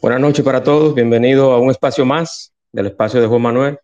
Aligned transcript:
Buenas 0.00 0.22
noches 0.22 0.42
para 0.42 0.62
todos, 0.62 0.94
bienvenido 0.94 1.52
a 1.52 1.60
un 1.60 1.70
espacio 1.70 2.06
más 2.06 2.54
del 2.72 2.86
espacio 2.86 3.20
de 3.20 3.26
Juan 3.26 3.42
Manuel. 3.42 3.78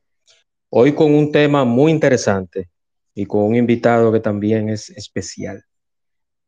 Hoy 0.71 0.95
con 0.95 1.15
un 1.15 1.31
tema 1.31 1.67
muy 1.67 1.93
interesante 1.93 2.71
y 3.15 3.27
con 3.27 3.43
un 3.43 3.55
invitado 3.55 4.11
que 4.11 4.21
también 4.21 4.71
es 4.71 4.89
especial. 4.89 5.63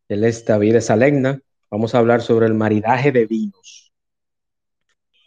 Él 0.08 0.24
es 0.24 0.42
David 0.46 0.80
Salegna. 0.80 1.42
Vamos 1.70 1.94
a 1.94 1.98
hablar 1.98 2.22
sobre 2.22 2.46
el 2.46 2.54
maridaje 2.54 3.12
de 3.12 3.26
vinos. 3.26 3.92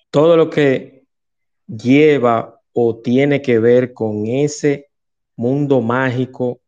Todo 0.10 0.36
lo 0.36 0.50
que 0.50 1.04
lleva 1.68 2.60
o 2.74 2.98
tiene 2.98 3.44
que 3.44 3.60
ver 3.60 3.94
con 3.94 4.26
ese 4.26 4.90
mundo 5.36 5.82
mágico 5.82 6.60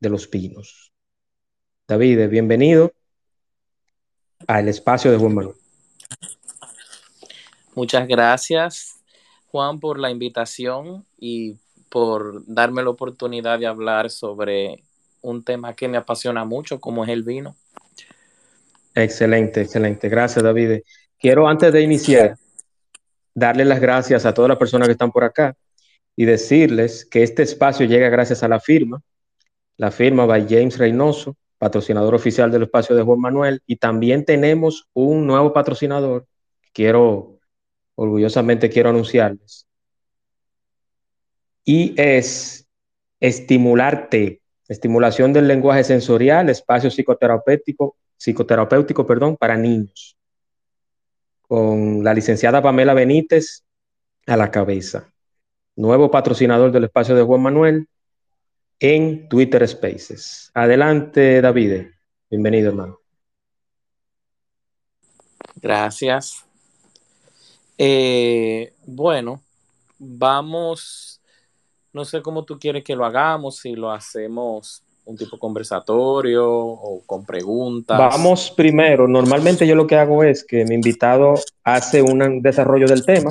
de 0.00 0.08
los 0.08 0.30
vinos. 0.30 0.94
David, 1.86 2.26
bienvenido 2.30 2.90
al 4.46 4.68
espacio 4.68 5.10
de 5.10 5.18
Juan 5.18 5.34
Manuel. 5.34 5.63
Muchas 7.74 8.06
gracias, 8.06 9.00
Juan, 9.50 9.80
por 9.80 9.98
la 9.98 10.10
invitación 10.10 11.04
y 11.18 11.56
por 11.88 12.42
darme 12.46 12.82
la 12.82 12.90
oportunidad 12.90 13.58
de 13.58 13.66
hablar 13.66 14.10
sobre 14.10 14.82
un 15.22 15.42
tema 15.42 15.74
que 15.74 15.88
me 15.88 15.96
apasiona 15.96 16.44
mucho, 16.44 16.80
como 16.80 17.04
es 17.04 17.10
el 17.10 17.22
vino. 17.22 17.56
Excelente, 18.94 19.62
excelente. 19.62 20.08
Gracias, 20.08 20.42
David. 20.42 20.80
Quiero, 21.18 21.48
antes 21.48 21.72
de 21.72 21.82
iniciar, 21.82 22.36
darle 23.34 23.64
las 23.64 23.80
gracias 23.80 24.24
a 24.24 24.34
todas 24.34 24.48
las 24.48 24.58
personas 24.58 24.86
que 24.86 24.92
están 24.92 25.10
por 25.10 25.24
acá 25.24 25.56
y 26.14 26.24
decirles 26.24 27.04
que 27.04 27.22
este 27.22 27.42
espacio 27.42 27.86
llega 27.86 28.08
gracias 28.08 28.42
a 28.42 28.48
la 28.48 28.60
firma, 28.60 29.02
la 29.76 29.90
firma 29.90 30.26
by 30.26 30.46
James 30.48 30.78
Reynoso, 30.78 31.36
patrocinador 31.58 32.14
oficial 32.14 32.50
del 32.52 32.64
espacio 32.64 32.94
de 32.94 33.02
Juan 33.02 33.20
Manuel, 33.20 33.62
y 33.66 33.76
también 33.76 34.24
tenemos 34.24 34.88
un 34.92 35.26
nuevo 35.26 35.52
patrocinador. 35.52 36.26
Quiero 36.72 37.33
orgullosamente 37.94 38.70
quiero 38.70 38.90
anunciarles. 38.90 39.66
Y 41.64 41.94
es 42.00 42.66
estimularte, 43.20 44.42
estimulación 44.68 45.32
del 45.32 45.48
lenguaje 45.48 45.84
sensorial, 45.84 46.48
espacio 46.50 46.90
psicoterapéutico, 46.90 47.96
psicoterapéutico, 48.16 49.06
perdón, 49.06 49.36
para 49.36 49.56
niños. 49.56 50.16
Con 51.42 52.04
la 52.04 52.14
licenciada 52.14 52.62
Pamela 52.62 52.94
Benítez 52.94 53.64
a 54.26 54.36
la 54.36 54.50
cabeza. 54.50 55.12
Nuevo 55.76 56.10
patrocinador 56.10 56.70
del 56.70 56.84
espacio 56.84 57.14
de 57.14 57.22
Juan 57.22 57.42
Manuel 57.42 57.88
en 58.78 59.28
Twitter 59.28 59.66
Spaces. 59.66 60.50
Adelante, 60.54 61.40
David. 61.40 61.86
Bienvenido, 62.30 62.70
hermano. 62.70 63.00
Gracias. 65.56 66.43
Eh, 67.76 68.72
bueno, 68.86 69.42
vamos, 69.98 71.20
no 71.92 72.04
sé 72.04 72.22
cómo 72.22 72.44
tú 72.44 72.58
quieres 72.58 72.84
que 72.84 72.96
lo 72.96 73.04
hagamos, 73.04 73.56
si 73.56 73.74
lo 73.74 73.90
hacemos 73.90 74.82
un 75.06 75.16
tipo 75.16 75.38
conversatorio 75.38 76.48
o 76.50 77.02
con 77.04 77.26
preguntas. 77.26 77.98
Vamos 77.98 78.50
primero, 78.50 79.06
normalmente 79.06 79.66
yo 79.66 79.74
lo 79.74 79.86
que 79.86 79.96
hago 79.96 80.24
es 80.24 80.44
que 80.44 80.64
mi 80.64 80.74
invitado 80.74 81.34
hace 81.62 82.00
un 82.00 82.40
desarrollo 82.40 82.86
del 82.86 83.04
tema 83.04 83.30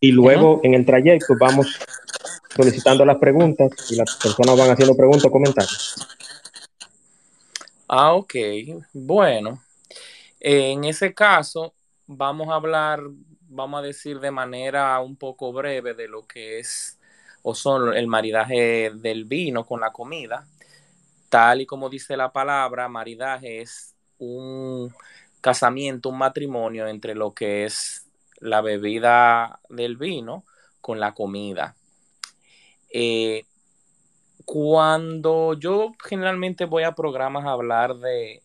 y 0.00 0.10
luego 0.12 0.60
en 0.62 0.74
el 0.74 0.84
trayecto 0.84 1.34
vamos 1.38 1.78
solicitando 2.54 3.04
las 3.04 3.18
preguntas 3.18 3.70
y 3.90 3.96
las 3.96 4.16
personas 4.16 4.56
van 4.56 4.70
haciendo 4.70 4.96
preguntas 4.96 5.26
o 5.26 5.30
comentarios. 5.30 5.94
Ah, 7.88 8.14
ok. 8.14 8.34
Bueno, 8.92 9.62
en 10.40 10.84
ese 10.84 11.14
caso, 11.14 11.74
vamos 12.06 12.48
a 12.48 12.54
hablar, 12.54 13.00
vamos 13.48 13.80
a 13.80 13.82
decir 13.82 14.20
de 14.20 14.30
manera 14.30 14.98
un 15.00 15.16
poco 15.16 15.52
breve 15.52 15.94
de 15.94 16.08
lo 16.08 16.26
que 16.26 16.58
es 16.58 16.98
o 17.42 17.54
son 17.54 17.94
el 17.96 18.08
maridaje 18.08 18.90
del 18.94 19.24
vino 19.24 19.64
con 19.64 19.80
la 19.80 19.92
comida. 19.92 20.46
Tal 21.28 21.60
y 21.60 21.66
como 21.66 21.88
dice 21.88 22.16
la 22.16 22.32
palabra, 22.32 22.88
maridaje 22.88 23.60
es 23.62 23.94
un 24.18 24.92
casamiento, 25.40 26.08
un 26.08 26.18
matrimonio 26.18 26.88
entre 26.88 27.14
lo 27.14 27.34
que 27.34 27.64
es 27.64 28.06
la 28.38 28.60
bebida 28.60 29.60
del 29.68 29.96
vino 29.96 30.44
con 30.80 30.98
la 30.98 31.14
comida. 31.14 31.76
Eh, 32.90 33.44
cuando 34.44 35.54
yo 35.54 35.92
generalmente 36.04 36.64
voy 36.64 36.84
a 36.84 36.94
programas 36.94 37.44
a 37.44 37.50
hablar 37.50 37.96
de 37.96 38.42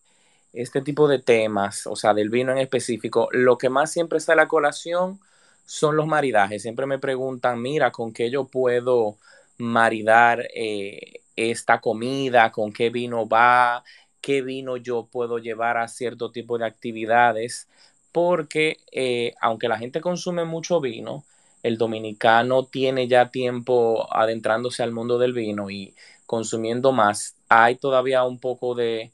este 0.54 0.82
tipo 0.82 1.08
de 1.08 1.20
temas, 1.20 1.88
o 1.88 1.96
sea, 1.96 2.14
del 2.14 2.30
vino 2.30 2.52
en 2.52 2.58
específico, 2.60 3.30
lo 3.32 3.58
que 3.58 3.70
más 3.70 3.92
siempre 3.92 4.20
sale 4.20 4.42
a 4.42 4.48
colación 4.48 5.20
son 5.66 5.96
los 5.96 6.08
maridajes. 6.08 6.62
Siempre 6.62 6.86
me 6.86 7.00
preguntan, 7.00 7.62
mira, 7.62 7.92
¿con 7.92 8.12
qué 8.14 8.30
yo 8.30 8.46
puedo 8.46 9.18
maridar 9.58 10.48
eh, 10.54 11.22
esta 11.36 11.80
comida? 11.82 12.52
¿Con 12.52 12.74
qué 12.74 12.90
vino 12.90 13.28
va? 13.28 13.84
¿Qué 14.22 14.42
vino 14.42 14.78
yo 14.78 15.08
puedo 15.12 15.40
llevar 15.40 15.78
a 15.78 15.88
cierto 15.88 16.32
tipo 16.32 16.58
de 16.58 16.66
actividades? 16.66 17.68
Porque 18.12 18.78
eh, 18.92 19.34
aunque 19.42 19.68
la 19.70 19.78
gente 19.78 20.02
consume 20.02 20.46
mucho 20.46 20.82
vino, 20.82 21.24
el 21.64 21.78
dominicano 21.78 22.66
tiene 22.66 23.08
ya 23.08 23.30
tiempo 23.32 24.08
adentrándose 24.14 24.84
al 24.84 24.92
mundo 24.92 25.18
del 25.20 25.34
vino 25.34 25.70
y 25.70 25.96
consumiendo 26.26 26.92
más. 26.92 27.36
Hay 27.50 27.76
todavía 27.76 28.24
un 28.24 28.40
poco 28.40 28.76
de 28.76 29.14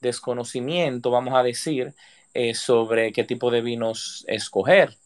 desconocimiento, 0.00 1.10
vamos 1.10 1.34
a 1.34 1.42
decir, 1.42 1.94
eh, 2.34 2.54
sobre 2.54 3.12
qué 3.12 3.24
tipo 3.24 3.50
de 3.50 3.62
vinos 3.62 4.24
escoger. 4.28 4.96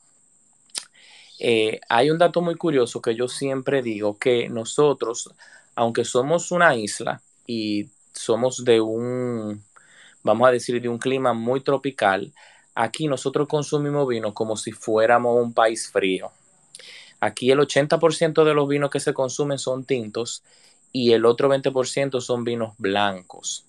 Eh, 1.38 1.80
hay 1.88 2.10
un 2.10 2.19
dato 2.19 2.41
muy 2.41 2.54
curioso 2.54 3.02
que 3.02 3.14
yo 3.14 3.26
siempre 3.28 3.82
digo, 3.82 4.19
que 4.19 4.48
nosotros, 4.48 5.31
aunque 5.75 6.04
somos 6.04 6.52
una 6.52 6.76
isla 6.76 7.20
y 7.47 7.88
somos 8.12 8.64
de 8.64 8.81
un, 8.81 9.64
vamos 10.22 10.48
a 10.48 10.52
decir, 10.52 10.81
de 10.81 10.88
un 10.88 10.98
clima 10.98 11.32
muy 11.32 11.60
tropical, 11.60 12.32
aquí 12.75 13.08
nosotros 13.08 13.48
consumimos 13.48 14.06
vino 14.06 14.34
como 14.34 14.56
si 14.56 14.72
fuéramos 14.72 15.42
un 15.42 15.52
país 15.52 15.91
frío. 15.91 16.31
Aquí 17.20 17.50
el 17.50 17.60
80% 17.60 18.44
de 18.44 18.54
los 18.54 18.69
vinos 18.69 18.91
que 18.91 19.00
se 19.00 19.14
consumen 19.14 19.58
son 19.58 19.84
tintos 19.84 20.42
y 20.92 21.12
el 21.12 21.25
otro 21.25 21.48
20% 21.48 22.20
son 22.20 22.44
vinos 22.44 22.75
blancos. 22.78 23.64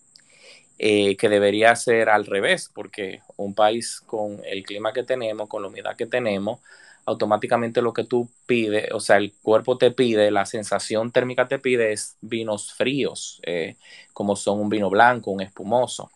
Eh, 0.80 1.16
que 1.18 1.30
debería 1.30 1.76
ser 1.76 2.10
al 2.10 2.26
revés, 2.26 2.70
porque 2.74 3.22
un 3.38 3.54
país 3.54 4.02
con 4.02 4.42
el 4.44 4.64
clima 4.64 4.92
que 4.92 5.04
tenemos, 5.04 5.48
con 5.48 5.62
la 5.62 5.68
humedad 5.68 5.96
que 5.96 6.08
tenemos, 6.08 6.60
automáticamente 7.06 7.82
lo 7.82 7.94
que 7.94 8.06
tú 8.06 8.28
pides, 8.48 8.92
o 8.92 9.00
sea, 9.00 9.18
el 9.18 9.34
cuerpo 9.44 9.78
te 9.78 9.92
pide, 9.92 10.32
la 10.32 10.46
sensación 10.46 11.12
térmica 11.12 11.48
te 11.48 11.60
pide 11.60 11.94
es 11.94 12.18
vinos 12.22 12.74
fríos, 12.74 13.40
eh, 13.44 13.78
como 14.14 14.36
son 14.36 14.60
un 14.60 14.70
vino 14.70 14.90
blanco, 14.90 15.32
un 15.32 15.42
espumoso. 15.42 16.10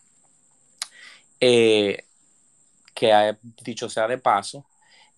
Eh, 1.40 2.04
que 2.96 3.36
dicho 3.64 3.90
sea 3.90 4.08
de 4.08 4.18
paso, 4.18 4.66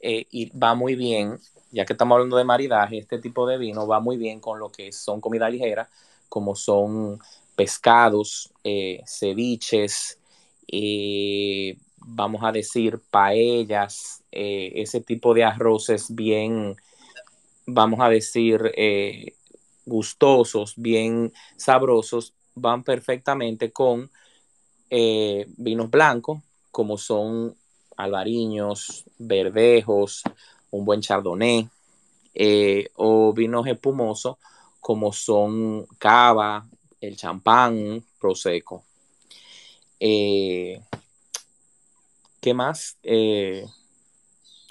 y 0.01 0.49
va 0.57 0.75
muy 0.75 0.95
bien, 0.95 1.39
ya 1.71 1.85
que 1.85 1.93
estamos 1.93 2.15
hablando 2.15 2.37
de 2.37 2.43
maridaje, 2.43 2.99
este 2.99 3.19
tipo 3.19 3.47
de 3.47 3.57
vino 3.57 3.87
va 3.87 4.01
muy 4.01 4.17
bien 4.17 4.41
con 4.41 4.59
lo 4.59 4.69
que 4.69 4.91
son 4.91 5.21
comida 5.21 5.49
ligera, 5.49 5.89
como 6.27 6.55
son 6.55 7.19
pescados, 7.59 8.53
eh, 8.63 9.01
ceviches, 9.05 10.17
eh, 10.71 11.75
vamos 11.97 12.41
a 12.45 12.53
decir 12.53 13.01
paellas, 13.11 14.23
eh, 14.31 14.71
ese 14.75 15.01
tipo 15.01 15.33
de 15.33 15.43
arroces 15.43 16.05
bien, 16.15 16.77
vamos 17.65 17.99
a 17.99 18.07
decir, 18.07 18.61
gustosos, 19.85 20.73
bien 20.77 21.33
sabrosos, 21.57 22.33
van 22.55 22.81
perfectamente 22.85 23.73
con 23.73 24.09
vinos 24.89 25.89
blancos, 25.91 26.39
como 26.71 26.97
son 26.97 27.57
albariños, 27.97 29.03
verdejos, 29.17 30.23
un 30.71 30.85
buen 30.85 31.01
chardonnay, 31.01 31.67
o 32.95 33.33
vinos 33.33 33.67
espumosos, 33.67 34.37
como 34.79 35.11
son 35.11 35.85
cava, 35.97 36.65
el 37.01 37.15
champán 37.15 38.03
prosecco. 38.19 38.83
Eh, 39.99 40.81
¿qué 42.39 42.53
más 42.53 42.97
eh, 43.03 43.65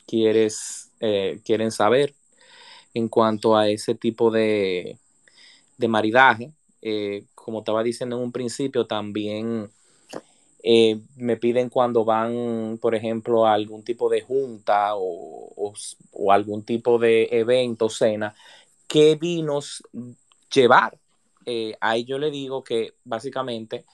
quieres, 0.06 0.90
eh, 1.00 1.40
quieren 1.44 1.70
saber 1.70 2.14
en 2.94 3.08
cuanto 3.08 3.56
a 3.56 3.69
ese 3.69 3.94
tipo 3.94 4.30
de, 4.30 4.98
de 5.76 5.88
maridaje? 5.88 6.52
como 7.34 7.58
estaba 7.58 7.82
diciendo 7.82 8.16
en 8.16 8.22
un 8.22 8.32
principio, 8.32 8.86
también 8.86 9.69
me 11.16 11.36
piden 11.36 11.69
cuando 11.69 12.04
van, 12.04 12.78
por 12.81 12.94
ejemplo, 12.94 13.46
a 13.46 13.52
algún 13.52 13.82
tipo 13.82 14.08
de 14.08 14.22
junta 14.22 14.94
o, 14.94 15.74
o 16.12 16.32
algún 16.32 16.62
tipo 16.62 16.98
de 16.98 17.28
evento, 17.32 17.90
cena, 17.90 18.34
qué 18.86 19.16
vinos 19.16 19.82
llevar. 20.54 20.96
Eh, 21.50 21.74
ahí 21.80 22.04
yo 22.04 22.18
le 22.18 22.30
digo 22.30 22.62
que 22.62 22.92
básicamente 23.04 23.86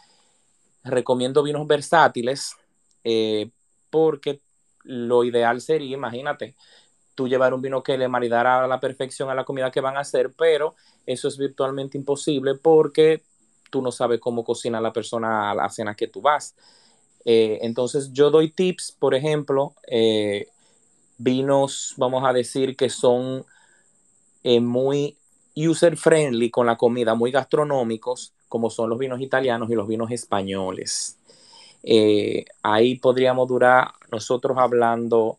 recomiendo 0.82 1.40
vinos 1.40 1.68
versátiles 1.68 2.56
eh, 3.04 3.48
porque 3.90 4.40
lo 4.82 5.22
ideal 5.22 5.60
sería, 5.60 5.94
imagínate, 5.94 6.56
tú 7.14 7.28
llevar 7.28 7.54
un 7.54 7.62
vino 7.62 7.80
que 7.80 7.96
le 7.96 8.08
maridara 8.08 8.64
a 8.64 8.66
la 8.66 8.80
perfección 8.80 9.30
a 9.30 9.36
la 9.36 9.44
comida 9.44 9.70
que 9.70 9.80
van 9.80 9.96
a 9.96 10.00
hacer, 10.00 10.32
pero 10.36 10.74
eso 11.06 11.28
es 11.28 11.38
virtualmente 11.38 11.96
imposible 11.96 12.56
porque 12.56 13.22
tú 13.70 13.80
no 13.82 13.92
sabes 13.92 14.18
cómo 14.18 14.42
cocina 14.42 14.80
la 14.80 14.92
persona 14.92 15.52
a 15.52 15.54
la 15.54 15.70
cena 15.70 15.94
que 15.94 16.08
tú 16.08 16.20
vas. 16.20 16.56
Eh, 17.24 17.60
entonces 17.62 18.12
yo 18.12 18.32
doy 18.32 18.50
tips, 18.50 18.96
por 18.98 19.14
ejemplo, 19.14 19.76
vinos, 21.18 21.94
vamos 21.98 22.24
a 22.26 22.32
decir, 22.32 22.76
que 22.76 22.90
son 22.90 23.46
muy 24.42 25.16
user 25.56 25.96
friendly 25.96 26.50
con 26.50 26.66
la 26.66 26.76
comida, 26.76 27.14
muy 27.14 27.30
gastronómicos, 27.30 28.32
como 28.48 28.70
son 28.70 28.90
los 28.90 28.98
vinos 28.98 29.20
italianos 29.20 29.70
y 29.70 29.74
los 29.74 29.88
vinos 29.88 30.10
españoles. 30.10 31.18
Eh, 31.82 32.44
ahí 32.62 32.96
podríamos 32.96 33.46
durar 33.46 33.92
nosotros 34.10 34.56
hablando 34.58 35.38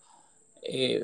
eh, 0.62 1.04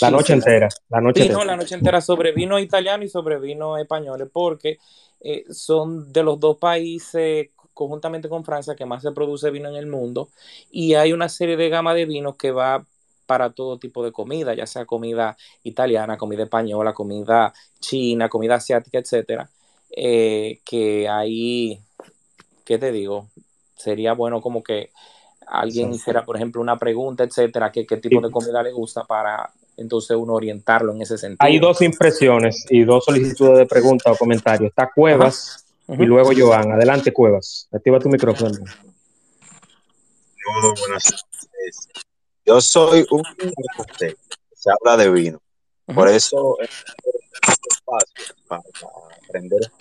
La 0.00 0.10
noche 0.10 0.32
entera. 0.32 0.68
La 0.88 1.00
noche, 1.00 1.22
entera. 1.22 1.44
la 1.44 1.56
noche 1.56 1.74
entera 1.74 2.00
sobre 2.00 2.32
vino 2.32 2.58
italiano 2.58 3.04
y 3.04 3.08
sobre 3.08 3.38
vino 3.38 3.76
español, 3.76 4.30
porque 4.32 4.78
eh, 5.20 5.44
son 5.50 6.12
de 6.12 6.22
los 6.22 6.40
dos 6.40 6.56
países 6.56 7.50
conjuntamente 7.74 8.28
con 8.28 8.44
Francia 8.44 8.74
que 8.74 8.86
más 8.86 9.02
se 9.02 9.12
produce 9.12 9.50
vino 9.50 9.68
en 9.68 9.76
el 9.76 9.86
mundo 9.86 10.28
y 10.70 10.94
hay 10.94 11.12
una 11.12 11.28
serie 11.28 11.56
de 11.56 11.70
gama 11.70 11.94
de 11.94 12.04
vinos 12.04 12.36
que 12.36 12.50
va 12.50 12.84
para 13.32 13.48
todo 13.48 13.78
tipo 13.78 14.04
de 14.04 14.12
comida, 14.12 14.52
ya 14.52 14.66
sea 14.66 14.84
comida 14.84 15.34
italiana, 15.62 16.18
comida 16.18 16.42
española, 16.42 16.92
comida 16.92 17.50
china, 17.80 18.28
comida 18.28 18.56
asiática, 18.56 18.98
etcétera. 18.98 19.48
Eh, 19.90 20.60
que 20.66 21.08
ahí, 21.08 21.80
¿qué 22.62 22.76
te 22.76 22.92
digo? 22.92 23.28
Sería 23.74 24.12
bueno 24.12 24.42
como 24.42 24.62
que 24.62 24.90
alguien 25.46 25.94
hiciera, 25.94 26.26
por 26.26 26.36
ejemplo, 26.36 26.60
una 26.60 26.76
pregunta, 26.76 27.24
etcétera, 27.24 27.72
que 27.72 27.86
qué 27.86 27.96
tipo 27.96 28.20
de 28.20 28.30
comida 28.30 28.62
le 28.62 28.70
gusta 28.70 29.04
para 29.04 29.50
entonces 29.78 30.14
uno 30.14 30.34
orientarlo 30.34 30.92
en 30.92 31.00
ese 31.00 31.16
sentido. 31.16 31.38
Hay 31.40 31.58
dos 31.58 31.80
impresiones 31.80 32.66
y 32.68 32.84
dos 32.84 33.06
solicitudes 33.06 33.60
de 33.60 33.64
pregunta 33.64 34.12
o 34.12 34.16
comentarios. 34.16 34.68
Está 34.68 34.90
Cuevas 34.94 35.64
y 35.88 36.04
luego 36.04 36.32
Joan. 36.36 36.70
Adelante, 36.72 37.14
Cuevas. 37.14 37.66
Activa 37.72 37.98
tu 37.98 38.10
micrófono. 38.10 38.58
buenas 40.78 41.24
yo 42.44 42.60
soy 42.60 43.06
un 43.10 43.22
que 43.98 44.16
se 44.54 44.70
habla 44.70 44.96
de 44.96 45.10
vino. 45.10 45.40
Por 45.86 46.08
eso 46.08 46.56
este 46.60 47.68
espacio 47.70 48.34
para 48.46 48.62
aprender. 49.24 49.72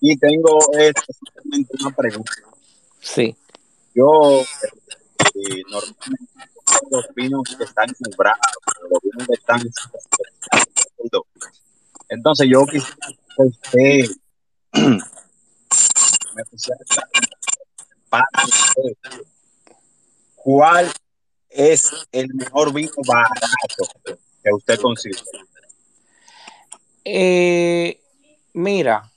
Y 0.00 0.16
tengo 0.18 0.58
específicamente 0.72 1.76
una 1.80 1.94
pregunta. 1.94 2.32
Sí. 3.00 3.36
Yo 3.94 4.40
eh, 5.34 5.62
normalmente 5.70 6.32
los 6.90 7.06
vinos 7.14 7.42
que 7.56 7.64
están 7.64 7.94
sembrados, 7.94 8.38
los 8.90 9.02
vinos 9.02 9.28
que 9.28 9.34
están 9.34 9.60
entonces 12.08 12.46
yo 12.50 12.66
quisiera 12.66 12.96
que 13.36 13.42
usted 13.42 14.04
me 16.34 16.44
pusiera 16.44 16.80
para 18.10 18.26
usted 18.44 19.22
¿cuál 20.42 20.92
es 21.48 21.90
el 22.10 22.34
mejor 22.34 22.72
vino 22.72 22.92
barato 23.06 24.18
que 24.42 24.50
usted 24.52 24.80
considera? 24.80 25.22
Eh, 27.04 28.00
mira, 28.52 29.10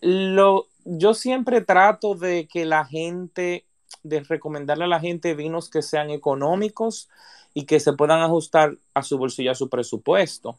lo, 0.00 0.66
yo 0.84 1.14
siempre 1.14 1.60
trato 1.60 2.14
de 2.14 2.48
que 2.48 2.64
la 2.64 2.84
gente, 2.84 3.66
de 4.02 4.20
recomendarle 4.20 4.84
a 4.84 4.88
la 4.88 5.00
gente 5.00 5.34
vinos 5.34 5.70
que 5.70 5.82
sean 5.82 6.10
económicos 6.10 7.08
y 7.54 7.64
que 7.64 7.78
se 7.78 7.92
puedan 7.92 8.20
ajustar 8.20 8.76
a 8.94 9.02
su 9.02 9.18
bolsillo, 9.18 9.52
a 9.52 9.56
su 9.56 9.68
presupuesto. 9.68 10.58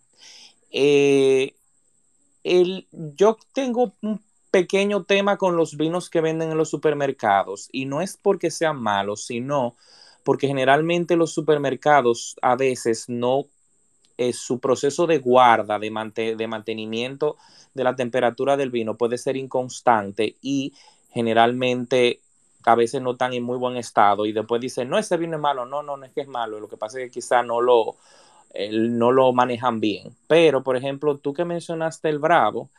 Eh, 0.72 1.56
el, 2.44 2.88
yo 2.92 3.38
tengo 3.54 3.94
un 4.02 4.22
pequeño 4.54 5.04
tema 5.04 5.38
con 5.38 5.58
los 5.58 5.78
vinos 5.78 6.12
que 6.12 6.22
venden 6.22 6.52
en 6.52 6.58
los 6.60 6.70
supermercados. 6.70 7.70
Y 7.72 7.86
no 7.86 8.02
es 8.02 8.18
porque 8.18 8.52
sean 8.52 8.80
malos, 8.80 9.26
sino 9.26 9.76
porque 10.24 10.46
generalmente 10.46 11.16
los 11.16 11.34
supermercados 11.34 12.36
a 12.40 12.56
veces 12.56 13.10
no 13.10 13.48
es 14.16 14.38
su 14.38 14.60
proceso 14.60 15.08
de 15.08 15.18
guarda, 15.18 15.80
de, 15.80 16.36
de 16.36 16.48
mantenimiento 16.48 17.36
de 17.74 17.84
la 17.84 17.96
temperatura 17.96 18.56
del 18.56 18.70
vino 18.70 18.96
puede 18.96 19.18
ser 19.18 19.38
inconstante 19.38 20.36
y 20.40 20.74
generalmente 21.10 22.22
a 22.64 22.76
veces 22.76 23.02
no 23.02 23.14
están 23.14 23.34
en 23.34 23.42
muy 23.42 23.58
buen 23.58 23.76
estado. 23.76 24.28
Y 24.28 24.34
después 24.34 24.62
dicen, 24.62 24.88
no, 24.88 25.00
ese 25.00 25.18
vino 25.18 25.36
es 25.36 25.42
malo, 25.42 25.66
no, 25.66 25.82
no, 25.82 25.98
no 25.98 26.06
es 26.06 26.12
que 26.12 26.22
es 26.22 26.28
malo, 26.28 26.60
lo 26.60 26.70
que 26.70 26.78
pasa 26.78 27.00
es 27.00 27.06
que 27.06 27.12
quizá 27.12 27.42
no 27.42 27.60
lo, 27.60 27.96
no 28.72 29.12
lo 29.12 29.34
manejan 29.34 29.80
bien. 29.80 30.16
Pero, 30.28 30.62
por 30.62 30.78
ejemplo, 30.78 31.18
tú 31.18 31.34
que 31.34 31.44
mencionaste 31.44 32.08
el 32.10 32.20
Bravo, 32.20 32.70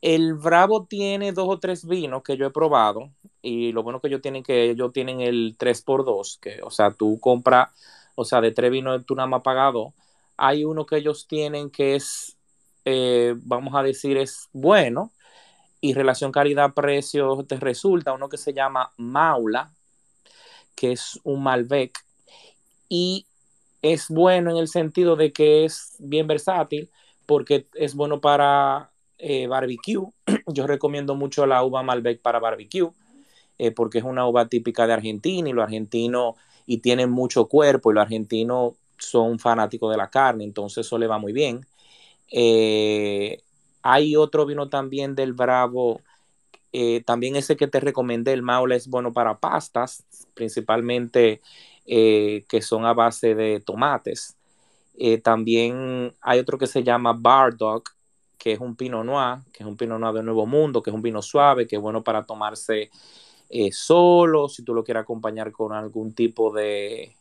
el 0.00 0.34
Bravo 0.34 0.86
tiene 0.86 1.32
dos 1.32 1.48
o 1.48 1.58
tres 1.58 1.86
vinos 1.86 2.22
que 2.22 2.36
yo 2.36 2.46
he 2.46 2.50
probado 2.50 3.10
y 3.42 3.72
lo 3.72 3.82
bueno 3.82 4.00
que 4.00 4.08
ellos 4.08 4.22
tienen 4.22 4.42
que 4.42 4.70
ellos 4.70 4.92
tienen 4.92 5.20
el 5.20 5.56
3x2, 5.58 6.38
que 6.40 6.60
o 6.62 6.70
sea, 6.70 6.92
tú 6.92 7.18
compras, 7.20 7.70
o 8.14 8.24
sea, 8.24 8.40
de 8.40 8.52
tres 8.52 8.70
vinos 8.70 9.04
tú 9.06 9.14
nada 9.14 9.28
más 9.28 9.42
pagado. 9.42 9.94
Hay 10.36 10.64
uno 10.64 10.86
que 10.86 10.96
ellos 10.98 11.26
tienen 11.26 11.70
que 11.70 11.96
es, 11.96 12.36
eh, 12.84 13.34
vamos 13.38 13.74
a 13.74 13.82
decir, 13.82 14.16
es 14.16 14.48
bueno 14.52 15.12
y 15.80 15.94
relación 15.94 16.32
calidad-precio 16.32 17.44
te 17.44 17.56
resulta 17.56 18.12
uno 18.12 18.28
que 18.28 18.38
se 18.38 18.52
llama 18.52 18.92
Maula, 18.96 19.72
que 20.74 20.92
es 20.92 21.20
un 21.24 21.42
Malbec 21.42 21.92
y 22.88 23.26
es 23.82 24.08
bueno 24.08 24.50
en 24.50 24.56
el 24.58 24.68
sentido 24.68 25.16
de 25.16 25.32
que 25.32 25.64
es 25.64 25.96
bien 25.98 26.26
versátil 26.26 26.90
porque 27.26 27.66
es 27.74 27.94
bueno 27.94 28.20
para 28.20 28.90
eh, 29.18 29.48
barbecue. 29.48 30.06
Yo 30.46 30.66
recomiendo 30.66 31.14
mucho 31.14 31.46
la 31.46 31.62
uva 31.64 31.82
Malbec 31.82 32.20
para 32.20 32.38
barbecue, 32.38 32.90
eh, 33.58 33.72
porque 33.72 33.98
es 33.98 34.04
una 34.04 34.26
uva 34.26 34.48
típica 34.48 34.86
de 34.86 34.92
Argentina 34.92 35.48
y 35.48 35.52
los 35.52 35.64
argentinos 35.64 36.36
y 36.66 36.78
tienen 36.78 37.10
mucho 37.10 37.46
cuerpo 37.46 37.90
y 37.90 37.94
los 37.94 38.02
argentinos 38.02 38.74
son 38.98 39.38
fanáticos 39.38 39.90
de 39.90 39.96
la 39.96 40.10
carne, 40.10 40.44
entonces 40.44 40.86
eso 40.86 40.98
le 40.98 41.06
va 41.06 41.18
muy 41.18 41.32
bien. 41.32 41.66
Eh, 42.30 43.40
hay 43.82 44.16
otro 44.16 44.46
vino 44.46 44.68
también 44.68 45.14
del 45.14 45.32
Bravo, 45.32 46.00
también 47.06 47.34
ese 47.34 47.56
que 47.56 47.66
te 47.66 47.80
recomendé, 47.80 48.32
el 48.32 48.42
Maule, 48.42 48.76
es 48.76 48.86
bueno 48.88 49.12
para 49.12 49.38
pastas, 49.38 50.04
principalmente 50.34 51.40
que 51.86 52.60
son 52.62 52.84
a 52.84 52.92
base 52.92 53.34
de 53.34 53.60
tomates. 53.60 54.36
también 55.24 56.12
hay 56.20 56.38
otro 56.38 56.58
que 56.58 56.66
se 56.66 56.84
llama 56.84 57.14
Bardock, 57.14 57.97
que 58.38 58.52
es 58.52 58.60
un 58.60 58.76
Pinot 58.76 59.04
Noir, 59.04 59.40
que 59.52 59.62
es 59.62 59.68
un 59.68 59.76
Pinot 59.76 59.98
Noir 59.98 60.14
de 60.14 60.22
Nuevo 60.22 60.46
Mundo, 60.46 60.82
que 60.82 60.90
es 60.90 60.94
un 60.94 61.02
vino 61.02 61.20
suave, 61.20 61.66
que 61.66 61.76
es 61.76 61.82
bueno 61.82 62.02
para 62.02 62.24
tomarse 62.24 62.90
eh, 63.50 63.72
solo, 63.72 64.48
si 64.48 64.62
tú 64.62 64.74
lo 64.74 64.84
quieres 64.84 65.02
acompañar 65.02 65.50
con 65.52 65.72
algún 65.72 66.12
tipo 66.12 66.52
de, 66.52 67.14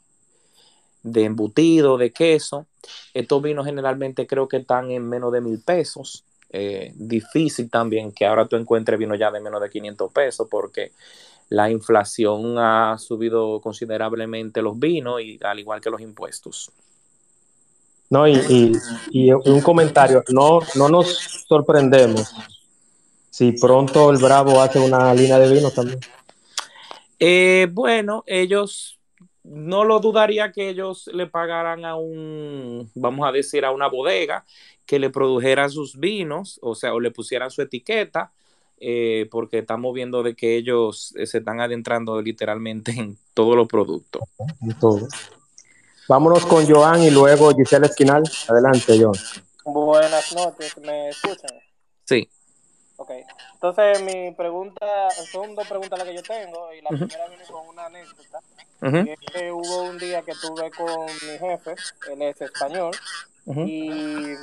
de 1.04 1.24
embutido, 1.24 1.98
de 1.98 2.12
queso. 2.12 2.68
Estos 3.14 3.42
vinos 3.42 3.66
generalmente 3.66 4.28
creo 4.28 4.48
que 4.48 4.58
están 4.58 4.92
en 4.92 5.08
menos 5.08 5.32
de 5.32 5.42
mil 5.42 5.60
pesos. 5.60 6.24
Eh, 6.50 6.94
difícil 6.96 7.70
también 7.70 8.14
que 8.14 8.26
ahora 8.26 8.48
tú 8.48 8.56
encuentres 8.56 8.98
vino 8.98 9.16
ya 9.16 9.32
de 9.32 9.42
menos 9.42 9.62
de 9.62 9.70
500 9.70 10.14
pesos 10.14 10.48
porque 10.50 10.94
la 11.50 11.70
inflación 11.70 12.58
ha 12.58 12.98
subido 12.98 13.60
considerablemente 13.60 14.62
los 14.62 14.80
vinos 14.80 15.22
y 15.22 15.38
al 15.44 15.60
igual 15.60 15.82
que 15.82 15.90
los 15.90 16.02
impuestos. 16.02 16.72
No, 18.10 18.28
y, 18.28 18.72
un 19.46 19.62
comentario, 19.62 20.24
no, 20.30 20.60
no 20.76 20.90
nos 20.90 21.46
sorprendemos 21.48 22.34
si 23.30 23.52
pronto 23.52 24.10
el 24.10 24.18
Bravo 24.18 24.62
hace 24.62 24.80
una 24.80 25.14
línea 25.14 25.38
de 25.40 25.54
vino 25.54 25.70
también. 25.72 26.00
Eh, 27.20 27.68
bueno, 27.72 28.24
ellos, 28.26 29.00
no 29.44 29.84
lo 29.84 30.00
dudaría 30.00 30.52
que 30.52 30.70
ellos 30.70 31.10
le 31.14 31.28
pagaran 31.28 31.86
a 31.86 31.96
un, 31.96 32.90
vamos 32.96 33.28
a 33.28 33.32
decir, 33.32 33.66
a 33.66 33.72
una 33.72 33.88
bodega 33.88 34.46
que 34.86 35.00
le 35.00 35.10
produjera 35.10 35.70
sus 35.70 36.00
vinos, 36.00 36.60
o 36.62 36.76
sea, 36.76 36.94
o 36.94 37.00
le 37.00 37.12
pusieran 37.12 37.52
su 37.52 37.62
etiqueta 37.62 38.32
eh, 38.80 39.28
porque 39.32 39.60
estamos 39.60 39.94
viendo 39.94 40.22
de 40.22 40.36
que 40.36 40.56
ellos 40.56 41.14
eh, 41.18 41.26
se 41.26 41.40
están 41.40 41.60
adentrando 41.60 42.22
literalmente 42.22 42.92
en 42.92 43.18
todos 43.34 43.56
los 43.56 43.68
productos. 43.68 44.22
En 44.62 44.78
todo. 44.80 45.08
Vámonos 46.08 46.46
con 46.46 46.66
Joan 46.66 47.04
y 47.04 47.10
luego 47.10 47.54
Giselle 47.54 47.88
Esquinal. 47.88 48.24
Adelante, 48.48 48.98
Joan. 48.98 49.20
Buenas 49.66 50.34
noches, 50.34 50.78
¿me 50.78 51.10
escuchan? 51.10 51.52
Sí. 52.06 52.30
Ok, 52.96 53.12
entonces 53.54 54.02
mi 54.02 54.32
pregunta, 54.32 54.86
son 55.32 55.54
dos 55.54 55.68
preguntas 55.68 56.00
las 56.00 56.08
que 56.08 56.16
yo 56.16 56.24
tengo 56.24 56.74
y 56.74 56.82
la 56.82 56.90
primera 56.90 57.28
viene 57.28 57.44
con 57.44 57.68
una 57.68 57.86
anécdota. 57.86 58.40
que 59.34 59.52
hubo 59.52 59.84
un 59.84 59.98
día 59.98 60.22
que 60.24 60.34
tuve 60.34 60.72
con 60.72 61.06
mi 61.06 61.38
jefe, 61.38 61.76
él 62.12 62.22
es 62.22 62.42
español, 62.42 62.96
y 63.46 64.34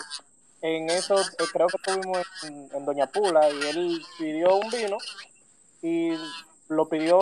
en 0.61 0.91
eso 0.91 1.21
eh, 1.21 1.45
creo 1.53 1.67
que 1.67 1.77
estuvimos 1.77 2.27
en, 2.45 2.85
Doña 2.85 3.07
Pula 3.07 3.51
y 3.51 3.61
él 3.69 4.03
pidió 4.19 4.57
un 4.57 4.71
vino 4.71 4.99
y 5.83 6.13
lo 6.69 6.89
pidió 6.89 7.19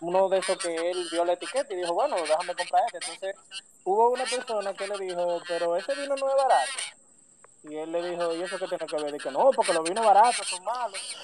uno 0.00 0.28
de 0.28 0.38
esos 0.38 0.58
que 0.58 0.90
él 0.90 1.06
vio 1.10 1.24
la 1.24 1.32
etiqueta 1.32 1.72
y 1.72 1.76
dijo, 1.76 1.94
bueno, 1.94 2.16
déjame 2.16 2.54
comprar 2.54 2.82
este. 2.86 2.98
Entonces 2.98 3.36
hubo 3.84 4.10
una 4.10 4.24
persona 4.24 4.74
que 4.74 4.86
le 4.86 4.98
dijo, 4.98 5.40
pero 5.48 5.76
ese 5.76 5.94
vino 5.94 6.14
no 6.16 6.28
es 6.28 6.36
barato. 6.36 6.72
Y 7.64 7.76
él 7.76 7.92
le 7.92 8.10
dijo, 8.10 8.34
¿y 8.34 8.42
eso 8.42 8.58
qué 8.58 8.68
tiene 8.68 8.86
que 8.86 9.02
ver? 9.02 9.14
Y 9.14 9.18
que 9.18 9.30
no, 9.30 9.50
porque 9.56 9.72
los 9.72 9.84
vinos 9.84 10.04
baratos 10.04 10.46
son 10.46 10.62
malos. 10.64 11.16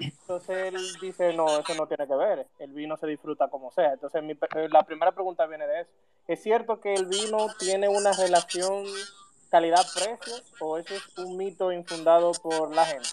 Entonces 0.00 0.74
él 0.74 0.94
dice, 1.00 1.32
no, 1.34 1.60
eso 1.60 1.74
no 1.74 1.86
tiene 1.86 2.06
que 2.08 2.16
ver. 2.16 2.48
El 2.58 2.72
vino 2.72 2.96
se 2.96 3.06
disfruta 3.06 3.48
como 3.48 3.70
sea. 3.70 3.92
Entonces 3.92 4.22
mi, 4.22 4.36
la 4.70 4.82
primera 4.82 5.12
pregunta 5.12 5.46
viene 5.46 5.66
de 5.68 5.82
eso. 5.82 5.90
¿Es 6.26 6.42
cierto 6.42 6.80
que 6.80 6.94
el 6.94 7.06
vino 7.06 7.46
tiene 7.58 7.88
una 7.88 8.12
relación 8.12 8.84
calidad-precio 9.50 10.34
o 10.60 10.78
eso 10.78 10.94
es 10.94 11.18
un 11.18 11.36
mito 11.36 11.70
infundado 11.70 12.32
por 12.42 12.74
la 12.74 12.86
gente? 12.86 13.08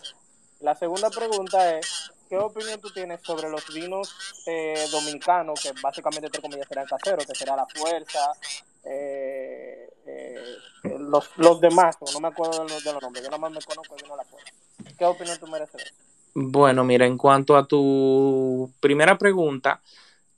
La 0.59 0.73
segunda 0.73 1.11
pregunta 1.11 1.77
es, 1.77 2.11
¿qué 2.31 2.38
opinión 2.38 2.79
tú 2.79 2.89
tienes 2.91 3.19
sobre 3.21 3.50
los 3.50 3.73
vinos 3.73 4.15
eh, 4.47 4.85
dominicanos, 4.89 5.61
que 5.61 5.73
básicamente, 5.83 6.27
entre 6.27 6.41
comillas, 6.41 6.65
serán 6.65 6.85
caseros, 6.85 7.25
que 7.25 7.35
será 7.35 7.57
la 7.57 7.65
fuerza, 7.65 8.31
eh, 8.85 9.89
eh, 10.05 10.57
los, 10.97 11.29
los 11.35 11.59
demás, 11.59 11.97
no 12.13 12.21
me 12.21 12.29
acuerdo 12.29 12.63
de 12.63 12.69
los, 12.69 12.83
de 12.85 12.93
los 12.93 13.01
nombres, 13.01 13.25
yo 13.25 13.29
nada 13.29 13.38
más 13.38 13.51
me 13.51 13.59
conozco 13.59 13.95
el 13.97 14.03
vino 14.03 14.15
la 14.15 14.23
fuerza. 14.23 14.50
¿Qué 14.97 15.03
opinión 15.03 15.38
tú 15.39 15.47
mereces? 15.47 15.93
Bueno, 16.33 16.85
mira, 16.85 17.05
en 17.05 17.17
cuanto 17.17 17.57
a 17.57 17.67
tu 17.67 18.71
primera 18.79 19.17
pregunta, 19.17 19.81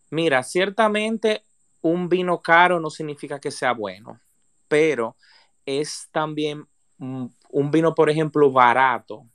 mira, 0.10 0.42
ciertamente 0.42 1.44
un 1.84 2.10
vino 2.10 2.42
caro 2.42 2.80
no 2.80 2.90
significa 2.90 3.40
que 3.40 3.52
sea 3.52 3.74
bueno, 3.74 4.20
pero 4.68 5.16
es 5.64 6.08
también 6.12 6.66
un 6.98 7.72
vino, 7.72 7.94
por 7.94 8.10
ejemplo, 8.10 8.52
barato. 8.52 9.28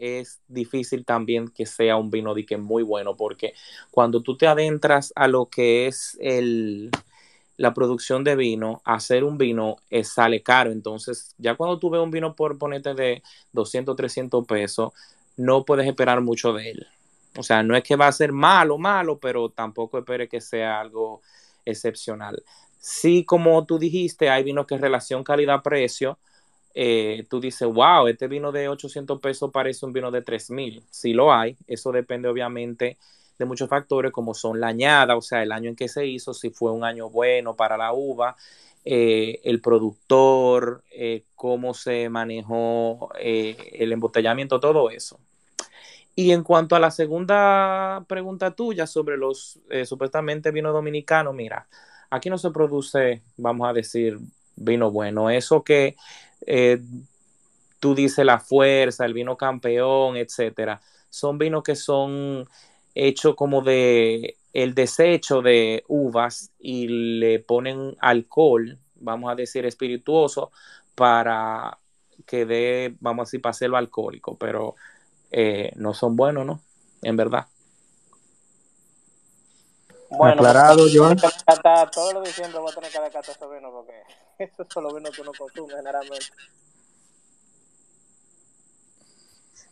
Es 0.00 0.40
difícil 0.48 1.04
también 1.04 1.48
que 1.48 1.66
sea 1.66 1.96
un 1.96 2.10
vino 2.10 2.34
de 2.34 2.46
que 2.46 2.56
muy 2.56 2.82
bueno, 2.82 3.16
porque 3.16 3.52
cuando 3.90 4.22
tú 4.22 4.36
te 4.36 4.46
adentras 4.46 5.12
a 5.14 5.28
lo 5.28 5.46
que 5.46 5.86
es 5.86 6.16
el, 6.20 6.90
la 7.58 7.74
producción 7.74 8.24
de 8.24 8.36
vino, 8.36 8.80
hacer 8.86 9.22
un 9.22 9.36
vino 9.36 9.76
es, 9.90 10.08
sale 10.08 10.42
caro. 10.42 10.72
Entonces, 10.72 11.34
ya 11.36 11.56
cuando 11.56 11.78
tú 11.78 11.90
ves 11.90 12.00
un 12.00 12.10
vino 12.10 12.34
por 12.34 12.56
ponerte 12.56 12.94
de 12.94 13.22
200, 13.52 13.94
300 13.94 14.46
pesos, 14.46 14.94
no 15.36 15.66
puedes 15.66 15.86
esperar 15.86 16.22
mucho 16.22 16.54
de 16.54 16.70
él. 16.70 16.86
O 17.36 17.42
sea, 17.42 17.62
no 17.62 17.76
es 17.76 17.84
que 17.84 17.96
va 17.96 18.06
a 18.08 18.12
ser 18.12 18.32
malo, 18.32 18.78
malo, 18.78 19.18
pero 19.18 19.50
tampoco 19.50 19.98
espere 19.98 20.26
que 20.26 20.40
sea 20.40 20.80
algo 20.80 21.20
excepcional. 21.66 22.42
Sí, 22.78 23.24
como 23.26 23.66
tú 23.66 23.78
dijiste, 23.78 24.30
hay 24.30 24.42
vinos 24.42 24.66
que 24.66 24.78
relación 24.78 25.22
calidad-precio. 25.22 26.18
Eh, 26.74 27.26
tú 27.28 27.40
dices, 27.40 27.66
wow, 27.68 28.06
este 28.06 28.28
vino 28.28 28.52
de 28.52 28.68
800 28.68 29.20
pesos 29.20 29.50
parece 29.50 29.84
un 29.86 29.92
vino 29.92 30.10
de 30.10 30.22
3000. 30.22 30.82
Sí 30.90 31.12
lo 31.12 31.32
hay. 31.32 31.56
Eso 31.66 31.92
depende 31.92 32.28
obviamente 32.28 32.96
de 33.38 33.44
muchos 33.44 33.68
factores 33.68 34.12
como 34.12 34.34
son 34.34 34.60
la 34.60 34.68
añada, 34.68 35.16
o 35.16 35.22
sea, 35.22 35.42
el 35.42 35.50
año 35.52 35.70
en 35.70 35.76
que 35.76 35.88
se 35.88 36.06
hizo, 36.06 36.34
si 36.34 36.50
fue 36.50 36.72
un 36.72 36.84
año 36.84 37.08
bueno 37.08 37.56
para 37.56 37.78
la 37.78 37.92
uva, 37.94 38.36
eh, 38.84 39.40
el 39.44 39.62
productor, 39.62 40.84
eh, 40.92 41.24
cómo 41.34 41.72
se 41.72 42.08
manejó 42.10 43.10
el 43.18 43.92
embotellamiento, 43.92 44.60
todo 44.60 44.90
eso. 44.90 45.18
Y 46.14 46.32
en 46.32 46.42
cuanto 46.42 46.76
a 46.76 46.80
la 46.80 46.90
segunda 46.90 48.04
pregunta 48.06 48.50
tuya 48.50 48.86
sobre 48.86 49.16
los 49.16 49.58
supuestamente 49.86 50.50
vinos 50.50 50.74
dominicanos, 50.74 51.34
mira, 51.34 51.66
aquí 52.10 52.28
no 52.28 52.36
se 52.36 52.50
produce, 52.50 53.22
vamos 53.38 53.68
a 53.68 53.72
decir, 53.72 54.18
vino 54.56 54.90
bueno. 54.90 55.30
Eso 55.30 55.62
que 55.64 55.96
eh, 56.46 56.80
tú 57.78 57.94
dices 57.94 58.24
la 58.24 58.38
fuerza, 58.38 59.04
el 59.04 59.14
vino 59.14 59.36
campeón, 59.36 60.16
etcétera, 60.16 60.80
son 61.08 61.38
vinos 61.38 61.62
que 61.62 61.76
son 61.76 62.46
hechos 62.94 63.34
como 63.34 63.62
de 63.62 64.36
el 64.52 64.74
desecho 64.74 65.42
de 65.42 65.84
uvas 65.88 66.50
y 66.58 66.88
le 67.18 67.38
ponen 67.38 67.96
alcohol, 68.00 68.78
vamos 68.96 69.30
a 69.32 69.36
decir 69.36 69.64
espirituoso, 69.64 70.50
para 70.94 71.78
que 72.26 72.44
dé, 72.44 72.94
vamos 73.00 73.22
a 73.22 73.26
decir, 73.26 73.40
para 73.40 73.52
hacerlo 73.52 73.76
alcohólico, 73.76 74.36
pero 74.36 74.74
eh, 75.30 75.72
no 75.76 75.94
son 75.94 76.16
buenos, 76.16 76.44
¿no? 76.46 76.60
En 77.02 77.16
verdad. 77.16 77.46
Bueno, 80.20 80.34
aclarado, 80.34 80.86
Joan. 80.92 81.16
Todos 81.16 82.12
los 82.12 82.24
diciembre 82.24 82.60
voy 82.60 82.70
a 82.70 82.74
tener 82.74 82.90
que 82.90 82.98
dar 82.98 83.24
ese 83.26 83.46
vino 83.46 83.70
porque 83.72 84.02
esos 84.38 84.66
son 84.70 84.84
los 84.84 84.94
vinos 84.94 85.16
que 85.16 85.22
uno 85.22 85.32
consume 85.36 85.74
generalmente. 85.74 86.26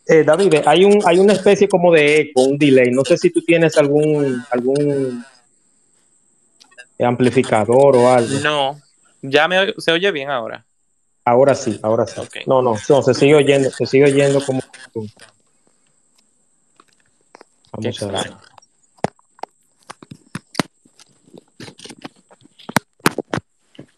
Eh, 0.07 0.23
David, 0.23 0.55
hay 0.65 0.85
un 0.85 1.03
hay 1.05 1.19
una 1.19 1.33
especie 1.33 1.69
como 1.69 1.93
de 1.93 2.21
eco, 2.21 2.45
un 2.45 2.57
delay. 2.57 2.89
No 2.89 3.05
sé 3.05 3.15
si 3.15 3.29
tú 3.29 3.43
tienes 3.43 3.77
algún 3.77 4.43
algún 4.49 5.23
amplificador 6.97 7.95
o 7.95 8.09
algo. 8.09 8.39
No, 8.39 8.81
ya 9.21 9.47
me 9.47 9.75
se 9.77 9.91
oye 9.91 10.11
bien 10.11 10.31
ahora. 10.31 10.65
Ahora 11.25 11.53
sí, 11.53 11.79
ahora 11.83 12.07
sí. 12.07 12.21
No, 12.47 12.63
no, 12.63 12.75
no, 12.89 13.03
se 13.03 13.13
sigue 13.13 13.35
oyendo, 13.35 13.69
se 13.69 13.85
sigue 13.85 14.05
oyendo 14.05 14.43
como. 14.43 14.61
Vamos 17.71 18.01
a 18.01 18.07
ver. 18.07 18.48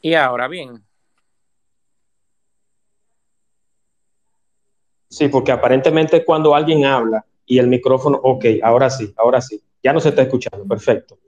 Y 0.01 0.15
ahora 0.15 0.47
bien. 0.47 0.83
Sí, 5.07 5.27
porque 5.27 5.51
aparentemente 5.51 6.25
cuando 6.25 6.55
alguien 6.55 6.85
habla 6.85 7.25
y 7.45 7.59
el 7.59 7.67
micrófono, 7.67 8.19
ok, 8.23 8.45
ahora 8.63 8.89
sí, 8.89 9.13
ahora 9.17 9.41
sí, 9.41 9.61
ya 9.83 9.93
no 9.93 9.99
se 9.99 10.09
está 10.09 10.23
escuchando, 10.23 10.65
perfecto. 10.65 11.19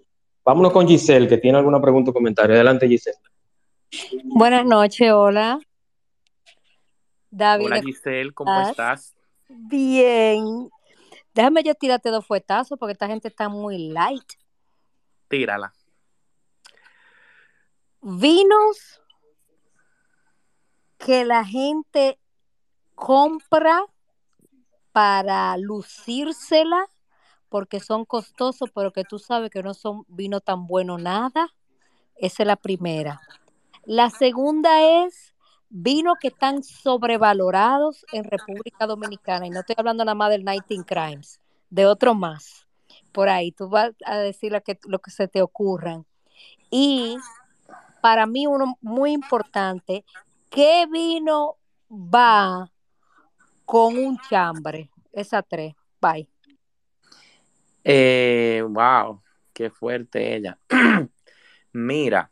Vámonos 0.44 0.72
con 0.72 0.88
Giselle, 0.88 1.27
que 1.27 1.38
tiene 1.38 1.58
alguna 1.58 1.82
pregunta 1.82 2.12
o 2.12 2.13
comentario. 2.13 2.56
Adelante, 2.56 2.88
Giselle. 2.88 3.18
Buenas 4.24 4.65
noches, 4.65 5.12
hola. 5.12 5.60
David. 7.30 7.65
Hola, 7.65 7.82
Giselle, 7.82 8.34
¿cómo 8.34 8.60
estás? 8.62 9.13
Bien. 9.50 10.70
Déjame 11.34 11.63
yo 11.63 11.75
tirarte 11.75 12.10
dos 12.10 12.25
fuetazos 12.25 12.77
porque 12.80 12.94
esta 12.94 13.08
gente 13.08 13.27
está 13.27 13.50
muy 13.50 13.89
light. 13.89 14.34
Tírala 15.27 15.74
vinos 18.03 19.01
que 20.98 21.25
la 21.25 21.45
gente 21.45 22.19
compra 22.95 23.86
para 24.91 25.57
lucírsela 25.57 26.88
porque 27.50 27.79
son 27.79 28.05
costosos, 28.05 28.72
pero 28.74 28.91
que 28.91 29.03
tú 29.03 29.19
sabes 29.19 29.50
que 29.50 29.63
no 29.63 29.74
son 29.74 30.05
vino 30.07 30.41
tan 30.41 30.65
bueno 30.65 30.98
nada. 30.98 31.50
Esa 32.15 32.43
es 32.43 32.48
la 32.48 32.55
primera. 32.55 33.22
La 33.86 34.10
segunda 34.10 35.03
es 35.03 35.36
vinos 35.69 36.15
que 36.19 36.29
están 36.29 36.63
sobrevalorados 36.63 38.05
en 38.12 38.24
República 38.24 38.88
Dominicana. 38.88 39.45
Y 39.45 39.50
no 39.50 39.60
estoy 39.60 39.75
hablando 39.77 40.05
nada 40.05 40.15
más 40.15 40.29
del 40.29 40.43
Nighting 40.43 40.83
Crimes, 40.83 41.39
de 41.69 41.86
otro 41.86 42.13
más. 42.13 42.67
Por 43.12 43.29
ahí, 43.29 43.51
tú 43.51 43.69
vas 43.69 43.91
a 44.05 44.17
decir 44.17 44.51
lo 44.51 44.62
que, 44.62 44.79
lo 44.86 45.00
que 45.00 45.12
se 45.12 45.27
te 45.27 45.41
ocurran. 45.41 46.05
Y 46.72 47.17
para 48.03 48.25
mí 48.25 48.45
uno 48.48 48.77
muy 48.81 49.13
importante, 49.13 50.03
¿qué 50.50 50.86
vino 50.91 51.55
va 51.89 52.69
con 53.63 53.98
un 53.98 54.19
chambre? 54.29 54.89
Esa 55.13 55.41
tres. 55.41 55.74
Bye. 56.01 56.27
Eh, 57.81 58.62
wow, 58.67 59.22
qué 59.53 59.69
fuerte 59.69 60.36
ella. 60.36 60.60
Mira, 61.72 62.29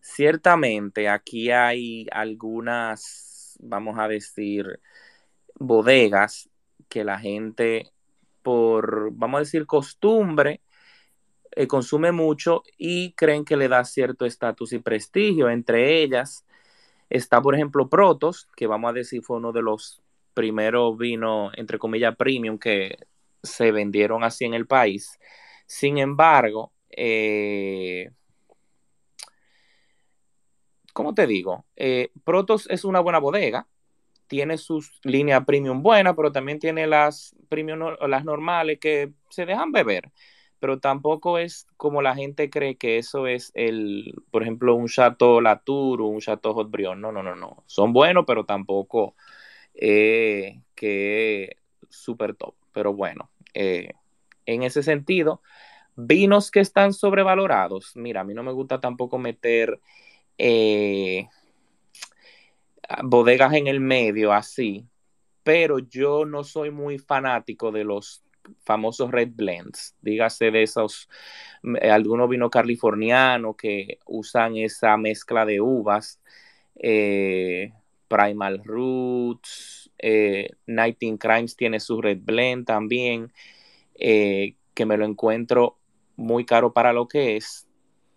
ciertamente 0.00 1.08
aquí 1.08 1.52
hay 1.52 2.08
algunas, 2.10 3.56
vamos 3.60 3.96
a 4.00 4.08
decir, 4.08 4.80
bodegas 5.54 6.50
que 6.88 7.04
la 7.04 7.20
gente, 7.20 7.92
por, 8.42 9.10
vamos 9.12 9.36
a 9.38 9.44
decir, 9.44 9.64
costumbre, 9.64 10.60
eh, 11.56 11.66
consume 11.66 12.12
mucho 12.12 12.62
y 12.76 13.12
creen 13.12 13.44
que 13.44 13.56
le 13.56 13.68
da 13.68 13.84
cierto 13.84 14.26
estatus 14.26 14.74
y 14.74 14.78
prestigio. 14.78 15.48
Entre 15.48 16.02
ellas 16.02 16.46
está, 17.08 17.40
por 17.40 17.54
ejemplo, 17.54 17.88
Protos, 17.88 18.46
que 18.54 18.66
vamos 18.66 18.90
a 18.90 18.92
decir 18.92 19.22
fue 19.22 19.38
uno 19.38 19.52
de 19.52 19.62
los 19.62 20.02
primeros 20.34 20.98
vinos, 20.98 21.52
entre 21.56 21.78
comillas, 21.78 22.14
premium 22.16 22.58
que 22.58 22.98
se 23.42 23.72
vendieron 23.72 24.22
así 24.22 24.44
en 24.44 24.52
el 24.54 24.66
país. 24.66 25.18
Sin 25.66 25.96
embargo, 25.96 26.72
eh, 26.90 28.10
¿cómo 30.92 31.14
te 31.14 31.26
digo? 31.26 31.64
Eh, 31.74 32.10
Protos 32.22 32.66
es 32.68 32.84
una 32.84 33.00
buena 33.00 33.18
bodega, 33.18 33.66
tiene 34.26 34.58
sus 34.58 35.00
líneas 35.04 35.44
premium 35.46 35.82
buenas, 35.82 36.14
pero 36.16 36.32
también 36.32 36.58
tiene 36.58 36.86
las 36.86 37.34
premium, 37.48 37.96
las 38.06 38.24
normales 38.26 38.78
que 38.78 39.12
se 39.30 39.46
dejan 39.46 39.72
beber, 39.72 40.12
pero 40.58 40.78
tampoco 40.80 41.38
es 41.38 41.66
como 41.76 42.02
la 42.02 42.14
gente 42.14 42.50
cree 42.50 42.76
que 42.76 42.98
eso 42.98 43.26
es 43.26 43.52
el, 43.54 44.14
por 44.30 44.42
ejemplo, 44.42 44.74
un 44.74 44.88
Chateau 44.88 45.40
Latour 45.40 46.00
o 46.00 46.06
un 46.06 46.20
Chateau 46.20 46.54
Hot 46.54 46.70
Brion. 46.70 47.00
No, 47.00 47.12
no, 47.12 47.22
no, 47.22 47.34
no. 47.34 47.62
Son 47.66 47.92
buenos, 47.92 48.24
pero 48.26 48.44
tampoco 48.44 49.14
eh, 49.74 50.60
que 50.74 51.56
súper 51.88 52.34
top. 52.34 52.54
Pero 52.72 52.94
bueno, 52.94 53.30
eh, 53.54 53.92
en 54.46 54.62
ese 54.62 54.82
sentido, 54.82 55.42
vinos 55.96 56.50
que 56.50 56.60
están 56.60 56.92
sobrevalorados. 56.92 57.96
Mira, 57.96 58.22
a 58.22 58.24
mí 58.24 58.34
no 58.34 58.42
me 58.42 58.52
gusta 58.52 58.80
tampoco 58.80 59.18
meter 59.18 59.80
eh, 60.38 61.28
bodegas 63.02 63.54
en 63.54 63.66
el 63.66 63.80
medio 63.80 64.32
así, 64.32 64.86
pero 65.42 65.78
yo 65.78 66.24
no 66.24 66.44
soy 66.44 66.70
muy 66.70 66.98
fanático 66.98 67.72
de 67.72 67.84
los 67.84 68.22
famosos 68.64 69.10
red 69.10 69.30
blends, 69.34 69.94
dígase 70.00 70.50
de 70.50 70.62
esos, 70.62 71.08
eh, 71.80 71.90
algunos 71.90 72.28
vinos 72.28 72.50
californianos 72.50 73.56
que 73.56 73.98
usan 74.06 74.56
esa 74.56 74.96
mezcla 74.96 75.44
de 75.44 75.60
uvas, 75.60 76.20
eh, 76.76 77.72
Primal 78.08 78.62
Roots, 78.64 79.90
eh, 79.98 80.50
Nighting 80.66 81.18
Crimes 81.18 81.56
tiene 81.56 81.80
su 81.80 82.00
red 82.00 82.18
blend 82.20 82.66
también, 82.66 83.32
que 83.94 84.86
me 84.86 84.96
lo 84.96 85.06
encuentro 85.06 85.78
muy 86.16 86.44
caro 86.44 86.72
para 86.72 86.92
lo 86.92 87.08
que 87.08 87.36
es, 87.36 87.66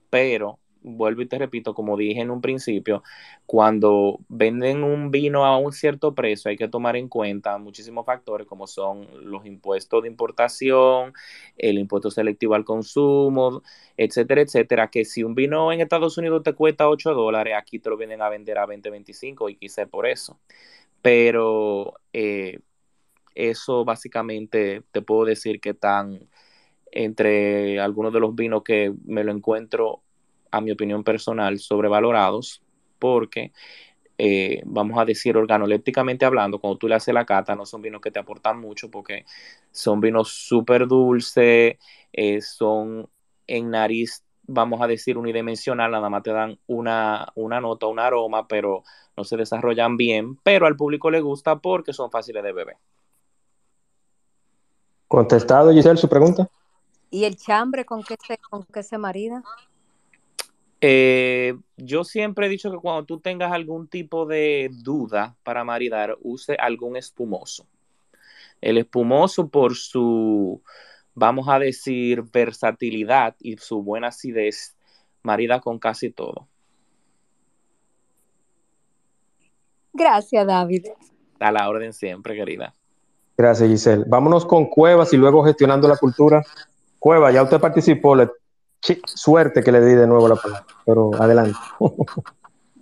pero 0.10 0.60
vuelvo 0.98 1.22
y 1.22 1.28
te 1.28 1.38
repito, 1.38 1.74
como 1.74 1.98
dije 1.98 2.22
en 2.22 2.32
un 2.32 2.42
principio, 2.42 3.04
cuando 3.46 4.20
venden 4.30 4.84
un 4.84 5.12
vino 5.12 5.46
a 5.46 5.58
un 5.58 5.72
cierto 5.74 6.16
precio 6.16 6.50
hay 6.50 6.58
que 6.58 6.68
tomar 6.68 6.96
en 6.96 7.08
cuenta 7.10 7.58
muchísimos 7.58 8.06
factores 8.06 8.48
como 8.48 8.68
son 8.68 9.08
los 9.30 9.46
impuestos 9.46 10.04
de 10.04 10.10
importación, 10.10 11.14
el 11.58 11.80
impuesto 11.80 12.12
selectivo 12.12 12.56
al 12.56 12.66
consumo, 12.66 13.64
etcétera, 13.98 14.42
etcétera, 14.42 14.90
que 14.90 15.06
si 15.06 15.24
un 15.24 15.36
vino 15.36 15.72
en 15.72 15.82
Estados 15.82 16.18
Unidos 16.18 16.44
te 16.44 16.54
cuesta 16.54 16.90
8 16.90 17.14
dólares, 17.14 17.56
aquí 17.58 17.80
te 17.80 17.90
lo 17.90 17.98
vienen 17.98 18.22
a 18.22 18.30
vender 18.30 18.58
a 18.58 18.66
20, 18.66 18.90
25 18.90 19.50
y 19.50 19.56
quise 19.56 19.88
por 19.88 20.08
eso. 20.08 20.40
Pero 21.02 21.96
eh, 22.14 22.60
eso 23.36 23.86
básicamente 23.86 24.84
te 24.92 25.02
puedo 25.02 25.26
decir 25.26 25.60
que 25.62 25.72
están 25.72 26.30
entre 26.92 27.80
algunos 27.80 28.14
de 28.14 28.20
los 28.20 28.36
vinos 28.36 28.64
que 28.64 28.94
me 29.06 29.24
lo 29.24 29.32
encuentro 29.32 30.04
a 30.52 30.62
mi 30.62 30.72
opinión 30.72 31.04
personal, 31.04 31.60
sobrevalorados, 31.60 32.62
porque, 33.00 33.52
eh, 34.18 34.62
vamos 34.66 35.00
a 35.00 35.06
decir, 35.06 35.38
organolépticamente 35.38 36.26
hablando, 36.26 36.60
cuando 36.60 36.78
tú 36.78 36.88
le 36.88 36.96
haces 36.96 37.14
la 37.14 37.26
cata, 37.26 37.56
no 37.56 37.66
son 37.66 37.82
vinos 37.82 38.02
que 38.02 38.12
te 38.12 38.20
aportan 38.20 38.60
mucho, 38.60 38.90
porque 38.90 39.26
son 39.72 40.02
vinos 40.02 40.30
súper 40.30 40.88
dulces, 40.88 41.78
eh, 42.14 42.42
son 42.42 43.10
en 43.48 43.70
nariz, 43.70 44.24
vamos 44.44 44.82
a 44.82 44.88
decir, 44.88 45.18
unidimensional, 45.18 45.92
nada 45.92 46.10
más 46.10 46.24
te 46.24 46.32
dan 46.32 46.60
una, 46.68 47.28
una 47.36 47.62
nota, 47.62 47.88
un 47.88 48.00
aroma, 48.00 48.48
pero 48.48 48.84
no 49.16 49.24
se 49.24 49.38
desarrollan 49.38 49.98
bien, 49.98 50.38
pero 50.44 50.66
al 50.66 50.76
público 50.76 51.12
le 51.12 51.22
gusta 51.22 51.58
porque 51.58 51.94
son 51.94 52.10
fáciles 52.10 52.44
de 52.44 52.52
beber. 52.52 52.78
Contestado, 55.08 55.72
Giselle, 55.72 55.98
su 55.98 56.08
pregunta. 56.08 56.48
¿Y 57.10 57.24
el 57.24 57.36
chambre 57.36 57.84
con 57.84 58.04
qué 58.04 58.16
se, 58.26 58.38
con 58.38 58.64
qué 58.64 58.84
se 58.84 58.98
marida? 58.98 59.44
Eh, 60.82 61.56
yo 61.76 62.04
siempre 62.04 62.46
he 62.46 62.50
dicho 62.50 62.72
que 62.72 62.78
cuando 62.78 63.04
tú 63.06 63.20
tengas 63.20 63.52
algún 63.52 63.88
tipo 63.88 64.26
de 64.26 64.70
duda 64.72 65.36
para 65.44 65.64
maridar, 65.64 66.18
use 66.22 66.56
algún 66.56 66.96
espumoso. 66.96 67.68
El 68.62 68.78
espumoso 68.78 69.50
por 69.50 69.76
su, 69.76 70.62
vamos 71.14 71.48
a 71.50 71.60
decir, 71.60 72.24
versatilidad 72.32 73.36
y 73.40 73.58
su 73.58 73.84
buena 73.84 74.08
acidez, 74.08 74.76
marida 75.22 75.60
con 75.60 75.80
casi 75.80 76.12
todo. 76.12 76.48
Gracias, 79.92 80.48
David. 80.48 80.86
A 81.40 81.52
la 81.52 81.68
orden 81.70 81.94
siempre, 81.94 82.36
querida. 82.36 82.74
Gracias, 83.38 83.70
Giselle. 83.70 84.06
Vámonos 84.08 84.46
con 84.46 84.66
Cuevas 84.66 85.14
y 85.14 85.18
luego 85.18 85.44
gestionando 85.44 85.88
la 85.88 85.98
cultura. 85.98 86.44
Cueva, 87.00 87.32
ya 87.32 87.44
usted 87.44 87.60
participó, 87.60 88.16
le 88.16 88.30
suerte 89.06 89.64
que 89.64 89.72
le 89.72 89.82
di 89.82 89.94
de 89.94 90.08
nuevo 90.08 90.28
la 90.28 90.36
palabra, 90.36 90.66
pero 90.86 91.12
adelante. 91.20 91.58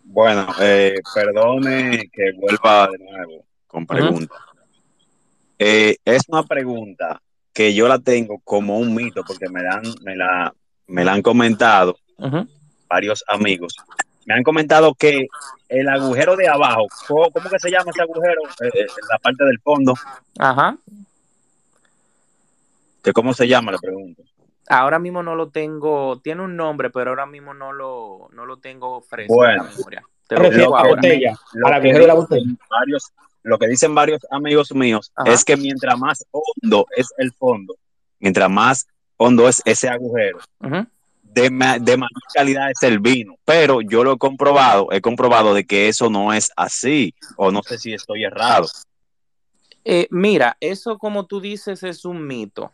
Bueno, 0.10 0.48
eh, 0.60 0.96
perdone 1.14 2.10
que 2.12 2.32
vuelva 2.32 2.88
de 2.88 2.98
nuevo 2.98 3.46
con 3.68 3.86
pregunta. 3.86 4.34
Eh, 5.60 5.98
es 6.04 6.24
una 6.28 6.42
pregunta 6.42 7.22
que 7.54 7.76
yo 7.76 7.88
la 7.88 8.00
tengo 8.00 8.40
como 8.44 8.80
un 8.80 8.96
mito 8.96 9.24
porque 9.24 9.48
me, 9.48 9.62
dan, 9.62 9.84
me, 10.02 10.16
la, 10.16 10.52
me 10.88 11.06
la 11.06 11.14
han 11.14 11.22
comentado 11.22 11.98
varios 12.88 13.24
amigos. 13.28 13.76
Me 14.26 14.34
han 14.34 14.44
comentado 14.44 14.96
que 14.96 15.28
el 15.70 15.88
agujero 15.88 16.36
de 16.36 16.48
abajo, 16.48 16.88
¿cómo, 17.08 17.30
que 17.32 17.60
se 17.60 17.70
llama 17.70 17.92
ese 17.92 18.02
agujero? 18.02 18.42
Eh, 18.62 18.72
en 18.74 19.08
la 19.12 19.20
parte 19.20 19.46
del 19.46 19.60
fondo. 19.60 19.94
Ajá. 20.40 20.78
¿Cómo 23.14 23.34
se 23.34 23.48
llama? 23.48 23.72
La 23.72 23.78
pregunta. 23.78 24.24
Ahora 24.70 25.00
mismo 25.00 25.24
no 25.24 25.36
lo 25.36 25.50
tengo, 25.50 26.20
tiene 26.20 26.42
un 26.42 26.58
nombre, 26.58 26.90
pero 26.90 27.12
ahora 27.12 27.26
mismo 27.26 27.54
no 27.54 27.72
lo, 27.72 28.28
no 28.34 28.46
lo 28.46 28.58
tengo 28.58 29.02
fresco 29.02 29.46
en 29.46 29.58
la 29.58 29.64
memoria. 29.64 30.04
Te 30.28 30.36
lo, 30.36 30.50
digo 30.50 30.78
ahora. 30.78 30.96
Botella, 30.96 31.38
lo, 31.54 31.82
que 31.82 31.94
de 31.94 32.08
la 32.08 32.14
botella. 32.14 32.46
Varios, 32.70 33.12
lo 33.44 33.58
que 33.58 33.68
dicen 33.68 33.96
varios 33.96 34.20
amigos 34.30 34.74
míos 34.74 35.14
es 35.26 35.46
que 35.46 35.56
mientras 35.56 35.98
más 35.98 36.26
hondo 36.32 36.86
es 36.96 37.08
el 37.18 37.32
fondo, 37.32 37.76
mientras 38.20 38.50
más 38.50 38.88
hondo 39.16 39.48
es 39.48 39.62
ese 39.64 39.88
agujero, 39.88 40.40
de, 40.60 41.44
de 41.44 41.98
mayor 41.98 42.22
calidad 42.34 42.70
es 42.70 42.84
el 42.84 43.00
vino. 43.00 43.36
Pero 43.46 43.80
yo 43.80 44.04
lo 44.04 44.14
he 44.14 44.18
comprobado, 44.18 44.90
he 44.92 45.00
comprobado 45.00 45.54
de 45.54 45.66
que 45.66 45.88
eso 45.88 46.10
no 46.10 46.34
es 46.34 46.52
así, 46.58 47.16
o 47.38 47.52
no 47.52 47.64
sé 47.64 47.78
si 47.78 47.94
estoy 47.94 48.26
errado. 48.26 48.68
Eh, 49.86 50.10
mira, 50.12 50.58
eso 50.60 50.98
como 50.98 51.26
tú 51.26 51.40
dices 51.40 51.84
es 51.84 52.04
un 52.04 52.28
mito 52.28 52.74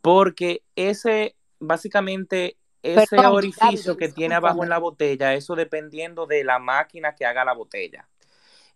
porque 0.00 0.62
ese, 0.76 1.36
básicamente, 1.58 2.56
ese 2.82 3.18
orificio 3.18 3.96
que 3.96 4.08
tiene 4.08 4.34
abajo 4.34 4.62
en 4.62 4.70
la 4.70 4.78
botella, 4.78 5.34
eso 5.34 5.54
dependiendo 5.54 6.26
de 6.26 6.44
la 6.44 6.58
máquina 6.58 7.14
que 7.14 7.26
haga 7.26 7.44
la 7.44 7.52
botella. 7.52 8.08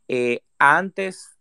Eh, 0.08 0.40
antes, 0.58 1.38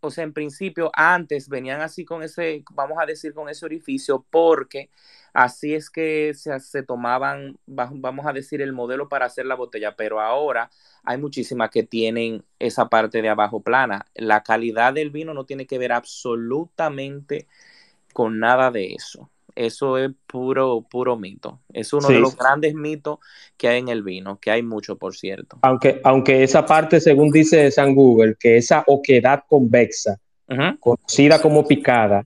o 0.00 0.10
sea, 0.10 0.24
en 0.24 0.32
principio, 0.32 0.90
antes 0.94 1.48
venían 1.48 1.82
así 1.82 2.04
con 2.04 2.22
ese, 2.22 2.64
vamos 2.70 2.98
a 3.00 3.06
decir, 3.06 3.34
con 3.34 3.48
ese 3.48 3.66
orificio, 3.66 4.24
porque 4.30 4.90
así 5.34 5.74
es 5.74 5.90
que 5.90 6.32
se, 6.34 6.58
se 6.60 6.82
tomaban, 6.82 7.58
vamos 7.66 8.26
a 8.26 8.32
decir, 8.32 8.62
el 8.62 8.72
modelo 8.72 9.08
para 9.08 9.26
hacer 9.26 9.44
la 9.44 9.54
botella, 9.54 9.96
pero 9.96 10.20
ahora 10.20 10.70
hay 11.02 11.18
muchísimas 11.18 11.68
que 11.70 11.82
tienen 11.82 12.44
esa 12.58 12.88
parte 12.88 13.20
de 13.20 13.28
abajo 13.28 13.60
plana. 13.60 14.06
La 14.14 14.42
calidad 14.42 14.94
del 14.94 15.10
vino 15.10 15.34
no 15.34 15.44
tiene 15.44 15.66
que 15.66 15.78
ver 15.78 15.92
absolutamente 15.92 17.46
con 18.14 18.38
nada 18.38 18.70
de 18.70 18.94
eso. 18.94 19.30
Eso 19.54 19.98
es 19.98 20.10
puro, 20.26 20.86
puro 20.90 21.16
mito. 21.16 21.60
Es 21.72 21.92
uno 21.92 22.08
de 22.08 22.18
los 22.18 22.36
grandes 22.36 22.74
mitos 22.74 23.18
que 23.56 23.68
hay 23.68 23.78
en 23.78 23.88
el 23.88 24.02
vino, 24.02 24.38
que 24.40 24.50
hay 24.50 24.62
mucho, 24.62 24.96
por 24.96 25.14
cierto. 25.14 25.58
Aunque, 25.62 26.00
aunque 26.02 26.42
esa 26.42 26.64
parte, 26.64 27.00
según 27.00 27.30
dice 27.30 27.70
San 27.70 27.94
Google, 27.94 28.36
que 28.38 28.56
esa 28.56 28.82
oquedad 28.86 29.44
convexa, 29.46 30.18
conocida 30.80 31.40
como 31.40 31.66
picada, 31.68 32.24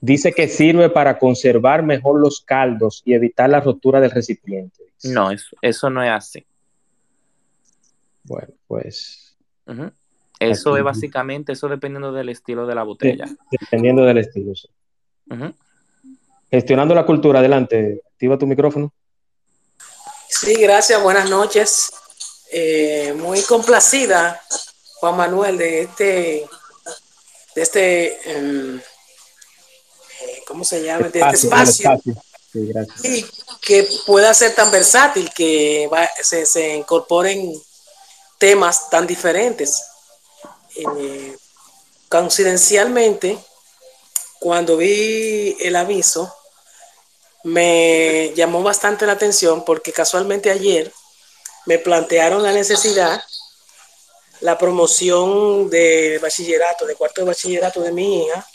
dice 0.00 0.32
que 0.32 0.48
sirve 0.48 0.88
para 0.88 1.18
conservar 1.18 1.82
mejor 1.82 2.20
los 2.20 2.40
caldos 2.40 3.02
y 3.04 3.12
evitar 3.12 3.50
la 3.50 3.60
rotura 3.60 4.00
del 4.00 4.10
recipiente. 4.10 4.84
No, 5.04 5.30
eso, 5.30 5.56
eso 5.60 5.90
no 5.90 6.02
es 6.02 6.10
así. 6.10 6.46
Bueno, 8.22 8.54
pues. 8.66 9.36
Eso 10.40 10.76
es 10.78 10.82
básicamente, 10.82 11.52
eso 11.52 11.68
dependiendo 11.68 12.10
del 12.12 12.30
estilo 12.30 12.66
de 12.66 12.74
la 12.74 12.84
botella. 12.84 13.26
Dependiendo 13.50 14.04
del 14.04 14.18
estilo, 14.18 14.54
sí. 14.54 14.68
Gestionando 16.50 16.94
la 16.94 17.06
cultura, 17.06 17.40
adelante. 17.40 18.00
Activa 18.12 18.38
tu 18.38 18.46
micrófono. 18.46 18.92
Sí, 20.28 20.54
gracias, 20.54 21.02
buenas 21.02 21.28
noches. 21.30 21.92
Eh, 22.50 23.14
muy 23.16 23.42
complacida, 23.42 24.40
Juan 25.00 25.16
Manuel, 25.16 25.58
de 25.58 25.82
este, 25.82 26.48
de 27.54 27.62
este, 27.62 28.30
em, 28.30 28.78
eh, 28.78 30.42
¿cómo 30.46 30.64
se 30.64 30.82
llama? 30.82 31.08
De 31.08 31.20
este 31.20 31.34
espacio. 31.34 32.00
Sí, 33.02 33.26
que 33.60 33.88
pueda 34.06 34.32
ser 34.34 34.54
tan 34.54 34.70
versátil, 34.70 35.30
que 35.34 35.88
se, 36.22 36.46
se, 36.46 36.76
incorporen 36.76 37.52
temas 38.38 38.88
tan 38.90 39.06
diferentes. 39.06 39.82
Eh, 40.76 41.36
coincidencialmente, 42.08 43.38
cuando 44.44 44.76
vi 44.76 45.56
el 45.58 45.74
aviso, 45.74 46.30
me 47.44 48.30
llamó 48.36 48.62
bastante 48.62 49.06
la 49.06 49.12
atención 49.12 49.64
porque 49.64 49.90
casualmente 49.90 50.50
ayer 50.50 50.92
me 51.64 51.78
plantearon 51.78 52.42
la 52.42 52.52
necesidad, 52.52 53.24
la 54.40 54.58
promoción 54.58 55.70
de 55.70 56.18
bachillerato, 56.20 56.84
de 56.84 56.94
cuarto 56.94 57.22
de 57.22 57.28
bachillerato 57.28 57.80
de 57.80 57.92
mi 57.92 58.22
hija. 58.22 58.46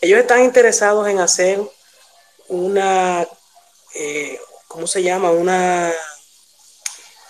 Ellos 0.00 0.20
están 0.20 0.44
interesados 0.44 1.08
en 1.08 1.18
hacer 1.18 1.60
una, 2.46 3.26
eh, 3.96 4.38
¿cómo 4.68 4.86
se 4.86 5.02
llama? 5.02 5.32
Una, 5.32 5.92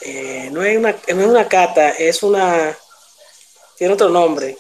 eh, 0.03 0.51
no, 0.53 0.63
es 0.63 0.77
una, 0.77 0.93
no 0.93 1.23
es 1.23 1.27
una 1.27 1.49
cata, 1.49 1.89
es 1.89 2.23
una, 2.23 2.77
tiene 3.79 3.95
otro 3.95 4.11
nombre, 4.11 4.59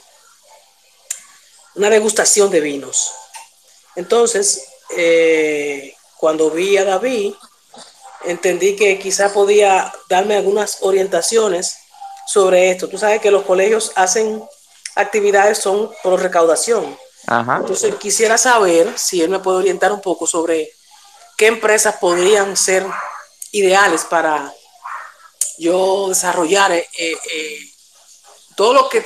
una 1.75 1.91
degustación 1.91 2.51
de 2.51 2.61
vinos. 2.61 3.13
Entonces, 3.97 4.67
eh, 4.97 5.95
cuando 6.17 6.51
vi 6.51 6.77
a 6.77 6.85
David, 6.85 7.35
entendí 8.25 8.77
que 8.77 8.99
quizá 8.99 9.33
podía 9.33 9.93
darme 10.09 10.37
algunas 10.37 10.79
orientaciones 10.81 11.77
sobre 12.27 12.71
esto. 12.71 12.89
Tú 12.89 12.99
sabes 12.99 13.21
que 13.21 13.31
los 13.31 13.45
colegios 13.45 13.93
hacen 13.95 14.43
actividades 14.95 15.59
son 15.59 15.91
por 16.03 16.21
recaudación. 16.21 16.97
Entonces 17.27 17.95
quisiera 17.97 18.37
saber 18.37 18.99
si 18.99 19.23
él 19.23 19.31
me 19.31 19.39
puede 19.39 19.59
orientar 19.59 19.93
un 19.93 20.01
poco 20.01 20.27
sobre 20.27 20.71
qué 21.37 21.47
empresas 21.47 21.97
podrían 21.97 22.57
ser 22.57 22.87
ideales 23.53 24.05
para 24.05 24.53
yo 25.57 26.09
desarrollar 26.09 26.73
eh, 26.73 26.87
eh, 26.99 27.59
todo 28.57 28.75
lo 28.75 28.89
que 28.89 29.05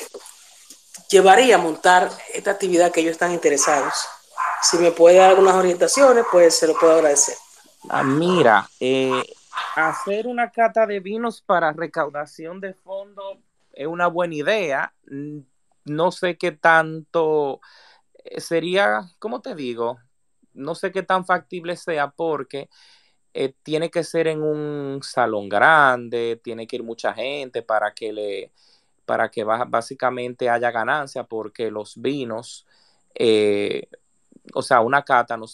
llevaría 1.08 1.56
a 1.56 1.58
montar 1.58 2.10
esta 2.34 2.50
actividad 2.50 2.90
que 2.90 3.00
ellos 3.00 3.12
están 3.12 3.32
interesados. 3.32 3.94
Si 4.62 4.78
me 4.78 4.90
puede 4.92 5.16
dar 5.16 5.30
algunas 5.30 5.54
orientaciones, 5.54 6.24
pues 6.30 6.58
se 6.58 6.66
lo 6.66 6.74
puedo 6.78 6.94
agradecer. 6.94 7.36
Ah, 7.88 8.02
mira, 8.02 8.68
eh, 8.80 9.22
hacer 9.76 10.26
una 10.26 10.50
cata 10.50 10.86
de 10.86 11.00
vinos 11.00 11.40
para 11.40 11.72
recaudación 11.72 12.60
de 12.60 12.74
fondos 12.74 13.38
es 13.72 13.86
una 13.86 14.08
buena 14.08 14.34
idea. 14.34 14.92
No 15.84 16.10
sé 16.12 16.36
qué 16.36 16.52
tanto 16.52 17.60
eh, 18.24 18.40
sería, 18.40 19.02
¿cómo 19.18 19.40
te 19.40 19.54
digo? 19.54 19.98
No 20.52 20.74
sé 20.74 20.90
qué 20.92 21.02
tan 21.02 21.24
factible 21.24 21.76
sea 21.76 22.10
porque 22.10 22.68
eh, 23.34 23.54
tiene 23.62 23.90
que 23.90 24.02
ser 24.02 24.26
en 24.26 24.42
un 24.42 25.00
salón 25.02 25.48
grande, 25.48 26.40
tiene 26.42 26.66
que 26.66 26.76
ir 26.76 26.82
mucha 26.82 27.14
gente 27.14 27.62
para 27.62 27.92
que 27.94 28.12
le 28.12 28.52
para 29.04 29.30
que 29.30 29.42
básicamente 29.42 30.50
haya 30.50 30.70
ganancia 30.70 31.24
porque 31.24 31.70
los 31.70 32.00
vinos 32.02 32.66
eh, 33.14 33.88
o 34.54 34.62
sea, 34.62 34.80
una 34.80 35.02
cata 35.02 35.36
no, 35.36 35.46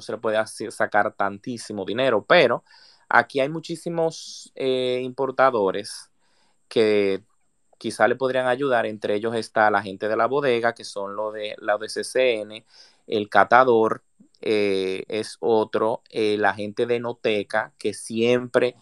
se 0.00 0.12
le 0.12 0.18
puede 0.18 0.38
sacar 0.70 1.14
tantísimo 1.14 1.84
dinero, 1.84 2.24
pero 2.24 2.64
aquí 3.08 3.40
hay 3.40 3.48
muchísimos 3.48 4.52
eh, 4.54 5.00
importadores 5.02 6.10
que 6.68 7.22
quizá 7.78 8.08
le 8.08 8.16
podrían 8.16 8.46
ayudar. 8.46 8.86
Entre 8.86 9.14
ellos 9.14 9.34
está 9.34 9.70
la 9.70 9.82
gente 9.82 10.08
de 10.08 10.16
la 10.16 10.26
bodega, 10.26 10.74
que 10.74 10.84
son 10.84 11.16
lo 11.16 11.32
de 11.32 11.54
la 11.58 11.78
CCN, 11.78 12.64
el 13.06 13.28
catador 13.28 14.02
eh, 14.40 15.04
es 15.08 15.36
otro, 15.40 16.02
eh, 16.10 16.36
la 16.38 16.54
gente 16.54 16.86
de 16.86 17.00
Noteca, 17.00 17.72
que 17.78 17.94
siempre 17.94 18.76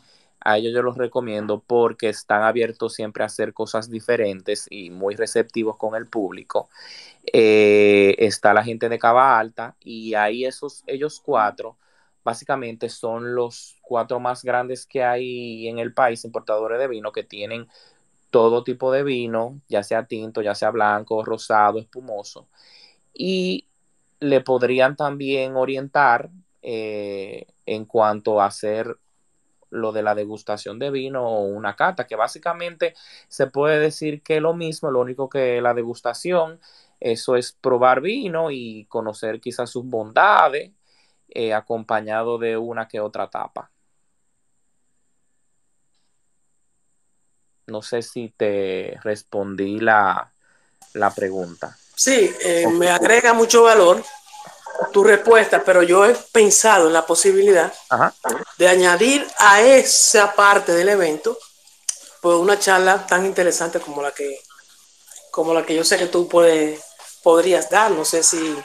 a 0.44 0.58
ellos 0.58 0.72
yo 0.74 0.82
los 0.82 0.96
recomiendo 0.98 1.60
porque 1.66 2.10
están 2.10 2.42
abiertos 2.42 2.94
siempre 2.94 3.22
a 3.22 3.26
hacer 3.26 3.54
cosas 3.54 3.90
diferentes 3.90 4.66
y 4.70 4.90
muy 4.90 5.16
receptivos 5.16 5.76
con 5.76 5.94
el 5.94 6.06
público. 6.06 6.68
Eh, 7.32 8.14
está 8.18 8.54
la 8.54 8.62
gente 8.62 8.88
de 8.88 8.98
Cava 8.98 9.38
Alta 9.38 9.76
y 9.80 10.14
ahí 10.14 10.44
esos, 10.44 10.84
ellos 10.86 11.20
cuatro 11.24 11.76
básicamente 12.24 12.88
son 12.88 13.34
los 13.34 13.76
cuatro 13.82 14.18
más 14.18 14.42
grandes 14.42 14.86
que 14.86 15.04
hay 15.04 15.68
en 15.68 15.78
el 15.78 15.92
país, 15.92 16.24
importadores 16.24 16.78
de 16.78 16.88
vino, 16.88 17.12
que 17.12 17.22
tienen 17.22 17.68
todo 18.30 18.64
tipo 18.64 18.90
de 18.90 19.04
vino, 19.04 19.60
ya 19.68 19.82
sea 19.82 20.06
tinto, 20.06 20.42
ya 20.42 20.54
sea 20.54 20.70
blanco, 20.70 21.24
rosado, 21.24 21.78
espumoso, 21.78 22.48
y 23.12 23.68
le 24.20 24.40
podrían 24.40 24.96
también 24.96 25.56
orientar 25.56 26.30
eh, 26.62 27.46
en 27.66 27.84
cuanto 27.84 28.40
a 28.40 28.46
hacer 28.46 28.96
lo 29.74 29.92
de 29.92 30.02
la 30.02 30.14
degustación 30.14 30.78
de 30.78 30.90
vino 30.90 31.26
o 31.26 31.44
una 31.44 31.76
cata, 31.76 32.06
que 32.06 32.16
básicamente 32.16 32.94
se 33.28 33.46
puede 33.48 33.78
decir 33.78 34.22
que 34.22 34.36
es 34.36 34.42
lo 34.42 34.54
mismo, 34.54 34.90
lo 34.90 35.00
único 35.00 35.28
que 35.28 35.60
la 35.60 35.74
degustación 35.74 36.60
eso 37.04 37.36
es 37.36 37.52
probar 37.52 38.00
vino 38.00 38.50
y 38.50 38.86
conocer 38.86 39.38
quizás 39.38 39.68
sus 39.68 39.84
bondades, 39.84 40.72
eh, 41.28 41.52
acompañado 41.52 42.38
de 42.38 42.56
una 42.56 42.88
que 42.88 42.98
otra 42.98 43.28
tapa. 43.28 43.70
No 47.66 47.82
sé 47.82 48.00
si 48.00 48.32
te 48.34 48.98
respondí 49.02 49.80
la, 49.80 50.32
pregunta. 51.14 51.76
Sí, 51.94 52.34
eh, 52.42 52.68
me 52.68 52.88
agrega 52.88 53.34
mucho 53.34 53.64
valor 53.64 54.02
tu 54.92 55.04
respuesta, 55.04 55.62
pero 55.62 55.82
yo 55.82 56.06
he 56.06 56.14
pensado 56.32 56.86
en 56.86 56.92
la 56.94 57.04
posibilidad 57.04 57.72
de 58.58 58.68
añadir 58.68 59.26
a 59.38 59.60
esa 59.62 60.34
parte 60.34 60.72
del 60.72 60.88
evento 60.88 61.38
pues 62.20 62.38
una 62.38 62.58
charla 62.58 63.06
tan 63.06 63.26
interesante 63.26 63.80
como 63.80 64.00
la 64.00 64.12
que 64.12 64.40
como 65.30 65.52
la 65.52 65.66
que 65.66 65.74
yo 65.74 65.84
sé 65.84 65.98
que 65.98 66.06
tú 66.06 66.28
puedes 66.28 66.80
podrías 67.24 67.68
dar. 67.68 67.90
No 67.90 68.04
sé 68.04 68.22
si, 68.22 68.56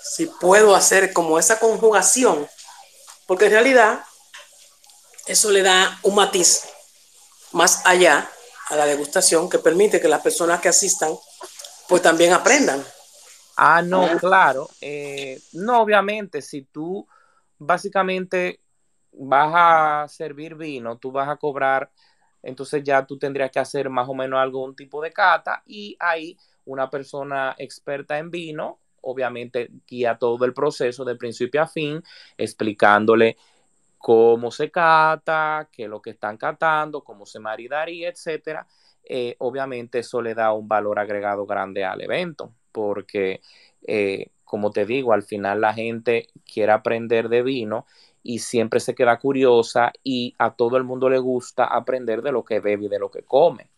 si 0.00 0.26
puedo 0.26 0.76
hacer 0.76 1.12
como 1.12 1.40
esa 1.40 1.58
conjugación, 1.58 2.46
porque 3.26 3.46
en 3.46 3.52
realidad 3.52 4.04
eso 5.26 5.50
le 5.50 5.62
da 5.62 5.98
un 6.02 6.14
matiz 6.14 6.62
más 7.50 7.80
allá 7.84 8.30
a 8.68 8.76
la 8.76 8.86
degustación 8.86 9.48
que 9.48 9.58
permite 9.58 10.00
que 10.00 10.06
las 10.06 10.20
personas 10.20 10.60
que 10.60 10.68
asistan 10.68 11.16
pues 11.88 12.02
también 12.02 12.32
aprendan. 12.32 12.84
Ah, 13.56 13.80
no, 13.82 14.18
claro. 14.18 14.68
Eh, 14.80 15.40
no, 15.52 15.80
obviamente, 15.80 16.42
si 16.42 16.62
tú 16.62 17.08
básicamente 17.58 18.60
vas 19.18 19.52
a 19.54 20.08
servir 20.08 20.54
vino, 20.54 20.98
tú 20.98 21.10
vas 21.10 21.28
a 21.28 21.36
cobrar, 21.36 21.90
entonces 22.42 22.82
ya 22.84 23.04
tú 23.06 23.18
tendrías 23.18 23.50
que 23.50 23.58
hacer 23.58 23.88
más 23.90 24.08
o 24.08 24.14
menos 24.14 24.38
algún 24.38 24.76
tipo 24.76 25.02
de 25.02 25.12
cata 25.12 25.62
y 25.66 25.96
ahí 25.98 26.36
una 26.64 26.90
persona 26.90 27.54
experta 27.58 28.18
en 28.18 28.30
vino, 28.30 28.78
obviamente 29.00 29.70
guía 29.86 30.18
todo 30.18 30.44
el 30.44 30.52
proceso 30.52 31.04
de 31.04 31.16
principio 31.16 31.62
a 31.62 31.66
fin, 31.66 32.02
explicándole 32.36 33.36
cómo 33.98 34.50
se 34.50 34.70
cata, 34.70 35.68
qué 35.72 35.84
es 35.84 35.88
lo 35.88 36.00
que 36.00 36.10
están 36.10 36.36
catando, 36.36 37.02
cómo 37.02 37.26
se 37.26 37.40
maridaría, 37.40 38.08
etcétera. 38.08 38.66
Eh, 39.02 39.36
obviamente 39.38 40.00
eso 40.00 40.20
le 40.20 40.34
da 40.34 40.52
un 40.52 40.68
valor 40.68 40.98
agregado 40.98 41.46
grande 41.46 41.84
al 41.84 42.02
evento, 42.02 42.52
porque 42.72 43.40
eh, 43.86 44.30
como 44.44 44.70
te 44.70 44.86
digo, 44.86 45.12
al 45.12 45.22
final 45.24 45.60
la 45.60 45.74
gente 45.74 46.28
quiere 46.44 46.72
aprender 46.72 47.28
de 47.28 47.42
vino 47.42 47.86
y 48.26 48.40
siempre 48.40 48.80
se 48.80 48.96
queda 48.96 49.20
curiosa 49.20 49.92
y 50.02 50.34
a 50.38 50.50
todo 50.50 50.76
el 50.76 50.82
mundo 50.82 51.08
le 51.08 51.18
gusta 51.18 51.64
aprender 51.64 52.22
de 52.22 52.32
lo 52.32 52.44
que 52.44 52.58
bebe 52.58 52.86
y 52.86 52.88
de 52.88 52.98
lo 52.98 53.08
que 53.08 53.22
come. 53.22 53.70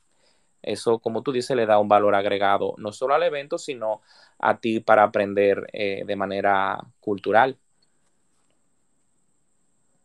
Eso, 0.63 1.01
como 1.01 1.23
tú 1.23 1.33
dices, 1.33 1.55
le 1.55 1.67
da 1.67 1.79
un 1.79 1.87
valor 1.87 2.15
agregado 2.15 2.75
no 2.79 2.91
solo 2.91 3.15
al 3.15 3.23
evento, 3.25 3.59
sino 3.59 4.01
a 4.39 4.59
ti 4.59 4.81
para 4.81 5.03
aprender 5.03 5.69
eh, 5.75 6.03
de 6.07 6.17
manera 6.17 6.79
cultural. 6.99 7.59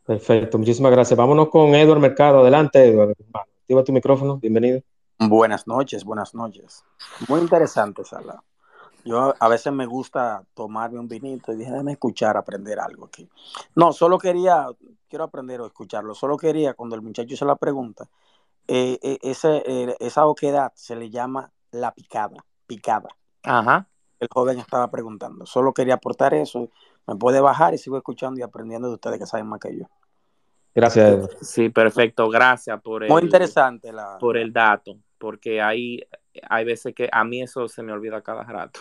Perfecto, 0.06 0.58
muchísimas 0.58 0.92
gracias. 0.92 1.18
Vámonos 1.18 1.48
con 1.48 1.74
Edward 1.74 2.02
Mercado. 2.02 2.42
Adelante, 2.42 2.86
Edward. 2.86 3.16
Activa 3.62 3.84
tu 3.86 3.94
micrófono, 3.94 4.38
bienvenido. 4.38 4.82
Buenas 5.20 5.68
noches, 5.68 6.04
buenas 6.04 6.36
noches. 6.36 6.84
Muy 7.30 7.40
interesante, 7.40 8.04
Sala. 8.04 8.44
Yo 9.06 9.34
a 9.38 9.48
veces 9.50 9.74
me 9.74 9.86
gusta 9.86 10.44
tomarme 10.54 11.00
un 11.00 11.08
vinito 11.08 11.52
y 11.52 11.58
déjame 11.58 11.94
escuchar, 11.94 12.38
aprender 12.38 12.80
algo 12.80 13.06
aquí. 13.06 13.30
No, 13.76 13.92
solo 13.92 14.18
quería, 14.18 14.68
quiero 15.10 15.26
aprender 15.26 15.60
o 15.62 15.66
escucharlo. 15.66 16.16
Solo 16.16 16.38
quería, 16.38 16.74
cuando 16.74 16.96
el 16.96 17.02
muchacho 17.02 17.34
hizo 17.34 17.46
la 17.46 17.58
pregunta, 17.58 18.08
eh, 18.68 18.98
eh, 19.02 19.20
eh, 19.22 19.96
esa 20.00 20.26
oquedad 20.26 20.72
se 20.76 20.96
le 20.96 21.10
llama 21.10 21.52
la 21.72 21.94
picada, 21.94 22.46
picada. 22.66 23.10
Ajá. 23.44 23.88
El 24.20 24.30
joven 24.32 24.60
estaba 24.60 24.90
preguntando. 24.90 25.46
Solo 25.46 25.74
quería 25.74 25.96
aportar 25.96 26.34
eso. 26.34 26.70
Me 27.06 27.16
puede 27.18 27.42
bajar 27.42 27.74
y 27.74 27.78
sigo 27.78 27.98
escuchando 27.98 28.40
y 28.40 28.44
aprendiendo 28.44 28.88
de 28.88 28.94
ustedes 28.94 29.20
que 29.20 29.26
saben 29.26 29.48
más 29.48 29.60
que 29.60 29.78
yo. 29.78 29.86
Gracias. 30.74 31.30
Sí, 31.42 31.68
perfecto. 31.68 32.30
Gracias 32.30 32.82
por 32.82 33.04
el, 33.04 33.10
Muy 33.10 33.24
interesante 33.24 33.92
la, 33.92 34.18
por 34.18 34.38
el 34.38 34.54
dato, 34.54 34.96
porque 35.18 35.62
hay, 35.62 36.00
hay 36.50 36.64
veces 36.64 36.96
que 36.96 37.10
a 37.12 37.26
mí 37.26 37.42
eso 37.42 37.68
se 37.68 37.84
me 37.84 37.92
olvida 37.92 38.22
cada 38.22 38.44
rato 38.44 38.80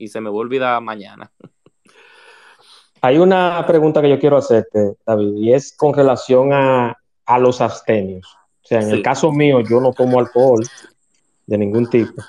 y 0.00 0.08
se 0.08 0.20
me 0.20 0.30
olvida 0.30 0.80
mañana. 0.80 1.30
Hay 3.02 3.18
una 3.18 3.64
pregunta 3.66 4.02
que 4.02 4.10
yo 4.10 4.18
quiero 4.18 4.36
hacerte, 4.36 4.94
David, 5.06 5.34
y 5.36 5.52
es 5.52 5.74
con 5.76 5.94
relación 5.94 6.52
a, 6.52 6.96
los 7.38 7.60
abstenios. 7.60 8.26
O 8.64 8.66
sea, 8.66 8.80
en 8.80 8.90
el 8.90 9.02
caso 9.02 9.30
mío, 9.30 9.60
yo 9.60 9.80
no 9.80 9.92
tomo 9.92 10.18
alcohol 10.18 10.66
de 11.46 11.56
ningún 11.56 11.88
tipo. 11.88 12.20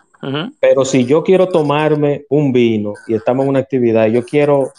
Pero 0.60 0.86
si 0.86 1.06
yo 1.06 1.24
quiero 1.24 1.50
tomarme 1.50 2.26
un 2.30 2.54
vino 2.54 2.94
y 3.08 3.16
estamos 3.16 3.44
en 3.44 3.50
una 3.50 3.60
actividad 3.60 4.06
yo 4.08 4.24
quiero, 4.24 4.72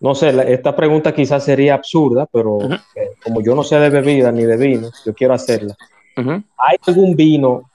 no 0.00 0.14
sé, 0.14 0.52
esta 0.52 0.76
pregunta 0.76 1.14
quizás 1.14 1.42
sería 1.42 1.74
absurda, 1.74 2.26
pero 2.30 2.58
eh, 2.94 3.12
como 3.24 3.40
yo 3.40 3.54
no 3.54 3.64
sé 3.64 3.78
de 3.78 3.88
bebida 3.88 4.30
ni 4.30 4.44
de 4.44 4.58
vino, 4.58 4.90
yo 5.06 5.14
quiero 5.14 5.32
hacerla. 5.32 5.74
¿Hay 6.14 6.76
algún 6.86 7.16
vino 7.16 7.70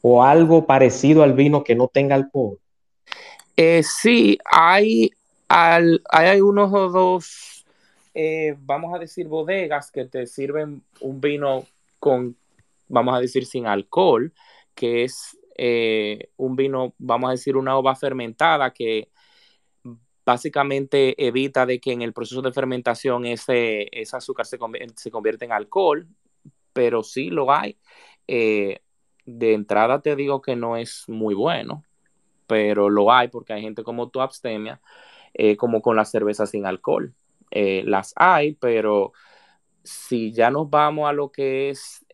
o 0.00 0.22
algo 0.22 0.64
parecido 0.64 1.22
al 1.22 1.34
vino 1.34 1.62
que 1.62 1.74
no 1.74 1.88
tenga 1.88 2.14
alcohol? 2.14 2.58
Eh, 3.56 3.82
sí, 3.82 4.38
hay, 4.44 5.10
hay 5.48 6.40
unos 6.40 6.72
o 6.72 6.88
dos, 6.88 7.64
eh, 8.14 8.56
vamos 8.60 8.94
a 8.94 8.98
decir, 8.98 9.28
bodegas 9.28 9.90
que 9.90 10.04
te 10.04 10.26
sirven 10.26 10.82
un 11.00 11.20
vino 11.20 11.66
con, 11.98 12.36
vamos 12.88 13.14
a 13.16 13.20
decir, 13.20 13.46
sin 13.46 13.66
alcohol, 13.66 14.32
que 14.74 15.04
es 15.04 15.38
eh, 15.56 16.30
un 16.36 16.56
vino, 16.56 16.94
vamos 16.98 17.28
a 17.28 17.32
decir, 17.32 17.56
una 17.56 17.76
ova 17.76 17.94
fermentada 17.94 18.72
que 18.72 19.08
básicamente 20.24 21.14
evita 21.26 21.66
de 21.66 21.80
que 21.80 21.92
en 21.92 22.02
el 22.02 22.12
proceso 22.12 22.42
de 22.42 22.52
fermentación 22.52 23.26
ese, 23.26 23.88
ese 23.92 24.16
azúcar 24.16 24.46
se, 24.46 24.58
se 24.96 25.10
convierta 25.10 25.44
en 25.44 25.52
alcohol, 25.52 26.06
pero 26.72 27.02
sí 27.02 27.30
lo 27.30 27.52
hay. 27.52 27.78
Eh, 28.26 28.80
de 29.26 29.54
entrada 29.54 30.00
te 30.00 30.16
digo 30.16 30.40
que 30.40 30.56
no 30.56 30.76
es 30.76 31.04
muy 31.08 31.34
bueno, 31.34 31.84
pero 32.50 32.90
lo 32.90 33.12
hay 33.12 33.28
porque 33.28 33.52
hay 33.52 33.62
gente 33.62 33.84
como 33.84 34.08
tu 34.08 34.20
abstemia, 34.20 34.80
eh, 35.32 35.56
como 35.56 35.80
con 35.80 35.94
las 35.94 36.10
cervezas 36.10 36.50
sin 36.50 36.66
alcohol. 36.66 37.14
las 37.50 38.12
hay, 38.16 38.52
pero 38.54 39.12
si 39.84 40.32
ya 40.32 40.50
nos 40.50 40.68
vamos 40.68 41.08
a 41.08 41.12
lo 41.12 41.30
que 41.30 41.70
es 41.70 42.04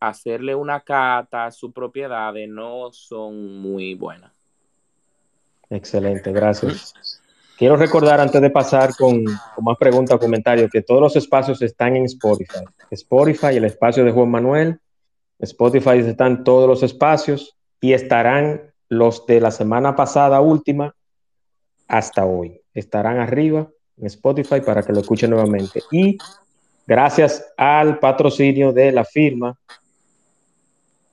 hacerle 0.00 0.54
una 0.54 0.80
cata 0.80 1.46
a 1.46 1.50
sus 1.50 1.72
propiedades 1.72 2.48
no 2.48 2.92
son 2.92 3.60
muy 3.60 3.94
buenas. 3.94 4.32
Excelente, 5.70 6.32
gracias. 6.32 6.94
Quiero 7.58 7.76
recordar 7.76 8.20
antes 8.20 8.40
de 8.40 8.50
pasar 8.50 8.94
con, 8.96 9.24
más 9.24 9.76
preguntas 9.78 10.14
o 10.16 10.20
comentarios 10.20 10.70
que 10.70 10.82
todos 10.82 11.00
los 11.00 11.16
espacios 11.16 11.60
están 11.60 11.96
en 11.96 12.04
Spotify. 12.04 12.64
Spotify, 12.90 13.56
el 13.56 13.64
espacio 13.64 14.04
de 14.04 14.12
Juan 14.12 14.30
Manuel. 14.30 14.80
Spotify 15.40 15.98
están 15.98 16.44
todos 16.44 16.68
los 16.68 16.82
espacios 16.82 17.56
y 17.80 17.92
estarán 17.92 18.67
los 18.88 19.26
de 19.26 19.40
la 19.40 19.50
semana 19.50 19.96
pasada 19.96 20.40
última 20.40 20.94
hasta 21.86 22.24
hoy. 22.24 22.60
Estarán 22.74 23.18
arriba 23.18 23.68
en 23.96 24.06
Spotify 24.06 24.60
para 24.60 24.82
que 24.82 24.92
lo 24.92 25.00
escuchen 25.00 25.30
nuevamente. 25.30 25.82
Y 25.90 26.18
gracias 26.86 27.52
al 27.56 27.98
patrocinio 27.98 28.72
de 28.72 28.92
la 28.92 29.04
firma 29.04 29.58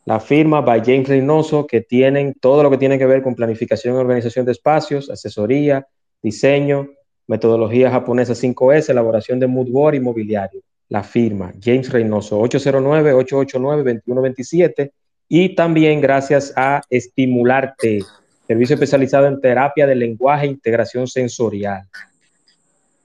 la 0.05 0.19
firma 0.19 0.61
by 0.61 0.81
James 0.85 1.09
Reynoso, 1.09 1.65
que 1.65 1.81
tienen 1.81 2.35
todo 2.39 2.61
lo 2.61 2.69
que 2.69 2.77
tiene 2.77 2.99
que 2.99 3.07
ver 3.07 3.23
con 3.23 3.33
planificación 3.33 3.95
y 3.95 3.97
organización 3.97 4.45
de 4.45 4.51
espacios, 4.51 5.09
asesoría, 5.09 5.87
diseño, 6.21 6.89
metodología 7.25 7.89
japonesa 7.89 8.33
5S, 8.33 8.89
elaboración 8.89 9.39
de 9.39 9.47
mood 9.47 9.71
board 9.71 9.95
y 9.95 9.99
mobiliario. 9.99 10.61
La 10.89 11.01
firma 11.01 11.51
James 11.59 11.91
Reynoso, 11.91 12.39
809-889-2127. 12.41 14.91
Y 15.27 15.55
también 15.55 16.01
gracias 16.01 16.53
a 16.55 16.83
Estimularte, 16.89 18.03
servicio 18.47 18.75
especializado 18.75 19.25
en 19.27 19.41
terapia 19.41 19.87
de 19.87 19.95
lenguaje 19.95 20.45
e 20.45 20.49
integración 20.49 21.07
sensorial. 21.07 21.81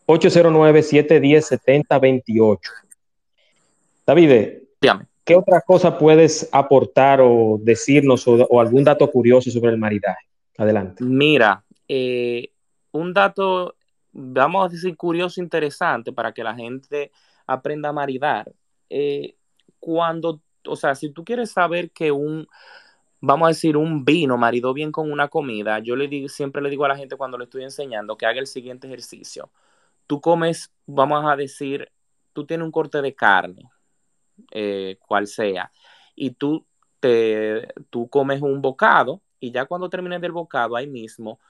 809-710-7028. 0.07 2.59
David, 4.07 4.61
Dígame. 4.81 5.07
¿Qué 5.25 5.37
otra 5.37 5.61
cosa 5.61 5.97
puedes 5.97 6.49
aportar 6.51 7.21
o 7.23 7.61
decirnos 7.63 8.27
o, 8.27 8.61
algún 8.61 8.83
dato 8.83 9.09
curioso 9.11 9.51
sobre 9.51 9.71
el 9.71 9.79
maridaje? 9.79 10.27
Adelante. 10.59 11.05
Mira, 11.05 11.63
eh, 11.87 12.51
un 12.91 13.13
dato, 13.13 13.77
vamos 14.11 14.67
a 14.67 14.69
decir, 14.69 14.97
curioso, 14.97 15.41
interesante 15.41 16.13
para 16.13 16.33
que 16.33 16.43
la 16.43 16.55
gente 16.55 17.13
aprenda 17.47 17.91
a 17.91 17.93
maridar. 17.93 18.51
Eh, 18.89 19.37
cuando, 19.79 20.41
o 20.71 20.77
sea, 20.77 20.95
si 20.95 21.11
tú 21.11 21.25
quieres 21.25 21.51
saber 21.51 21.91
que 21.91 22.13
un, 22.13 22.47
vamos 23.21 23.47
a 23.47 23.49
decir, 23.51 23.77
un 23.77 24.05
vino 24.05 24.37
maridó 24.39 24.73
bien 24.73 24.93
con 24.93 25.11
una 25.13 25.29
comida, 25.29 25.79
yo 25.81 25.97
le 25.97 26.09
digo, 26.09 26.29
siempre 26.29 26.63
le 26.63 26.71
digo 26.71 26.85
a 26.85 26.89
la 26.89 26.97
gente 26.97 27.17
cuando 27.17 27.39
le 27.39 27.45
estoy 27.45 27.65
enseñando 27.65 28.17
que 28.17 28.27
haga 28.27 28.41
el 28.41 28.47
siguiente 28.47 28.87
ejercicio. 28.87 29.51
Tú 30.07 30.21
comes, 30.21 30.73
vamos 30.87 31.25
a 31.31 31.37
decir, 31.37 31.91
tú 32.33 32.47
tienes 32.47 32.65
un 32.65 32.73
corte 32.73 33.03
de 33.03 33.15
carne, 33.15 33.71
eh, 34.53 34.99
cual 35.07 35.27
sea, 35.27 35.73
y 36.15 36.31
tú, 36.33 36.67
te, 37.01 37.69
tú 37.91 38.09
comes 38.09 38.43
un 38.43 38.63
bocado 38.63 39.23
y 39.39 39.53
ya 39.53 39.67
cuando 39.67 39.91
termines 39.91 40.21
del 40.21 40.33
bocado 40.33 40.77
ahí 40.77 40.87
mismo, 40.87 41.41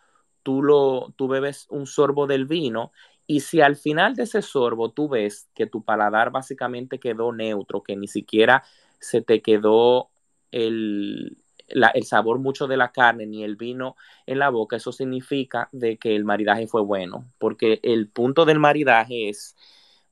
tú, 0.43 0.63
lo, 0.63 1.13
tú 1.17 1.29
bebes 1.29 1.67
un 1.71 1.87
sorbo 1.87 2.27
del 2.27 2.47
vino 2.47 2.93
y 3.27 3.41
si 3.41 3.61
al 3.61 3.77
final 3.77 4.15
de 4.17 4.25
ese 4.25 4.43
sorbo 4.43 4.91
tú 4.91 5.09
ves 5.09 5.49
que 5.55 5.67
tu 5.67 5.85
paladar 5.85 6.31
básicamente 6.31 6.99
quedó 6.99 7.33
neutro, 7.33 7.83
que 7.83 7.95
ni 7.95 8.09
siquiera 8.09 8.65
se 9.01 9.23
te 9.23 9.43
quedó 9.43 10.11
el, 10.53 11.39
el 11.69 12.05
sabor 12.05 12.39
mucho 12.39 12.67
de 12.67 12.77
la 12.77 12.93
carne 12.93 13.27
ni 13.27 13.43
el 13.43 13.57
vino 13.57 13.97
en 14.27 14.39
la 14.39 14.51
boca, 14.51 14.77
eso 14.77 14.93
significa 14.93 15.69
de 15.73 15.97
que 15.97 16.15
el 16.15 16.25
maridaje 16.25 16.67
fue 16.67 16.83
bueno, 16.83 17.31
porque 17.39 17.81
el 17.83 18.09
punto 18.09 18.45
del 18.45 18.59
maridaje 18.59 19.29
es 19.29 19.57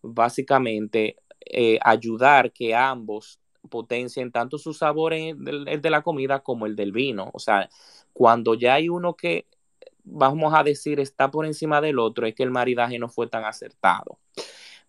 básicamente 0.02 1.16
eh, 1.40 1.78
ayudar 1.82 2.52
que 2.52 2.74
ambos 2.74 3.40
potencien 3.68 4.32
tanto 4.32 4.58
su 4.58 4.72
sabor 4.74 5.12
el, 5.12 5.36
de 5.80 5.90
la 5.90 6.02
comida 6.02 6.40
como 6.40 6.66
el 6.66 6.76
del 6.76 6.92
vino. 6.92 7.30
O 7.32 7.38
sea, 7.38 7.68
cuando 8.12 8.54
ya 8.54 8.74
hay 8.74 8.88
uno 8.88 9.14
que, 9.14 9.46
vamos 10.04 10.54
a 10.54 10.62
decir, 10.62 11.00
está 11.00 11.30
por 11.30 11.46
encima 11.46 11.80
del 11.80 11.98
otro, 11.98 12.26
es 12.26 12.34
que 12.34 12.42
el 12.42 12.50
maridaje 12.50 12.98
no 12.98 13.08
fue 13.08 13.26
tan 13.26 13.44
acertado. 13.44 14.18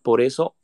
Por 0.02 0.20
eso, 0.20 0.54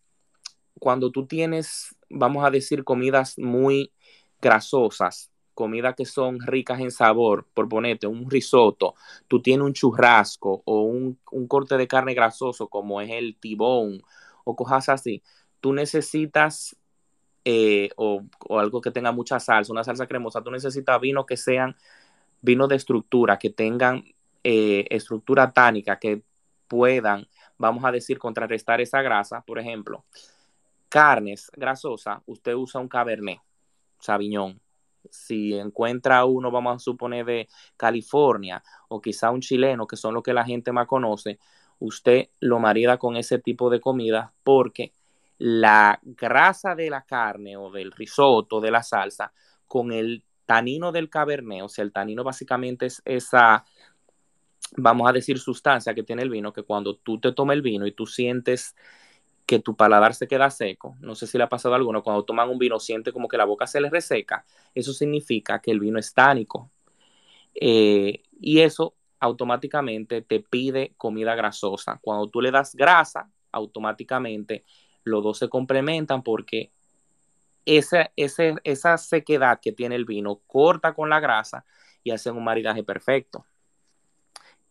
cuando 0.79 1.11
tú 1.11 1.27
tienes, 1.27 1.96
vamos 2.09 2.45
a 2.45 2.51
decir, 2.51 2.85
comidas 2.85 3.38
muy 3.38 3.92
grasosas, 4.40 5.31
comidas 5.55 5.95
que 5.95 6.05
son 6.05 6.38
ricas 6.40 6.81
en 6.81 6.90
sabor, 6.90 7.47
por 7.55 7.69
ponerte 7.69 8.07
un 8.07 8.31
risotto, 8.31 8.95
tú 9.27 9.40
tienes 9.40 9.64
un 9.64 9.73
churrasco 9.73 10.62
o 10.64 10.83
un, 10.83 11.19
un 11.33 11.49
corte 11.49 11.77
de 11.77 11.88
carne 11.88 12.14
grasoso 12.14 12.69
como 12.69 13.01
es 13.01 13.11
el 13.11 13.37
tibón 13.40 14.03
o 14.45 14.55
cosas 14.55 14.88
así, 14.90 15.23
tú 15.61 15.73
necesitas, 15.73 16.77
eh, 17.45 17.88
o, 17.97 18.23
algo 18.51 18.81
que 18.81 18.90
tenga 18.90 19.12
mucha 19.12 19.40
salsa, 19.40 19.73
una 19.73 19.83
salsa 19.83 20.07
cremosa, 20.07 20.42
tú 20.42 20.51
necesitas 20.51 21.01
vinos 21.01 21.27
que 21.27 21.37
sean 21.37 21.75
vinos 22.42 22.69
de 22.69 22.77
estructura, 22.77 23.38
que 23.38 23.51
tengan 23.51 24.05
eh, 24.45 24.87
estructura 24.90 25.53
tánica, 25.53 25.99
que 25.99 26.23
puedan, 26.69 27.27
vamos 27.59 27.85
a 27.85 27.90
decir, 27.90 28.19
contrarrestar 28.19 28.81
esa 28.81 29.03
grasa. 29.03 29.40
Por 29.40 29.59
ejemplo, 29.59 30.05
carnes 30.88 31.51
grasosas, 31.55 32.20
usted 32.27 32.55
usa 32.55 32.81
un 32.81 32.88
cabernet, 32.88 33.40
sabiñón. 33.99 34.61
Si 35.11 35.55
encuentra 35.55 36.25
uno, 36.25 36.51
vamos 36.51 36.77
a 36.77 36.79
suponer, 36.79 37.25
de 37.25 37.49
California 37.77 38.62
o 38.88 39.01
quizá 39.01 39.31
un 39.31 39.40
chileno, 39.40 39.87
que 39.87 39.96
son 39.96 40.14
lo 40.14 40.22
que 40.22 40.33
la 40.33 40.44
gente 40.44 40.72
más 40.72 40.87
conoce, 40.87 41.38
usted 41.79 42.31
lo 42.40 42.59
marida 42.59 42.99
con 42.99 43.16
ese 43.16 43.38
tipo 43.38 43.70
de 43.70 43.81
comida 43.81 44.33
porque 44.42 44.92
la 45.38 46.01
grasa 46.03 46.75
de 46.75 46.90
la 46.90 47.03
carne 47.03 47.57
o 47.57 47.70
del 47.70 47.92
risotto, 47.92 48.61
de 48.61 48.70
la 48.70 48.83
salsa, 48.83 49.33
con 49.66 49.92
el 49.92 50.25
tanino 50.46 50.92
del 50.92 51.11
cabernet, 51.11 51.62
o 51.62 51.68
sea, 51.68 51.85
el 51.85 51.92
tanino 51.92 52.25
básicamente 52.25 52.87
es 52.87 53.03
esa, 53.05 53.64
vamos 54.77 55.09
a 55.09 55.12
decir, 55.12 55.38
sustancia 55.38 55.94
que 55.94 56.05
tiene 56.05 56.22
el 56.22 56.31
vino, 56.31 56.53
que 56.53 56.62
cuando 56.62 56.96
tú 56.96 57.20
te 57.20 57.33
tomas 57.33 57.55
el 57.55 57.62
vino 57.62 57.87
y 57.87 57.92
tú 57.92 58.07
sientes 58.07 58.75
que 59.47 59.61
tu 59.61 59.77
paladar 59.77 60.15
se 60.15 60.27
queda 60.27 60.51
seco, 60.51 60.97
no 61.01 61.15
sé 61.15 61.27
si 61.27 61.39
le 61.39 61.45
ha 61.45 61.49
pasado 61.49 61.75
a 61.75 61.79
alguno, 61.79 62.03
cuando 62.03 62.25
toman 62.25 62.51
un 62.51 62.59
vino 62.59 62.81
siente 62.81 63.13
como 63.13 63.29
que 63.29 63.37
la 63.37 63.45
boca 63.45 63.67
se 63.67 63.81
le 63.81 63.89
reseca, 63.89 64.45
eso 64.75 64.93
significa 64.93 65.61
que 65.61 65.71
el 65.71 65.81
vino 65.81 65.99
es 65.99 66.13
tánico. 66.13 66.71
Eh, 67.55 68.23
y 68.39 68.61
eso 68.61 68.95
automáticamente 69.21 70.21
te 70.23 70.41
pide 70.41 70.93
comida 70.97 71.35
grasosa. 71.35 71.99
Cuando 72.03 72.29
tú 72.29 72.41
le 72.41 72.51
das 72.51 72.75
grasa, 72.75 73.31
automáticamente 73.53 74.65
los 75.05 75.23
dos 75.23 75.39
se 75.39 75.49
complementan 75.49 76.23
porque 76.23 76.73
esa, 77.65 78.13
esa 78.17 78.99
sequedad 78.99 79.61
que 79.61 79.73
tiene 79.73 79.95
el 79.95 80.05
vino 80.05 80.41
corta 80.47 80.95
con 80.95 81.09
la 81.09 81.21
grasa 81.21 81.65
y 82.03 82.11
hacen 82.11 82.37
un 82.37 82.45
maridaje 82.45 82.83
perfecto. 82.83 83.47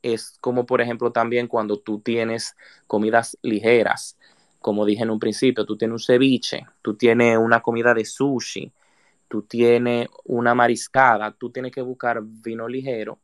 Es 0.02 0.38
como, 0.40 0.66
por 0.66 0.82
ejemplo, 0.82 1.12
también 1.12 1.48
cuando 1.48 1.80
tú 1.80 2.00
tienes 2.00 2.56
comidas 2.86 3.38
ligeras, 3.42 4.18
como 4.66 4.84
dije 4.84 5.04
en 5.04 5.12
un 5.12 5.20
principio, 5.20 5.64
tú 5.64 5.78
tienes 5.78 5.94
un 5.94 6.00
ceviche, 6.00 6.66
tú 6.82 6.96
tienes 6.96 7.38
una 7.38 7.62
comida 7.62 7.94
de 7.94 8.04
sushi, 8.04 8.74
tú 9.28 9.44
tienes 9.44 10.08
una 10.24 10.56
mariscada, 10.56 11.30
tú 11.38 11.52
tienes 11.52 11.72
que 11.72 11.84
buscar 11.84 12.20
vino 12.24 12.68
ligero, 12.68 13.20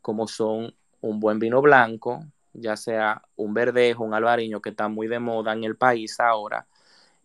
como 0.00 0.28
son 0.28 0.72
un 1.00 1.18
buen 1.18 1.40
vino 1.40 1.60
blanco, 1.60 2.24
ya 2.52 2.76
sea 2.76 3.20
un 3.34 3.52
verdejo, 3.52 4.04
un 4.04 4.14
albariño, 4.14 4.60
que 4.60 4.70
está 4.70 4.86
muy 4.86 5.08
de 5.08 5.18
moda 5.18 5.54
en 5.54 5.64
el 5.64 5.74
país 5.76 6.20
ahora, 6.20 6.68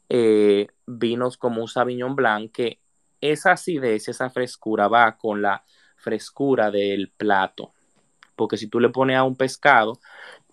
eh, 0.10 0.66
vinos 0.88 1.38
como 1.38 1.62
un 1.62 1.68
Sauvignon 1.68 2.16
Blanc, 2.16 2.52
que 2.52 2.80
esa 3.22 3.52
acidez, 3.52 4.08
esa 4.08 4.32
frescura 4.32 4.88
va 4.88 5.20
con 5.20 5.44
la 5.44 5.64
frescura 5.98 6.72
del 6.72 7.12
plato. 7.16 7.74
Porque 8.36 8.58
si 8.58 8.66
tú 8.66 8.80
le 8.80 8.90
pones 8.90 9.18
a 9.18 9.24
un 9.24 9.36
pescado 9.36 10.00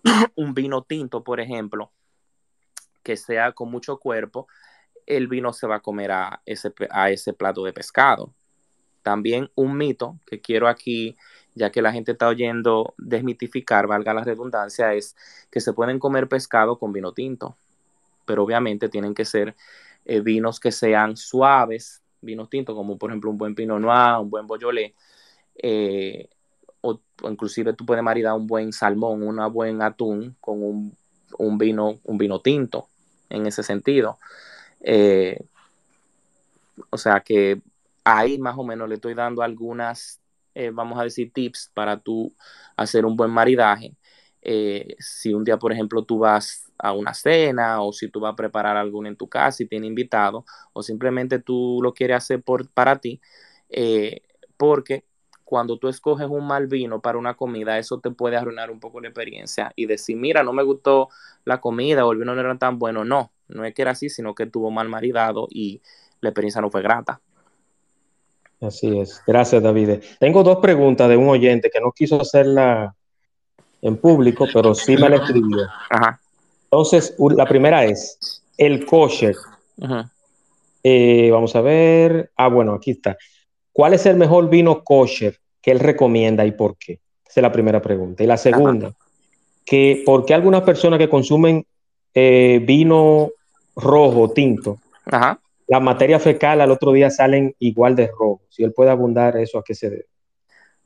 un 0.35 0.53
vino 0.53 0.83
tinto, 0.83 1.23
por 1.23 1.39
ejemplo, 1.39 1.91
que 3.09 3.17
sea 3.17 3.53
con 3.53 3.71
mucho 3.71 3.97
cuerpo, 3.97 4.47
el 5.07 5.27
vino 5.27 5.51
se 5.51 5.65
va 5.65 5.77
a 5.77 5.79
comer 5.79 6.11
a 6.11 6.43
ese, 6.45 6.71
a 6.91 7.09
ese 7.09 7.33
plato 7.33 7.63
de 7.63 7.73
pescado. 7.73 8.31
También 9.01 9.49
un 9.55 9.75
mito 9.77 10.19
que 10.27 10.41
quiero 10.41 10.67
aquí, 10.67 11.17
ya 11.55 11.71
que 11.71 11.81
la 11.81 11.91
gente 11.91 12.11
está 12.11 12.27
oyendo 12.27 12.93
desmitificar, 12.99 13.87
valga 13.87 14.13
la 14.13 14.23
redundancia, 14.23 14.93
es 14.93 15.15
que 15.49 15.59
se 15.59 15.73
pueden 15.73 15.97
comer 15.97 16.27
pescado 16.27 16.77
con 16.77 16.93
vino 16.93 17.11
tinto, 17.11 17.57
pero 18.25 18.43
obviamente 18.43 18.89
tienen 18.89 19.15
que 19.15 19.25
ser 19.25 19.55
eh, 20.05 20.19
vinos 20.21 20.59
que 20.59 20.71
sean 20.71 21.17
suaves, 21.17 22.03
vinos 22.21 22.47
tintos, 22.47 22.75
como 22.75 22.99
por 22.99 23.09
ejemplo 23.09 23.31
un 23.31 23.39
buen 23.39 23.55
Pinot 23.55 23.79
Noir, 23.79 24.21
un 24.21 24.29
buen 24.29 24.45
Beaujolais, 24.45 24.93
eh, 25.55 26.29
o, 26.81 26.99
inclusive 27.23 27.73
tú 27.73 27.87
puedes 27.87 28.03
maridar 28.03 28.35
un 28.35 28.45
buen 28.45 28.71
salmón, 28.71 29.23
un 29.23 29.51
buen 29.51 29.81
atún 29.81 30.35
con 30.39 30.61
un, 31.37 31.57
vino, 31.57 31.99
un 32.03 32.17
vino 32.17 32.41
tinto, 32.41 32.87
en 33.29 33.45
ese 33.47 33.63
sentido. 33.63 34.17
Eh, 34.81 35.39
o 36.89 36.97
sea 36.97 37.19
que 37.19 37.61
ahí 38.03 38.37
más 38.37 38.57
o 38.57 38.63
menos 38.63 38.87
le 38.89 38.95
estoy 38.95 39.13
dando 39.13 39.41
algunas, 39.41 40.19
eh, 40.55 40.71
vamos 40.71 40.99
a 40.99 41.03
decir, 41.03 41.31
tips 41.33 41.71
para 41.73 41.99
tú 41.99 42.33
hacer 42.75 43.05
un 43.05 43.15
buen 43.15 43.31
maridaje. 43.31 43.95
Eh, 44.41 44.95
si 44.99 45.33
un 45.33 45.43
día, 45.43 45.57
por 45.57 45.71
ejemplo, 45.71 46.03
tú 46.03 46.19
vas 46.19 46.71
a 46.77 46.93
una 46.93 47.13
cena 47.13 47.81
o 47.81 47.91
si 47.91 48.09
tú 48.09 48.21
vas 48.21 48.33
a 48.33 48.35
preparar 48.35 48.77
algo 48.77 49.05
en 49.05 49.17
tu 49.17 49.27
casa 49.27 49.63
y 49.63 49.67
tienes 49.67 49.89
invitado 49.89 50.45
o 50.71 50.81
simplemente 50.81 51.39
tú 51.39 51.79
lo 51.83 51.93
quieres 51.93 52.17
hacer 52.17 52.41
por, 52.41 52.69
para 52.69 52.97
ti, 52.99 53.19
porque 54.55 55.03
cuando 55.49 55.77
tú 55.77 55.87
escoges 55.87 56.27
un 56.29 56.45
mal 56.45 56.67
vino 56.67 57.01
para 57.01 57.17
una 57.17 57.33
comida, 57.33 57.79
eso 57.79 57.99
te 57.99 58.11
puede 58.11 58.37
arruinar 58.37 58.69
un 58.69 58.79
poco 58.79 59.01
la 59.01 59.07
experiencia 59.07 59.73
y 59.75 59.87
decir, 59.87 60.15
mira, 60.15 60.43
no 60.43 60.53
me 60.53 60.61
gustó 60.61 61.09
la 61.43 61.59
comida 61.59 62.05
o 62.05 62.11
el 62.11 62.19
vino 62.19 62.35
no 62.35 62.39
era 62.39 62.55
tan 62.59 62.77
bueno. 62.77 63.03
No, 63.03 63.31
no 63.47 63.65
es 63.65 63.73
que 63.73 63.81
era 63.81 63.91
así, 63.91 64.11
sino 64.11 64.35
que 64.35 64.45
tuvo 64.45 64.69
mal 64.69 64.87
maridado 64.89 65.47
y 65.49 65.81
la 66.21 66.29
experiencia 66.29 66.61
no 66.61 66.69
fue 66.69 66.83
grata. 66.83 67.19
Así 68.61 68.99
es. 68.99 69.23
Gracias, 69.25 69.63
David. 69.63 70.03
Tengo 70.19 70.43
dos 70.43 70.57
preguntas 70.57 71.09
de 71.09 71.17
un 71.17 71.27
oyente 71.29 71.71
que 71.71 71.81
no 71.81 71.91
quiso 71.93 72.21
hacerla 72.21 72.93
en 73.81 73.97
público, 73.97 74.45
pero 74.53 74.75
sí 74.75 74.97
me 74.97 75.09
la 75.09 75.15
escribió. 75.15 75.65
Ajá. 75.89 76.21
Entonces, 76.65 77.15
la 77.17 77.47
primera 77.47 77.85
es 77.85 78.43
el 78.55 78.85
kosher. 78.85 79.35
Eh, 80.83 81.31
vamos 81.31 81.55
a 81.55 81.61
ver. 81.61 82.29
Ah, 82.35 82.49
bueno, 82.49 82.75
aquí 82.75 82.91
está. 82.91 83.17
¿Cuál 83.79 83.93
es 83.93 84.05
el 84.05 84.17
mejor 84.17 84.49
vino 84.49 84.83
kosher 84.83 85.39
que 85.61 85.71
él 85.71 85.79
recomienda 85.79 86.45
y 86.45 86.51
por 86.51 86.75
qué? 86.77 86.99
Esa 87.25 87.39
es 87.39 87.41
la 87.41 87.51
primera 87.53 87.81
pregunta. 87.81 88.21
Y 88.21 88.27
la 88.27 88.35
segunda, 88.35 88.91
que 89.65 90.03
¿por 90.05 90.25
qué 90.25 90.33
algunas 90.33 90.63
personas 90.63 90.99
que 90.99 91.07
consumen 91.07 91.65
eh, 92.13 92.61
vino 92.61 93.29
rojo, 93.77 94.31
tinto, 94.31 94.79
la 95.65 95.79
materia 95.79 96.19
fecal 96.19 96.59
al 96.59 96.71
otro 96.71 96.91
día 96.91 97.09
salen 97.09 97.55
igual 97.59 97.95
de 97.95 98.07
rojo? 98.07 98.41
Si 98.49 98.65
él 98.65 98.73
puede 98.73 98.89
abundar 98.91 99.37
eso, 99.37 99.57
¿a 99.57 99.63
qué 99.63 99.73
se 99.73 99.89
debe? 99.89 100.07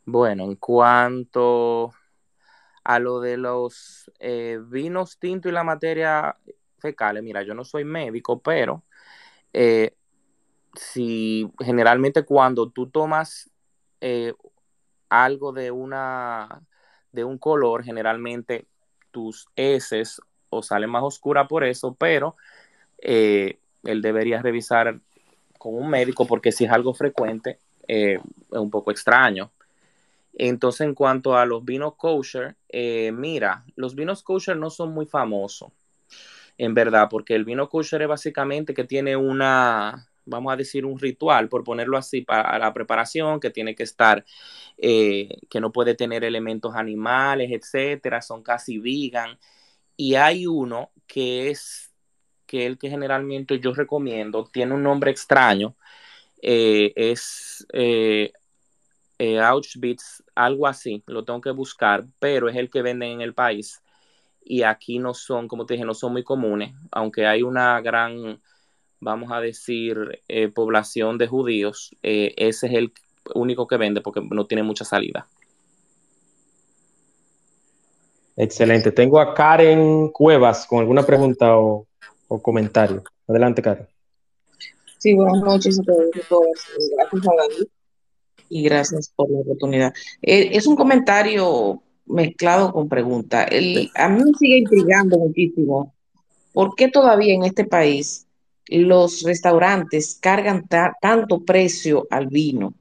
Bueno, 0.06 0.44
en 0.44 0.58
cuanto 0.58 1.94
a 2.84 3.00
lo 3.00 3.22
de 3.22 3.38
los 3.38 4.12
eh, 4.20 4.60
vinos 4.68 5.18
tinto 5.18 5.50
y 5.50 5.52
la 5.52 5.64
materia 5.64 6.38
fecal, 6.78 7.24
mira, 7.24 7.42
yo 7.42 7.56
no 7.56 7.66
soy 7.66 7.86
médico, 7.86 8.40
pero 8.40 8.84
eh, 9.52 9.96
si 10.76 11.50
generalmente 11.60 12.24
cuando 12.24 12.70
tú 12.70 12.88
tomas 12.88 13.50
eh, 14.02 14.34
algo 15.10 15.54
de 15.54 15.72
una 15.72 16.62
de 17.12 17.24
un 17.24 17.38
color, 17.38 17.84
generalmente 17.84 18.66
tus 19.12 19.48
heces 19.56 20.20
o 20.50 20.64
salen 20.64 20.90
más 20.90 21.04
oscuras 21.04 21.48
por 21.48 21.64
eso, 21.64 21.94
pero 21.94 22.36
eh, 22.98 23.60
él 23.84 24.02
debería 24.02 24.42
revisar 24.42 25.00
con 25.60 25.76
un 25.76 25.90
médico 25.90 26.26
porque 26.26 26.52
si 26.52 26.66
es 26.66 26.72
algo 26.72 26.94
frecuente, 26.96 27.60
eh, 27.88 28.16
es 28.16 28.58
un 28.58 28.72
poco 28.72 28.90
extraño. 28.90 29.52
Entonces, 30.36 30.82
en 30.82 30.96
cuanto 30.96 31.38
a 31.38 31.46
los 31.46 31.64
vinos 31.64 31.94
kosher, 31.96 32.56
mira, 33.14 33.64
los 33.76 33.94
vinos 33.94 34.24
kosher 34.24 34.58
no 34.58 34.72
son 34.72 34.92
muy 34.92 35.06
famosos, 35.06 35.72
en 36.58 36.74
verdad, 36.74 37.08
porque 37.12 37.36
el 37.36 37.46
vino 37.46 37.70
kosher 37.70 38.02
es 38.02 38.08
básicamente 38.08 38.74
que 38.74 38.84
tiene 38.84 39.16
una, 39.16 40.10
vamos 40.26 40.54
a 40.54 40.56
decir, 40.56 40.86
un 40.86 41.00
ritual, 41.00 41.50
por 41.50 41.64
ponerlo 41.64 41.98
así, 41.98 42.22
para 42.22 42.58
la 42.60 42.74
preparación, 42.74 43.40
que 43.40 43.50
tiene 43.50 43.76
que 43.76 43.84
estar, 43.84 44.26
eh, 44.78 45.30
que 45.50 45.62
no 45.62 45.72
puede 45.72 45.96
tener 45.96 46.24
elementos 46.24 46.76
animales, 46.76 47.52
etcétera, 47.52 48.22
son 48.22 48.44
casi 48.44 48.78
vegan. 48.80 49.40
Y 49.98 50.16
hay 50.16 50.48
uno 50.48 50.92
que 51.08 51.50
es, 51.50 51.94
que 52.46 52.66
el 52.66 52.78
que 52.78 52.90
generalmente 52.90 53.60
yo 53.60 53.74
recomiendo, 53.74 54.46
tiene 54.46 54.74
un 54.76 54.84
nombre 54.84 55.12
extraño, 55.12 55.76
eh, 56.42 56.94
es 56.96 57.66
eh, 57.74 58.32
Auschwitz, 59.40 60.24
algo 60.36 60.68
así, 60.68 61.04
lo 61.08 61.24
tengo 61.24 61.42
que 61.42 61.52
buscar, 61.52 62.06
pero 62.20 62.50
es 62.50 62.56
el 62.58 62.70
que 62.70 62.82
venden 62.82 63.12
en 63.12 63.22
el 63.22 63.34
país. 63.34 63.82
Y 64.44 64.64
aquí 64.64 65.00
no 65.00 65.14
son, 65.14 65.48
como 65.48 65.66
te 65.66 65.76
dije, 65.76 65.86
no 65.86 65.94
son 65.94 66.14
muy 66.14 66.24
comunes, 66.24 66.74
aunque 66.92 67.26
hay 67.26 67.44
una 67.44 67.80
gran 67.82 68.42
vamos 69.04 69.32
a 69.32 69.40
decir, 69.40 70.22
eh, 70.28 70.48
población 70.48 71.18
de 71.18 71.28
judíos, 71.28 71.96
eh, 72.04 72.34
ese 72.38 72.68
es 72.68 72.74
el 72.74 72.94
único 73.36 73.68
que 73.68 73.78
vende 73.78 74.02
porque 74.02 74.22
no 74.22 74.46
tiene 74.46 74.64
mucha 74.64 74.86
salida. 74.86 75.28
Excelente. 78.36 78.92
Tengo 78.92 79.20
a 79.20 79.34
Karen 79.34 80.10
Cuevas 80.10 80.66
con 80.66 80.80
alguna 80.80 81.04
pregunta 81.04 81.56
o, 81.58 81.86
comentario. 82.42 83.04
Adelante, 83.28 83.62
Karen. 83.62 83.88
Sí, 84.98 85.14
buenas 85.14 85.44
noches 85.44 85.80
a 85.80 85.84
todos. 85.84 86.08
Gracias 86.98 87.28
a 87.28 87.36
David 87.36 87.68
y 88.50 88.64
gracias 88.64 89.14
por 89.16 89.30
la 89.30 89.40
oportunidad. 89.40 89.94
Eh, 90.22 90.50
es 90.54 90.66
un 90.66 90.76
comentario 90.76 91.84
mezclado 92.06 92.74
con 92.74 92.90
pregunta. 92.90 93.44
a 93.44 94.10
mí 94.10 94.24
me 94.24 94.34
sigue 94.40 94.58
intrigando 94.58 95.20
muchísimo. 95.20 95.94
¿Por 96.54 96.76
qué 96.76 96.88
todavía 96.88 97.34
en 97.34 97.44
este 97.44 97.66
país 97.66 98.23
los 98.68 99.24
restaurantes 99.24 100.18
cargan 100.20 100.68
tanto 101.02 101.44
precio 101.44 102.08
al 102.10 102.28
vino. 102.28 102.74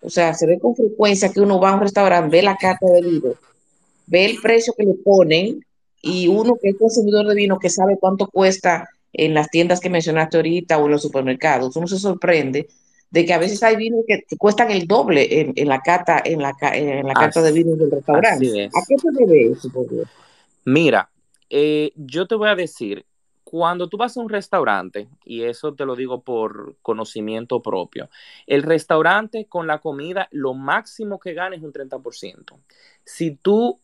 O 0.00 0.10
sea, 0.10 0.34
se 0.34 0.46
ve 0.46 0.58
con 0.58 0.76
frecuencia 0.76 1.32
que 1.32 1.40
uno 1.40 1.58
va 1.58 1.70
a 1.70 1.74
un 1.74 1.80
restaurante, 1.80 2.36
ve 2.36 2.42
la 2.42 2.56
carta 2.56 2.86
de 2.86 3.00
vino, 3.00 3.34
ve 4.06 4.26
el 4.26 4.36
precio 4.40 4.74
que 4.76 4.84
le 4.84 4.94
ponen 4.94 5.64
y 6.02 6.28
uno 6.28 6.56
que 6.60 6.70
es 6.70 6.76
consumidor 6.76 7.26
de 7.26 7.34
vino 7.34 7.58
que 7.58 7.70
sabe 7.70 7.96
cuánto 7.98 8.26
cuesta 8.26 8.88
en 9.14 9.32
las 9.32 9.48
tiendas 9.48 9.80
que 9.80 9.88
mencionaste 9.88 10.36
ahorita 10.36 10.76
o 10.78 10.86
en 10.86 10.92
los 10.92 11.02
supermercados, 11.02 11.76
uno 11.76 11.86
se 11.86 11.98
sorprende 11.98 12.68
de 13.10 13.24
que 13.24 13.32
a 13.32 13.38
veces 13.38 13.62
hay 13.62 13.76
vinos 13.76 14.04
que 14.06 14.36
cuestan 14.36 14.72
el 14.72 14.88
doble 14.88 15.52
en, 15.54 15.68
la 15.68 15.80
carta 15.80 16.20
en 16.24 16.42
la, 16.42 16.52
en 16.72 17.06
la 17.06 17.14
carta 17.14 17.40
de 17.42 17.52
vino 17.52 17.76
del 17.76 17.90
restaurante. 17.90 18.64
¿A 18.66 18.82
qué 18.88 18.98
se 18.98 19.08
debe 19.12 19.52
eso? 19.52 19.70
Mira, 20.64 21.08
eh, 21.48 21.92
yo 21.94 22.26
te 22.26 22.34
voy 22.34 22.48
a 22.48 22.56
decir, 22.56 23.06
cuando 23.54 23.88
tú 23.88 23.96
vas 23.96 24.16
a 24.16 24.20
un 24.20 24.28
restaurante, 24.28 25.06
y 25.24 25.44
eso 25.44 25.74
te 25.74 25.86
lo 25.86 25.94
digo 25.94 26.22
por 26.22 26.74
conocimiento 26.82 27.62
propio, 27.62 28.10
el 28.48 28.64
restaurante 28.64 29.46
con 29.46 29.68
la 29.68 29.78
comida, 29.78 30.26
lo 30.32 30.54
máximo 30.54 31.20
que 31.20 31.34
gana 31.34 31.54
es 31.54 31.62
un 31.62 31.72
30%. 31.72 32.58
Si 33.04 33.36
tú, 33.36 33.78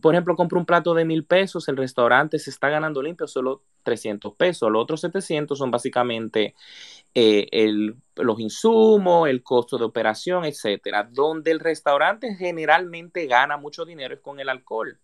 por 0.00 0.14
ejemplo, 0.14 0.36
compras 0.36 0.60
un 0.60 0.64
plato 0.64 0.94
de 0.94 1.04
mil 1.04 1.26
pesos, 1.26 1.68
el 1.68 1.76
restaurante 1.76 2.38
se 2.38 2.48
está 2.48 2.70
ganando 2.70 3.02
limpio 3.02 3.26
solo 3.26 3.60
300 3.82 4.36
pesos. 4.36 4.72
Los 4.72 4.84
otros 4.84 5.02
700 5.02 5.58
son 5.58 5.70
básicamente 5.70 6.54
eh, 7.14 7.68
los 8.16 8.40
insumos, 8.40 9.28
el 9.28 9.42
costo 9.42 9.76
de 9.76 9.84
operación, 9.84 10.46
etcétera. 10.46 11.06
Donde 11.12 11.50
el 11.50 11.60
restaurante 11.60 12.36
generalmente 12.36 13.26
gana 13.26 13.58
mucho 13.58 13.84
dinero 13.84 14.14
es 14.14 14.20
con 14.20 14.40
el 14.40 14.48
alcohol. 14.48 14.98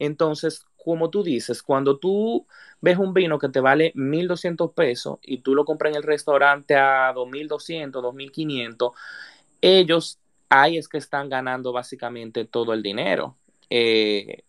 Entonces, 0.00 0.66
como 0.84 1.10
tú 1.10 1.22
dices, 1.22 1.62
cuando 1.62 1.98
tú 1.98 2.46
ves 2.80 2.98
un 2.98 3.14
vino 3.14 3.38
que 3.38 3.48
te 3.48 3.60
vale 3.60 3.92
1.200 3.94 4.72
pesos 4.72 5.18
y 5.22 5.38
tú 5.38 5.54
lo 5.54 5.64
compras 5.64 5.92
en 5.92 5.96
el 5.96 6.02
restaurante 6.02 6.76
a 6.76 7.12
2.200, 7.14 8.02
2.500, 8.02 8.92
ellos 9.62 10.18
ahí 10.50 10.76
es 10.76 10.88
que 10.88 10.98
están 10.98 11.28
ganando 11.28 11.72
básicamente 11.72 12.44
todo 12.44 12.74
el 12.74 12.82
dinero. 12.82 13.36
Eh, 13.70 14.44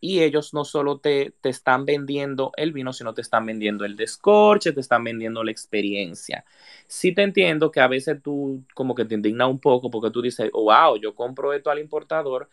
y 0.00 0.22
ellos 0.22 0.54
no 0.54 0.64
solo 0.64 0.98
te, 0.98 1.32
te, 1.40 1.48
están 1.48 1.84
vendiendo 1.84 2.52
el 2.56 2.72
vino, 2.72 2.92
sino 2.92 3.14
te 3.14 3.22
están 3.22 3.46
vendiendo 3.46 3.84
el 3.84 3.96
descorche, 3.96 4.72
te 4.72 4.80
están 4.80 5.04
vendiendo 5.04 5.42
la 5.44 5.50
experiencia. 5.50 6.44
Sí 6.86 7.12
te 7.12 7.22
entiendo 7.22 7.70
que 7.70 7.80
a 7.80 7.88
veces 7.88 8.22
tú 8.22 8.62
como 8.74 8.94
que 8.94 9.04
te 9.04 9.14
indigna 9.14 9.46
un 9.46 9.58
poco 9.58 9.90
porque 9.90 10.10
tú 10.10 10.22
dices, 10.22 10.50
wow, 10.52 10.96
yo 10.96 11.14
compro 11.14 11.52
esto 11.52 11.70
al 11.70 11.78
importador 11.80 12.48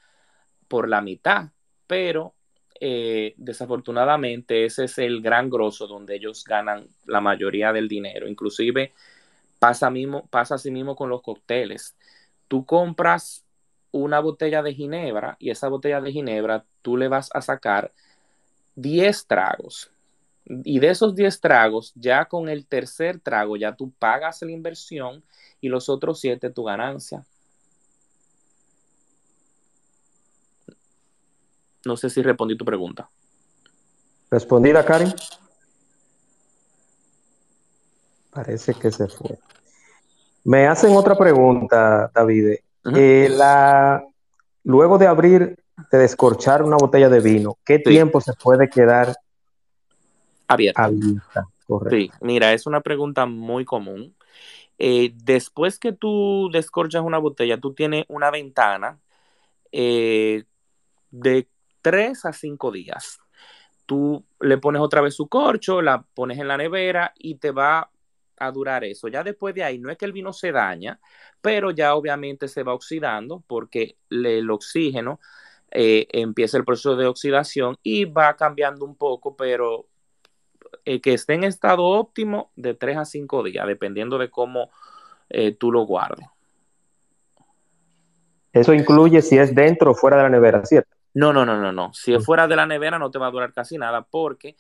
por 0.68 0.90
la 0.90 1.02
mitad, 1.02 1.50
pero 1.88 2.34
eh, 2.86 3.34
desafortunadamente 3.38 4.66
ese 4.66 4.84
es 4.86 4.98
el 4.98 5.22
gran 5.22 5.50
grosso 5.50 5.88
donde 5.88 6.16
ellos 6.16 6.44
ganan 6.44 6.88
la 7.06 7.22
mayoría 7.22 7.72
del 7.72 7.88
dinero. 7.88 8.28
Inclusive 8.28 8.92
Pasa, 9.64 9.90
mismo, 9.90 10.28
pasa 10.28 10.58
mismo 10.70 10.94
con 10.94 11.08
los 11.08 11.22
cócteles. 11.22 11.96
Tú 12.50 12.66
compras 12.66 13.46
una 13.92 14.20
botella 14.20 14.62
de 14.62 14.74
ginebra 14.74 15.38
y 15.40 15.52
esa 15.52 15.70
botella 15.70 16.02
de 16.02 16.12
ginebra 16.12 16.66
tú 16.82 16.98
le 16.98 17.08
vas 17.08 17.30
a 17.34 17.42
sacar 17.42 17.94
10 18.76 19.26
tragos. 19.26 19.90
Y 20.66 20.80
de 20.80 20.90
esos 20.90 21.16
10 21.16 21.40
tragos, 21.40 21.94
ya 21.96 22.26
con 22.26 22.50
el 22.50 22.68
tercer 22.68 23.22
trago, 23.22 23.56
ya 23.56 23.74
tú 23.74 23.94
pagas 23.98 24.42
la 24.42 24.52
inversión 24.52 25.24
y 25.62 25.70
los 25.70 25.88
otros 25.88 26.20
7 26.20 26.50
tu 26.50 26.66
ganancia. 26.66 27.24
No 31.86 31.98
sé 31.98 32.10
si 32.10 32.22
respondí 32.22 32.58
tu 32.58 32.66
pregunta. 32.66 33.10
¿Respondida, 34.32 34.86
Karen? 34.86 35.14
Parece 38.32 38.74
que 38.74 38.92
se 38.92 39.08
fue. 39.08 39.38
Me 40.44 40.68
hacen 40.68 40.96
otra 40.96 41.16
pregunta, 41.16 42.12
David. 42.14 42.56
Eh, 42.96 43.30
la, 43.30 44.04
luego 44.64 44.98
de 44.98 45.08
abrir, 45.08 45.58
de 45.92 45.98
descorchar 45.98 46.64
una 46.64 46.76
botella 46.78 47.10
de 47.10 47.22
vino, 47.22 47.58
¿qué 47.64 47.80
tiempo 47.80 48.20
se 48.20 48.34
puede 48.34 48.70
quedar 48.70 49.16
abierta? 50.48 50.90
Sí, 51.90 52.12
mira, 52.22 52.54
es 52.54 52.66
una 52.66 52.82
pregunta 52.82 53.26
muy 53.26 53.66
común. 53.66 54.16
Eh, 54.78 55.14
después 55.16 55.80
que 55.80 55.94
tú 55.94 56.50
descorchas 56.52 57.04
una 57.04 57.20
botella, 57.20 57.60
tú 57.60 57.74
tienes 57.74 58.06
una 58.10 58.32
ventana 58.32 59.00
eh, 59.72 60.44
de 61.12 61.48
3 61.84 62.26
a 62.26 62.34
5 62.34 62.72
días. 62.72 63.20
Tú 63.86 64.26
le 64.40 64.58
pones 64.58 64.82
otra 64.82 65.02
vez 65.02 65.14
su 65.14 65.28
corcho, 65.28 65.84
la 65.84 66.02
pones 66.02 66.40
en 66.40 66.48
la 66.48 66.58
nevera 66.58 67.14
y 67.20 67.36
te 67.36 67.52
va 67.52 67.92
a 68.38 68.52
durar 68.52 68.84
eso. 68.84 69.08
Ya 69.08 69.24
después 69.24 69.54
de 69.54 69.64
ahí, 69.64 69.78
no 69.78 69.92
es 69.92 69.98
que 69.98 70.06
el 70.06 70.14
vino 70.14 70.34
se 70.34 70.52
daña, 70.52 71.00
pero 71.42 71.70
ya 71.70 71.94
obviamente 71.94 72.48
se 72.48 72.64
va 72.64 72.74
oxidando 72.74 73.44
porque 73.46 73.98
el 74.10 74.50
oxígeno 74.50 75.20
eh, 75.72 76.08
empieza 76.12 76.58
el 76.58 76.66
proceso 76.66 76.96
de 76.96 77.06
oxidación 77.06 77.78
y 77.84 78.06
va 78.06 78.36
cambiando 78.36 78.86
un 78.86 78.96
poco, 78.96 79.36
pero 79.36 79.86
eh, 80.86 81.02
que 81.02 81.14
esté 81.14 81.34
en 81.34 81.44
estado 81.44 81.84
óptimo 81.84 82.52
de 82.56 82.74
3 82.74 82.98
a 82.98 83.06
5 83.06 83.44
días, 83.44 83.68
dependiendo 83.68 84.18
de 84.18 84.30
cómo 84.30 84.72
eh, 85.30 85.52
tú 85.54 85.72
lo 85.72 85.86
guardes. 85.86 86.28
Eso 88.54 88.74
incluye 88.74 89.22
si 89.24 89.38
es 89.38 89.54
dentro 89.56 89.92
o 89.92 89.96
fuera 89.96 90.18
de 90.18 90.24
la 90.24 90.30
nevera, 90.30 90.64
¿cierto? 90.64 90.96
No, 91.14 91.32
no, 91.32 91.46
no, 91.46 91.60
no, 91.60 91.72
no. 91.72 91.94
Si 91.94 92.14
es 92.14 92.26
fuera 92.26 92.48
de 92.48 92.56
la 92.56 92.66
nevera 92.66 92.98
no 92.98 93.12
te 93.12 93.20
va 93.20 93.28
a 93.28 93.32
durar 93.32 93.54
casi 93.54 93.78
nada 93.78 94.02
porque 94.04 94.56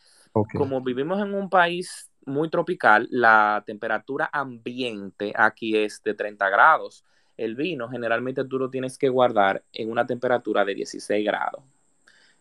como 0.55 0.81
vivimos 0.81 1.21
en 1.21 1.33
un 1.33 1.49
país 1.49 2.09
muy 2.25 2.49
tropical, 2.49 3.07
la 3.11 3.63
temperatura 3.65 4.29
ambiente 4.31 5.33
aquí 5.35 5.77
es 5.77 6.01
de 6.03 6.13
30 6.13 6.49
grados. 6.49 7.03
El 7.37 7.55
vino 7.55 7.89
generalmente 7.89 8.45
tú 8.45 8.59
lo 8.59 8.69
tienes 8.69 8.97
que 8.97 9.09
guardar 9.09 9.63
en 9.73 9.91
una 9.91 10.05
temperatura 10.05 10.63
de 10.65 10.75
16 10.75 11.25
grados. 11.25 11.63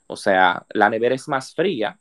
O 0.06 0.16
sea, 0.16 0.64
la 0.70 0.90
nevera 0.90 1.14
es 1.14 1.28
más 1.28 1.54
fría 1.54 1.98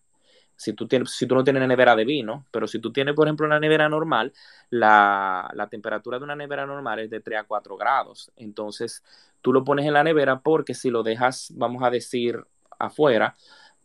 si 0.62 0.74
tú, 0.74 0.88
tienes, 0.88 1.10
si 1.12 1.26
tú 1.26 1.34
no 1.34 1.44
tienes 1.44 1.68
nevera 1.68 1.96
de 1.96 2.06
vino, 2.06 2.46
pero 2.52 2.68
si 2.68 2.80
tú 2.80 2.92
tienes, 2.92 3.16
por 3.16 3.28
ejemplo, 3.28 3.48
una 3.48 3.60
nevera 3.60 3.90
normal, 3.90 4.32
la, 4.70 5.50
la, 5.56 5.68
temperatura 5.68 6.20
de 6.20 6.24
una 6.26 6.36
nevera 6.36 6.68
normal 6.68 7.00
es 7.00 7.10
de 7.10 7.20
3 7.20 7.40
a 7.40 7.44
4 7.46 7.78
grados. 7.78 8.32
Entonces, 8.36 9.04
tú 9.42 9.54
lo 9.54 9.64
pones 9.64 9.88
en 9.88 9.94
la 9.94 10.04
nevera 10.04 10.40
porque 10.42 10.76
si 10.76 10.92
lo 10.92 11.02
dejas, 11.02 11.52
vamos 11.56 11.82
a 11.82 11.90
decir, 11.90 12.46
afuera, 12.78 13.36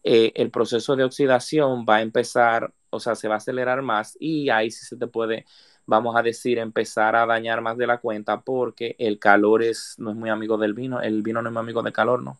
eh, 0.04 0.32
el 0.34 0.50
proceso 0.50 0.96
de 0.96 1.04
oxidación 1.04 1.86
va 1.88 1.96
a 1.96 2.02
empezar, 2.02 2.74
o 2.90 3.00
sea, 3.00 3.14
se 3.14 3.26
va 3.26 3.34
a 3.34 3.38
acelerar 3.38 3.80
más 3.80 4.16
y 4.20 4.50
ahí 4.50 4.70
sí 4.70 4.84
se 4.84 4.98
te 4.98 5.06
puede, 5.06 5.46
vamos 5.86 6.14
a 6.14 6.22
decir, 6.22 6.58
empezar 6.58 7.16
a 7.16 7.24
dañar 7.24 7.62
más 7.62 7.78
de 7.78 7.86
la 7.86 7.98
cuenta 7.98 8.42
porque 8.42 8.96
el 8.98 9.18
calor 9.18 9.62
es, 9.62 9.94
no 9.98 10.10
es 10.10 10.16
muy 10.16 10.28
amigo 10.28 10.58
del 10.58 10.74
vino, 10.74 11.00
el 11.00 11.22
vino 11.22 11.40
no 11.40 11.48
es 11.48 11.52
muy 11.54 11.60
amigo 11.60 11.82
del 11.82 11.94
calor, 11.94 12.22
¿no? 12.22 12.38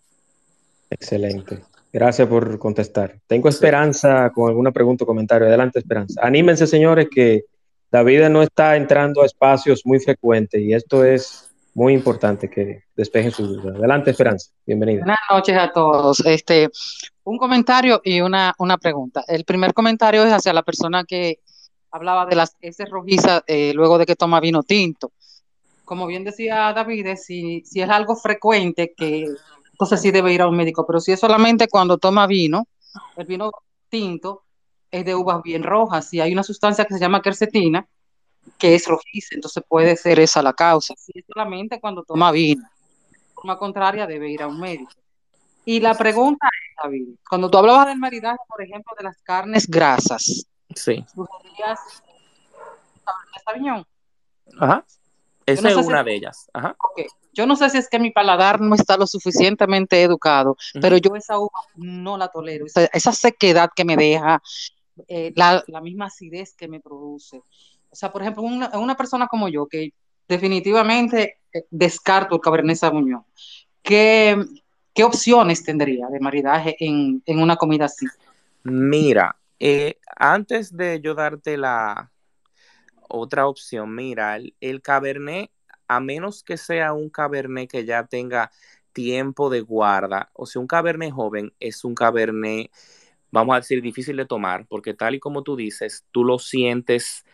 Excelente. 0.90 1.62
Gracias 1.92 2.28
por 2.28 2.58
contestar. 2.58 3.18
Tengo 3.26 3.48
esperanza 3.48 4.30
con 4.30 4.48
alguna 4.48 4.70
pregunta 4.70 5.04
o 5.04 5.06
comentario. 5.06 5.48
Adelante, 5.48 5.78
Esperanza. 5.78 6.20
Anímense, 6.22 6.66
señores, 6.66 7.08
que 7.10 7.44
David 7.90 8.28
no 8.28 8.42
está 8.42 8.76
entrando 8.76 9.22
a 9.22 9.26
espacios 9.26 9.82
muy 9.84 9.98
frecuentes 10.00 10.60
y 10.60 10.74
esto 10.74 11.04
es 11.04 11.50
muy 11.72 11.94
importante 11.94 12.50
que 12.50 12.84
despejen 12.94 13.30
sus 13.30 13.48
dudas. 13.48 13.76
Adelante, 13.76 14.10
Esperanza. 14.10 14.50
Bienvenida. 14.66 15.00
Buenas 15.00 15.18
noches 15.30 15.56
a 15.56 15.72
todos. 15.72 16.20
Este, 16.26 16.68
un 17.24 17.38
comentario 17.38 18.00
y 18.04 18.20
una, 18.20 18.54
una 18.58 18.78
pregunta. 18.78 19.24
El 19.26 19.44
primer 19.44 19.72
comentario 19.72 20.24
es 20.24 20.32
hacia 20.32 20.52
la 20.52 20.62
persona 20.62 21.04
que 21.04 21.40
hablaba 21.90 22.26
de 22.26 22.36
las 22.36 22.56
heces 22.60 22.90
rojizas 22.90 23.42
eh, 23.46 23.72
luego 23.74 23.98
de 23.98 24.06
que 24.06 24.16
toma 24.16 24.40
vino 24.40 24.62
tinto. 24.62 25.12
Como 25.84 26.06
bien 26.06 26.24
decía 26.24 26.72
David, 26.74 27.16
si, 27.16 27.62
si 27.64 27.80
es 27.80 27.88
algo 27.88 28.16
frecuente 28.16 28.92
que 28.96 29.26
entonces 29.76 30.00
sí 30.00 30.10
debe 30.10 30.32
ir 30.32 30.40
a 30.40 30.48
un 30.48 30.56
médico. 30.56 30.86
Pero 30.86 31.00
si 31.00 31.12
es 31.12 31.20
solamente 31.20 31.68
cuando 31.68 31.98
toma 31.98 32.26
vino, 32.26 32.66
el 33.14 33.26
vino 33.26 33.52
tinto 33.90 34.44
es 34.90 35.04
de 35.04 35.14
uvas 35.14 35.42
bien 35.42 35.62
rojas. 35.62 36.08
Si 36.08 36.18
hay 36.18 36.32
una 36.32 36.42
sustancia 36.42 36.86
que 36.86 36.94
se 36.94 37.00
llama 37.00 37.20
quercetina, 37.20 37.86
que 38.56 38.74
es 38.74 38.86
rojiza, 38.86 39.34
entonces 39.34 39.62
puede 39.68 39.94
ser 39.96 40.18
esa 40.18 40.42
la 40.42 40.54
causa. 40.54 40.94
Si 40.96 41.12
es 41.14 41.26
solamente 41.26 41.78
cuando 41.78 42.04
toma 42.04 42.32
vino, 42.32 42.62
de 43.10 43.18
forma 43.34 43.58
contraria 43.58 44.06
debe 44.06 44.30
ir 44.30 44.42
a 44.42 44.46
un 44.46 44.58
médico. 44.58 44.92
Y 45.66 45.80
la 45.80 45.92
pregunta 45.94 46.46
es, 46.46 46.82
David, 46.82 47.08
cuando 47.28 47.50
tú 47.50 47.58
hablabas 47.58 47.88
del 47.88 47.98
maridaje, 47.98 48.38
por 48.48 48.62
ejemplo, 48.62 48.94
de 48.96 49.04
las 49.04 49.20
carnes 49.20 49.68
grasas, 49.68 50.46
sí. 50.74 51.04
¿sugerirías 51.14 51.80
Ajá. 54.58 54.86
Esa 55.46 55.70
es 55.70 55.76
una 55.76 56.02
de 56.02 56.14
ellas. 56.14 56.50
Ajá. 56.52 56.76
Yo 57.32 57.46
no 57.46 57.54
sé 57.54 57.70
si 57.70 57.78
es 57.78 57.88
que 57.88 58.00
mi 58.00 58.10
paladar 58.10 58.60
no 58.60 58.74
está 58.74 58.96
lo 58.96 59.06
suficientemente 59.06 60.02
educado, 60.02 60.56
pero 60.80 60.96
yo 60.96 61.14
esa 61.14 61.38
uva 61.38 61.60
no 61.76 62.16
la 62.16 62.28
tolero. 62.28 62.66
Esa, 62.66 63.12
sequedad 63.12 63.70
que 63.74 63.84
me 63.84 63.96
deja, 63.96 64.42
eh, 65.06 65.32
la, 65.36 65.62
misma 65.80 66.06
acidez 66.06 66.54
que 66.56 66.66
me 66.66 66.80
produce. 66.80 67.42
O 67.90 67.94
sea, 67.94 68.10
por 68.10 68.22
ejemplo, 68.22 68.42
una, 68.42 68.96
persona 68.96 69.28
como 69.28 69.48
yo, 69.48 69.66
que 69.66 69.92
definitivamente 70.26 71.38
eh, 71.52 71.66
descarto 71.70 72.34
el 72.34 72.40
Cabernet 72.40 72.76
Sauvignon, 72.76 73.24
¿qué, 73.82 74.42
qué 74.92 75.04
opciones 75.04 75.62
tendría 75.62 76.08
de 76.08 76.20
maridaje 76.20 76.76
en, 76.80 77.22
una 77.26 77.56
comida 77.56 77.84
así? 77.84 78.06
Mira, 78.64 79.36
eh, 79.60 79.98
antes 80.16 80.76
de 80.76 81.00
yo 81.00 81.14
darte 81.14 81.56
la 81.56 82.10
otra 83.08 83.46
opción, 83.48 83.94
mira, 83.94 84.38
el 84.60 84.82
Cabernet 84.82 85.50
a 85.88 86.00
menos 86.00 86.42
que 86.42 86.56
sea 86.56 86.92
un 86.92 87.10
cabernet 87.10 87.70
que 87.70 87.84
ya 87.84 88.04
tenga 88.06 88.50
tiempo 88.92 89.50
de 89.50 89.60
guarda, 89.60 90.30
o 90.32 90.46
sea, 90.46 90.60
un 90.60 90.66
cabernet 90.66 91.12
joven 91.12 91.52
es 91.60 91.84
un 91.84 91.94
cabernet, 91.94 92.70
vamos 93.30 93.54
a 93.54 93.60
decir, 93.60 93.82
difícil 93.82 94.16
de 94.16 94.26
tomar, 94.26 94.66
porque 94.66 94.94
tal 94.94 95.14
y 95.16 95.20
como 95.20 95.42
tú 95.42 95.56
dices, 95.56 96.04
tú 96.12 96.24
lo 96.24 96.38
sientes 96.38 97.24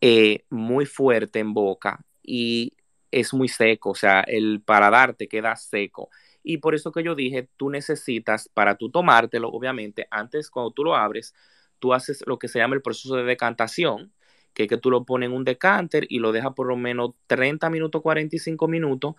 eh, 0.00 0.44
muy 0.50 0.86
fuerte 0.86 1.40
en 1.40 1.54
boca 1.54 2.04
y 2.22 2.74
es 3.10 3.34
muy 3.34 3.48
seco, 3.48 3.90
o 3.90 3.94
sea, 3.94 4.22
el 4.22 4.62
paladar 4.62 5.14
te 5.14 5.28
queda 5.28 5.54
seco. 5.56 6.08
Y 6.42 6.58
por 6.58 6.74
eso 6.74 6.92
que 6.92 7.04
yo 7.04 7.14
dije, 7.14 7.48
tú 7.56 7.70
necesitas, 7.70 8.48
para 8.48 8.76
tú 8.76 8.90
tomártelo, 8.90 9.48
obviamente, 9.50 10.08
antes 10.10 10.50
cuando 10.50 10.72
tú 10.72 10.82
lo 10.84 10.96
abres, 10.96 11.34
tú 11.78 11.92
haces 11.94 12.24
lo 12.26 12.38
que 12.38 12.48
se 12.48 12.58
llama 12.58 12.74
el 12.74 12.82
proceso 12.82 13.16
de 13.16 13.24
decantación, 13.24 14.12
que 14.54 14.64
es 14.64 14.68
que 14.68 14.78
tú 14.78 14.90
lo 14.90 15.04
pones 15.04 15.28
en 15.28 15.34
un 15.34 15.44
decanter 15.44 16.06
y 16.08 16.18
lo 16.18 16.32
dejas 16.32 16.52
por 16.54 16.66
lo 16.66 16.76
menos 16.76 17.12
30 17.26 17.70
minutos, 17.70 18.02
45 18.02 18.68
minutos 18.68 19.14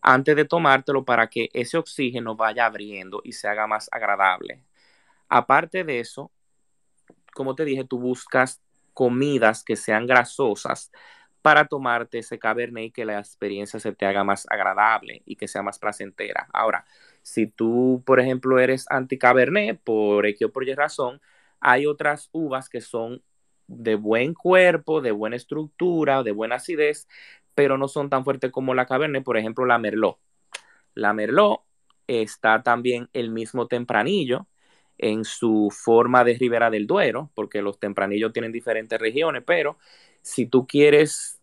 antes 0.00 0.36
de 0.36 0.44
tomártelo 0.44 1.04
para 1.04 1.28
que 1.28 1.48
ese 1.54 1.78
oxígeno 1.78 2.36
vaya 2.36 2.66
abriendo 2.66 3.22
y 3.24 3.32
se 3.32 3.48
haga 3.48 3.66
más 3.66 3.88
agradable. 3.90 4.62
Aparte 5.28 5.84
de 5.84 6.00
eso, 6.00 6.30
como 7.34 7.54
te 7.54 7.64
dije, 7.64 7.84
tú 7.84 7.98
buscas 7.98 8.60
comidas 8.92 9.64
que 9.64 9.76
sean 9.76 10.06
grasosas 10.06 10.92
para 11.42 11.66
tomarte 11.66 12.18
ese 12.20 12.38
cabernet 12.38 12.84
y 12.84 12.90
que 12.90 13.04
la 13.04 13.18
experiencia 13.18 13.78
se 13.78 13.92
te 13.92 14.06
haga 14.06 14.24
más 14.24 14.46
agradable 14.48 15.22
y 15.26 15.36
que 15.36 15.48
sea 15.48 15.62
más 15.62 15.78
placentera. 15.78 16.48
Ahora, 16.54 16.86
si 17.22 17.46
tú, 17.46 18.02
por 18.06 18.20
ejemplo, 18.20 18.58
eres 18.58 18.86
anti-cabernet 18.88 19.78
por 19.82 20.26
X 20.26 20.46
o 20.46 20.52
por 20.52 20.66
Y 20.66 20.74
razón, 20.74 21.20
hay 21.60 21.86
otras 21.86 22.30
uvas 22.32 22.68
que 22.68 22.80
son 22.80 23.22
de 23.66 23.96
buen 23.96 24.34
cuerpo, 24.34 25.00
de 25.00 25.12
buena 25.12 25.36
estructura, 25.36 26.22
de 26.22 26.32
buena 26.32 26.56
acidez, 26.56 27.08
pero 27.54 27.78
no 27.78 27.88
son 27.88 28.10
tan 28.10 28.24
fuertes 28.24 28.50
como 28.50 28.74
la 28.74 28.86
Cabernet, 28.86 29.24
por 29.24 29.36
ejemplo, 29.36 29.64
la 29.66 29.78
Merlot. 29.78 30.18
La 30.94 31.12
Merlot 31.12 31.60
está 32.06 32.62
también 32.62 33.08
el 33.12 33.30
mismo 33.30 33.66
tempranillo 33.66 34.46
en 34.98 35.24
su 35.24 35.70
forma 35.72 36.24
de 36.24 36.34
Ribera 36.34 36.70
del 36.70 36.86
Duero, 36.86 37.30
porque 37.34 37.62
los 37.62 37.78
tempranillos 37.78 38.32
tienen 38.32 38.52
diferentes 38.52 38.98
regiones, 39.00 39.42
pero 39.44 39.78
si 40.22 40.46
tú 40.46 40.66
quieres 40.66 41.40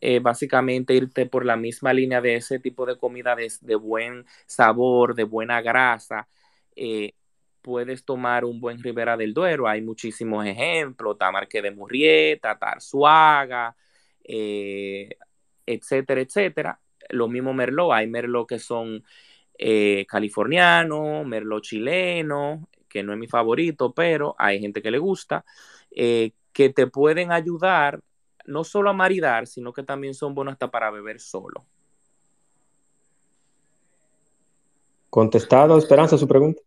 eh, 0.00 0.20
básicamente 0.20 0.94
irte 0.94 1.26
por 1.26 1.44
la 1.44 1.56
misma 1.56 1.92
línea 1.92 2.20
de 2.20 2.36
ese 2.36 2.58
tipo 2.58 2.86
de 2.86 2.96
comida 2.96 3.36
de, 3.36 3.74
buen 3.76 4.24
sabor, 4.46 5.14
de 5.14 5.24
buena 5.24 5.60
grasa, 5.62 6.28
eh, 6.76 7.14
puedes 7.62 8.04
tomar 8.04 8.44
un 8.44 8.60
buen 8.60 8.82
Ribera 8.82 9.16
del 9.16 9.32
Duero. 9.32 9.68
Hay 9.68 9.80
muchísimos 9.80 10.44
ejemplos, 10.44 11.16
Tamarque 11.16 11.62
de 11.62 11.70
Murrieta, 11.70 12.58
Tarsuaga, 12.58 13.74
eh, 14.24 15.08
etcétera, 15.64 16.20
etcétera. 16.20 16.80
Lo 17.10 17.28
mismo 17.28 17.54
Merlot, 17.54 17.92
hay 17.92 18.06
Merlot 18.08 18.48
que 18.48 18.58
son 18.58 19.02
eh, 19.58 20.04
californianos, 20.08 21.24
Merlot 21.26 21.62
chileno, 21.62 22.68
que 22.88 23.02
no 23.02 23.12
es 23.12 23.18
mi 23.18 23.28
favorito, 23.28 23.92
pero 23.92 24.34
hay 24.38 24.60
gente 24.60 24.82
que 24.82 24.90
le 24.90 24.98
gusta, 24.98 25.44
eh, 25.90 26.32
que 26.52 26.70
te 26.70 26.86
pueden 26.86 27.32
ayudar 27.32 28.00
no 28.44 28.64
solo 28.64 28.90
a 28.90 28.92
maridar, 28.92 29.46
sino 29.46 29.72
que 29.72 29.82
también 29.82 30.14
son 30.14 30.34
buenos 30.34 30.52
hasta 30.52 30.70
para 30.70 30.90
beber 30.90 31.20
solo. 31.20 31.64
¿Contestado, 35.08 35.78
Esperanza, 35.78 36.16
su 36.18 36.26
pregunta? 36.26 36.60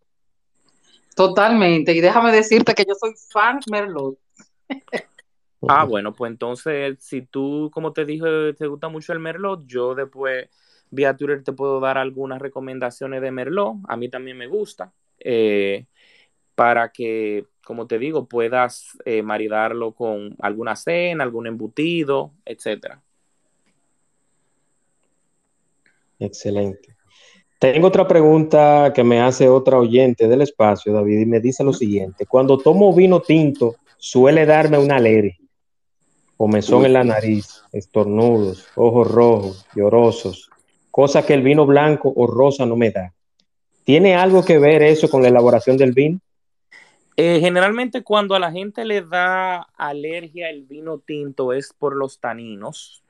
Totalmente. 1.15 1.93
Y 1.93 2.01
déjame 2.01 2.31
decirte 2.31 2.75
que 2.75 2.85
yo 2.87 2.93
soy 2.93 3.13
fan 3.31 3.59
Merlot. 3.71 4.17
ah, 5.67 5.85
bueno, 5.85 6.13
pues 6.13 6.29
entonces, 6.29 6.97
si 6.99 7.21
tú, 7.21 7.71
como 7.73 7.93
te 7.93 8.05
dije, 8.05 8.53
te 8.53 8.67
gusta 8.67 8.89
mucho 8.89 9.13
el 9.13 9.19
Merlot, 9.19 9.65
yo 9.65 9.95
después 9.95 10.49
vía 10.91 11.15
Twitter 11.15 11.43
te 11.43 11.53
puedo 11.53 11.79
dar 11.79 11.97
algunas 11.97 12.41
recomendaciones 12.41 13.21
de 13.21 13.31
Merlot. 13.31 13.77
A 13.87 13.95
mí 13.95 14.09
también 14.09 14.37
me 14.37 14.47
gusta. 14.47 14.91
Eh, 15.19 15.85
para 16.53 16.91
que, 16.91 17.45
como 17.63 17.87
te 17.87 17.97
digo, 17.97 18.27
puedas 18.27 18.97
eh, 19.05 19.21
maridarlo 19.21 19.93
con 19.93 20.35
alguna 20.39 20.75
cena, 20.75 21.23
algún 21.23 21.47
embutido, 21.47 22.33
etcétera. 22.45 23.01
Excelente. 26.19 26.94
Tengo 27.73 27.87
otra 27.87 28.07
pregunta 28.07 28.93
que 28.93 29.03
me 29.03 29.19
hace 29.19 29.49
otra 29.49 29.79
oyente 29.79 30.27
del 30.27 30.43
espacio, 30.43 30.93
David, 30.93 31.21
y 31.21 31.25
me 31.25 31.39
dice 31.39 31.63
lo 31.63 31.73
siguiente. 31.73 32.27
Cuando 32.27 32.59
tomo 32.59 32.93
vino 32.93 33.21
tinto, 33.21 33.77
suele 33.97 34.45
darme 34.45 34.77
una 34.77 34.97
alergia, 34.97 35.39
comezón 36.37 36.85
en 36.85 36.93
la 36.93 37.03
nariz, 37.03 37.63
estornudos, 37.71 38.67
ojos 38.75 39.09
rojos, 39.09 39.65
llorosos, 39.75 40.51
cosa 40.91 41.25
que 41.25 41.33
el 41.33 41.41
vino 41.41 41.65
blanco 41.65 42.13
o 42.15 42.27
rosa 42.27 42.67
no 42.67 42.75
me 42.75 42.91
da. 42.91 43.15
¿Tiene 43.83 44.13
algo 44.15 44.45
que 44.45 44.59
ver 44.59 44.83
eso 44.83 45.09
con 45.09 45.23
la 45.23 45.29
elaboración 45.29 45.75
del 45.75 45.91
vino? 45.91 46.19
Eh, 47.17 47.39
generalmente 47.39 48.03
cuando 48.03 48.35
a 48.35 48.39
la 48.39 48.51
gente 48.51 48.85
le 48.85 49.01
da 49.01 49.67
alergia 49.75 50.51
el 50.51 50.65
vino 50.65 50.99
tinto 50.99 51.51
es 51.51 51.73
por 51.73 51.95
los 51.95 52.19
taninos, 52.19 53.03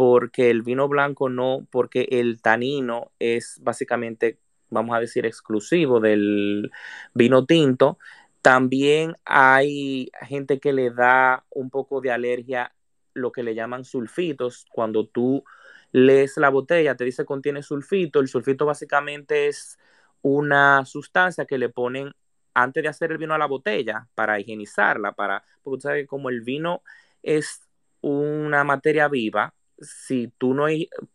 porque 0.00 0.48
el 0.48 0.62
vino 0.62 0.88
blanco 0.88 1.28
no, 1.28 1.66
porque 1.70 2.08
el 2.10 2.40
tanino 2.40 3.12
es 3.18 3.60
básicamente, 3.60 4.38
vamos 4.70 4.96
a 4.96 5.00
decir, 5.00 5.26
exclusivo 5.26 6.00
del 6.00 6.72
vino 7.12 7.44
tinto. 7.44 7.98
También 8.40 9.14
hay 9.26 10.10
gente 10.22 10.58
que 10.58 10.72
le 10.72 10.88
da 10.88 11.44
un 11.50 11.68
poco 11.68 12.00
de 12.00 12.12
alergia 12.12 12.72
lo 13.12 13.30
que 13.30 13.42
le 13.42 13.54
llaman 13.54 13.84
sulfitos. 13.84 14.64
Cuando 14.72 15.06
tú 15.06 15.44
lees 15.92 16.38
la 16.38 16.48
botella, 16.48 16.96
te 16.96 17.04
dice 17.04 17.26
contiene 17.26 17.62
sulfito. 17.62 18.20
El 18.20 18.28
sulfito 18.28 18.64
básicamente 18.64 19.48
es 19.48 19.78
una 20.22 20.86
sustancia 20.86 21.44
que 21.44 21.58
le 21.58 21.68
ponen 21.68 22.10
antes 22.54 22.82
de 22.82 22.88
hacer 22.88 23.12
el 23.12 23.18
vino 23.18 23.34
a 23.34 23.38
la 23.38 23.46
botella 23.46 24.08
para 24.14 24.40
higienizarla, 24.40 25.12
para, 25.12 25.44
porque 25.62 25.76
tú 25.76 25.82
sabes 25.82 26.04
que 26.04 26.06
como 26.06 26.30
el 26.30 26.40
vino 26.40 26.82
es 27.22 27.68
una 28.00 28.64
materia 28.64 29.06
viva, 29.06 29.52
si 29.80 30.28
tú 30.38 30.54
no 30.54 30.66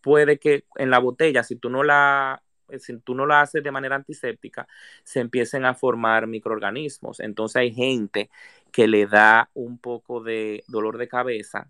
puede 0.01 0.39
que 0.39 0.66
en 0.76 0.89
la 0.89 0.99
botella, 0.99 1.43
si 1.43 1.55
tú 1.55 1.70
no 1.70 1.84
la 1.84 2.41
si 2.80 2.97
tú 2.99 3.16
no 3.16 3.26
la 3.26 3.41
haces 3.41 3.63
de 3.63 3.72
manera 3.72 3.95
antiséptica, 3.95 4.68
se 5.03 5.20
empiecen 5.20 5.66
a 5.66 5.76
formar 5.76 6.28
microorganismos. 6.28 7.20
Entonces 7.20 7.57
hay 7.57 7.74
gente 7.74 8.30
que 8.72 8.88
le 8.88 9.05
da 9.05 9.49
un 9.53 9.78
poco 9.78 10.22
de 10.24 10.63
dolor 10.68 10.97
de 10.97 11.07
cabeza, 11.07 11.70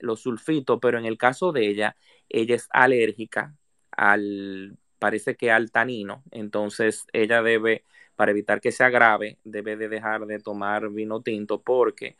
los 0.00 0.20
sulfitos, 0.22 0.78
pero 0.80 0.98
en 0.98 1.06
el 1.06 1.18
caso 1.18 1.52
de 1.52 1.68
ella, 1.68 1.96
ella 2.28 2.56
es 2.56 2.68
alérgica 2.72 3.54
al, 3.90 4.76
parece 4.98 5.36
que 5.36 5.50
al 5.50 5.70
tanino, 5.70 6.22
entonces 6.30 7.06
ella 7.12 7.42
debe 7.42 7.84
para 8.16 8.32
evitar 8.32 8.60
que 8.60 8.72
se 8.72 8.84
agrave, 8.84 9.38
debe 9.44 9.76
de 9.76 9.88
dejar 9.88 10.26
de 10.26 10.38
tomar 10.38 10.90
vino 10.90 11.22
tinto 11.22 11.60
porque 11.62 12.16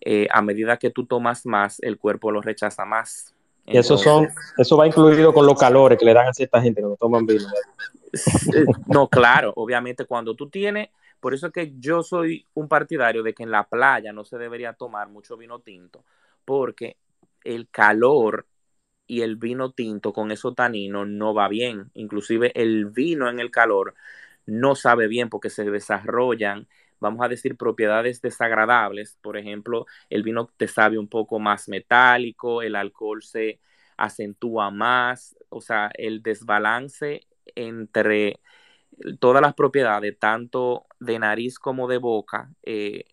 eh, 0.00 0.28
a 0.30 0.42
medida 0.42 0.78
que 0.78 0.90
tú 0.90 1.06
tomas 1.06 1.46
más, 1.46 1.80
el 1.80 1.98
cuerpo 1.98 2.30
lo 2.30 2.42
rechaza 2.42 2.84
más. 2.84 3.35
Y 3.66 3.76
eso, 3.76 3.98
son, 3.98 4.28
eso 4.56 4.76
va 4.76 4.86
incluido 4.86 5.32
con 5.32 5.44
los 5.44 5.58
calores 5.58 5.98
que 5.98 6.04
le 6.04 6.14
dan 6.14 6.28
a 6.28 6.32
cierta 6.32 6.62
gente 6.62 6.80
que 6.80 6.86
no 6.86 6.96
toman 6.96 7.26
vino. 7.26 7.46
No, 8.86 9.08
claro, 9.08 9.52
obviamente 9.56 10.04
cuando 10.04 10.34
tú 10.34 10.48
tienes, 10.48 10.90
por 11.20 11.34
eso 11.34 11.48
es 11.48 11.52
que 11.52 11.74
yo 11.78 12.02
soy 12.02 12.46
un 12.54 12.68
partidario 12.68 13.22
de 13.22 13.34
que 13.34 13.42
en 13.42 13.50
la 13.50 13.64
playa 13.64 14.12
no 14.12 14.24
se 14.24 14.38
debería 14.38 14.74
tomar 14.74 15.08
mucho 15.08 15.36
vino 15.36 15.58
tinto, 15.60 16.04
porque 16.44 16.96
el 17.44 17.68
calor 17.68 18.46
y 19.06 19.22
el 19.22 19.36
vino 19.36 19.72
tinto 19.72 20.12
con 20.12 20.30
esos 20.30 20.54
taninos 20.54 21.06
no 21.08 21.34
va 21.34 21.48
bien. 21.48 21.90
Inclusive 21.94 22.52
el 22.54 22.86
vino 22.86 23.28
en 23.28 23.40
el 23.40 23.50
calor 23.50 23.94
no 24.46 24.74
sabe 24.74 25.08
bien 25.08 25.28
porque 25.28 25.50
se 25.50 25.64
desarrollan, 25.64 26.68
vamos 27.00 27.24
a 27.24 27.28
decir, 27.28 27.56
propiedades 27.56 28.20
desagradables. 28.20 29.18
Por 29.20 29.36
ejemplo, 29.36 29.86
el 30.10 30.22
vino 30.22 30.50
te 30.56 30.68
sabe 30.68 30.98
un 30.98 31.08
poco 31.08 31.38
más 31.38 31.68
metálico, 31.68 32.62
el 32.62 32.76
alcohol 32.76 33.22
se 33.22 33.60
acentúa 33.96 34.70
más, 34.70 35.36
o 35.48 35.60
sea, 35.60 35.90
el 35.94 36.22
desbalance 36.22 37.26
entre 37.54 38.40
todas 39.20 39.42
las 39.42 39.54
propiedades, 39.54 40.18
tanto 40.18 40.86
de 41.00 41.18
nariz 41.18 41.58
como 41.58 41.88
de 41.88 41.98
boca, 41.98 42.50
eh, 42.62 43.04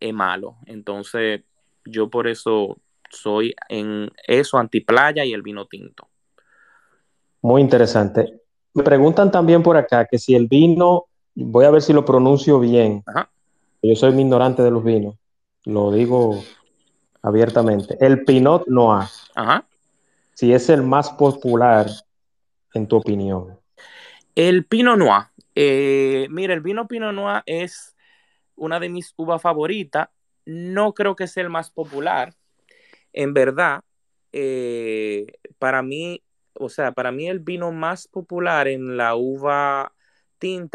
es 0.00 0.14
malo. 0.14 0.56
Entonces, 0.66 1.42
yo 1.84 2.10
por 2.10 2.28
eso 2.28 2.78
soy 3.10 3.54
en 3.68 4.10
eso, 4.26 4.58
antiplaya 4.58 5.24
y 5.24 5.32
el 5.32 5.42
vino 5.42 5.66
tinto. 5.66 6.08
Muy 7.42 7.60
interesante. 7.60 8.40
Me 8.74 8.82
preguntan 8.82 9.30
también 9.30 9.62
por 9.62 9.76
acá 9.76 10.06
que 10.06 10.18
si 10.18 10.34
el 10.34 10.48
vino, 10.48 11.06
voy 11.34 11.64
a 11.64 11.70
ver 11.70 11.82
si 11.82 11.92
lo 11.92 12.04
pronuncio 12.04 12.60
bien. 12.60 13.04
Yo 13.82 13.96
soy 13.96 14.12
un 14.12 14.20
ignorante 14.20 14.62
de 14.62 14.70
los 14.70 14.84
vinos, 14.84 15.16
lo 15.64 15.92
digo 15.92 16.42
abiertamente. 17.22 17.96
El 18.00 18.24
Pinot 18.24 18.66
Noir. 18.66 19.08
Ajá. 19.34 19.66
Si 20.32 20.52
es 20.52 20.68
el 20.68 20.82
más 20.82 21.10
popular, 21.10 21.86
en 22.72 22.88
tu 22.88 22.96
opinión. 22.96 23.58
El 24.34 24.64
Pinot 24.64 24.98
Noir. 24.98 25.26
Eh, 25.54 26.26
mira, 26.30 26.54
el 26.54 26.60
vino 26.60 26.88
Pinot 26.88 27.14
Noir 27.14 27.42
es 27.46 27.94
una 28.56 28.80
de 28.80 28.88
mis 28.88 29.14
uvas 29.16 29.40
favoritas. 29.40 30.08
No 30.44 30.92
creo 30.92 31.14
que 31.14 31.26
sea 31.26 31.42
el 31.42 31.50
más 31.50 31.70
popular. 31.70 32.34
En 33.12 33.32
verdad, 33.32 33.82
eh, 34.32 35.26
para 35.58 35.82
mí 35.82 36.20
o 36.58 36.68
sea, 36.68 36.92
para 36.92 37.10
mí 37.10 37.28
el 37.28 37.40
vino 37.40 37.72
más 37.72 38.08
popular 38.08 38.68
en 38.68 38.96
la 38.96 39.16
uva 39.16 39.92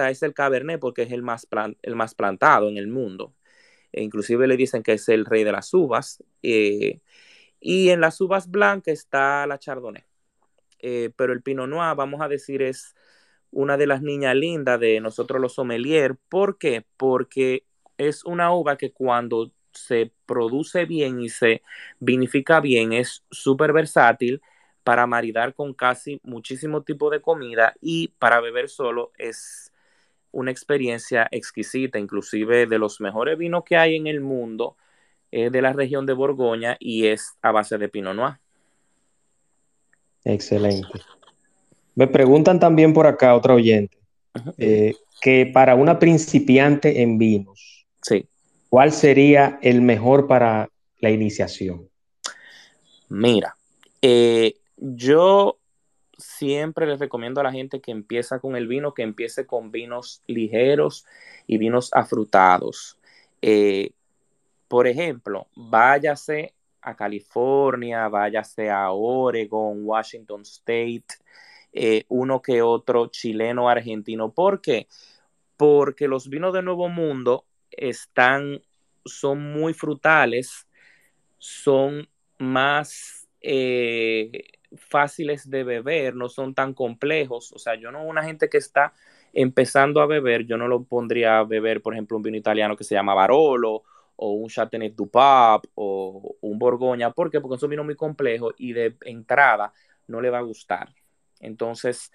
es 0.10 0.24
el 0.24 0.34
Cabernet 0.34 0.80
porque 0.80 1.04
es 1.04 1.12
el 1.12 1.22
más, 1.22 1.48
el 1.82 1.96
más 1.96 2.16
plantado 2.16 2.70
en 2.70 2.78
el 2.78 2.88
mundo. 2.88 3.34
E 3.92 4.04
inclusive 4.04 4.48
le 4.48 4.58
dicen 4.58 4.84
que 4.84 4.94
es 4.94 5.10
el 5.10 5.26
rey 5.26 5.44
de 5.44 5.52
las 5.52 5.74
uvas. 5.74 6.24
Eh, 6.44 7.02
y 7.60 7.90
en 7.90 8.02
las 8.02 8.22
uvas 8.22 8.50
blancas 8.50 8.94
está 8.94 9.46
la 9.48 9.60
Chardonnay. 9.60 10.06
Eh, 10.80 11.12
pero 11.16 11.34
el 11.34 11.42
Pinot 11.42 11.68
Noir, 11.70 11.96
vamos 11.96 12.22
a 12.22 12.28
decir, 12.28 12.62
es 12.62 12.96
una 13.52 13.78
de 13.78 13.88
las 13.88 14.02
niñas 14.02 14.36
lindas 14.36 14.80
de 14.80 15.00
nosotros 15.02 15.42
los 15.42 15.54
sommelier. 15.54 16.16
¿Por 16.30 16.58
qué? 16.58 16.86
Porque 16.98 17.66
es 17.98 18.24
una 18.26 18.54
uva 18.54 18.78
que 18.78 18.92
cuando 18.92 19.52
se 19.74 20.12
produce 20.26 20.86
bien 20.86 21.22
y 21.22 21.30
se 21.30 21.62
vinifica 22.00 22.60
bien 22.60 22.92
es 22.94 23.24
súper 23.30 23.72
versátil 23.74 24.42
para 24.84 25.06
maridar 25.08 25.54
con 25.54 25.74
casi 25.74 26.20
muchísimo 26.24 26.84
tipo 26.84 27.10
de 27.10 27.22
comida 27.22 27.74
y 27.82 28.10
para 28.20 28.40
beber 28.40 28.70
solo 28.70 29.12
es 29.18 29.72
una 30.32 30.52
experiencia 30.52 31.28
exquisita, 31.32 32.00
inclusive 32.00 32.68
de 32.68 32.80
los 32.80 33.02
mejores 33.02 33.38
vinos 33.38 33.64
que 33.66 33.78
hay 33.78 33.96
en 33.96 34.08
el 34.08 34.22
mundo 34.22 34.78
es 35.32 35.52
de 35.52 35.62
la 35.62 35.74
región 35.74 36.06
de 36.06 36.14
Borgoña 36.14 36.76
y 36.80 37.08
es 37.08 37.34
a 37.42 37.52
base 37.52 37.78
de 37.78 37.90
Pinot 37.90 38.16
Noir. 38.16 38.36
Excelente. 40.24 40.88
Me 41.96 42.08
preguntan 42.08 42.60
también 42.60 42.94
por 42.94 43.08
acá 43.08 43.36
otra 43.36 43.54
oyente 43.54 43.98
eh, 44.58 44.94
que 45.22 45.50
para 45.54 45.76
una 45.76 46.00
principiante 46.00 47.02
en 47.02 47.18
vinos, 47.18 47.86
sí. 48.02 48.26
¿cuál 48.70 48.92
sería 48.92 49.60
el 49.62 49.82
mejor 49.82 50.28
para 50.28 50.70
la 51.00 51.10
iniciación? 51.10 51.90
Mira, 53.10 53.56
eh, 54.02 54.56
yo 54.80 55.60
siempre 56.18 56.86
les 56.86 57.00
recomiendo 57.00 57.40
a 57.42 57.44
la 57.44 57.52
gente 57.52 57.82
que 57.82 57.92
empieza 57.92 58.40
con 58.40 58.56
el 58.56 58.68
vino, 58.68 58.94
que 58.94 59.04
empiece 59.04 59.46
con 59.46 59.72
vinos 59.72 60.22
ligeros 60.28 61.06
y 61.48 61.58
vinos 61.58 61.90
afrutados. 61.94 62.98
Eh, 63.42 63.92
por 64.68 64.88
ejemplo, 64.88 65.48
váyase 65.56 66.54
a 66.82 66.96
California, 66.96 68.08
váyase 68.08 68.70
a 68.70 68.92
Oregon, 68.92 69.86
Washington 69.86 70.42
State, 70.42 71.06
eh, 71.74 72.06
uno 72.10 72.42
que 72.42 72.62
otro 72.62 73.08
chileno, 73.08 73.70
argentino. 73.70 74.32
¿Por 74.32 74.62
qué? 74.62 74.88
Porque 75.58 76.08
los 76.08 76.30
vinos 76.30 76.54
de 76.54 76.62
Nuevo 76.62 76.90
Mundo 76.90 77.46
están, 77.72 78.62
son 79.06 79.54
muy 79.54 79.74
frutales, 79.74 80.68
son 81.38 82.08
más 82.38 83.28
eh, 83.42 84.59
fáciles 84.78 85.50
de 85.50 85.64
beber, 85.64 86.16
no 86.16 86.30
son 86.30 86.54
tan 86.54 86.74
complejos. 86.74 87.52
O 87.54 87.60
sea, 87.60 87.76
yo 87.76 87.92
no 87.92 88.04
una 88.04 88.24
gente 88.24 88.50
que 88.50 88.58
está 88.58 88.94
empezando 89.34 90.02
a 90.02 90.06
beber, 90.06 90.46
yo 90.46 90.58
no 90.58 90.68
lo 90.68 90.84
pondría 90.84 91.40
a 91.40 91.44
beber, 91.44 91.82
por 91.82 91.94
ejemplo, 91.94 92.18
un 92.18 92.24
vino 92.24 92.38
italiano 92.38 92.76
que 92.76 92.84
se 92.84 92.96
llama 92.96 93.14
Barolo 93.14 93.84
o 94.16 94.32
un 94.32 94.50
Chateauneuf 94.50 94.96
du 94.96 95.10
Pape 95.10 95.70
o 95.76 96.36
un 96.42 96.60
Borgoña. 96.60 97.12
¿Por 97.12 97.32
qué? 97.32 97.40
Porque 97.40 97.56
es 97.56 97.64
un 97.64 97.70
vino 97.70 97.84
muy 97.84 97.96
complejo 97.96 98.54
y 98.58 98.74
de 98.74 98.96
entrada 99.02 99.72
no 100.08 100.22
le 100.22 100.30
va 100.30 100.40
a 100.40 100.42
gustar. 100.42 100.90
Entonces, 101.40 102.12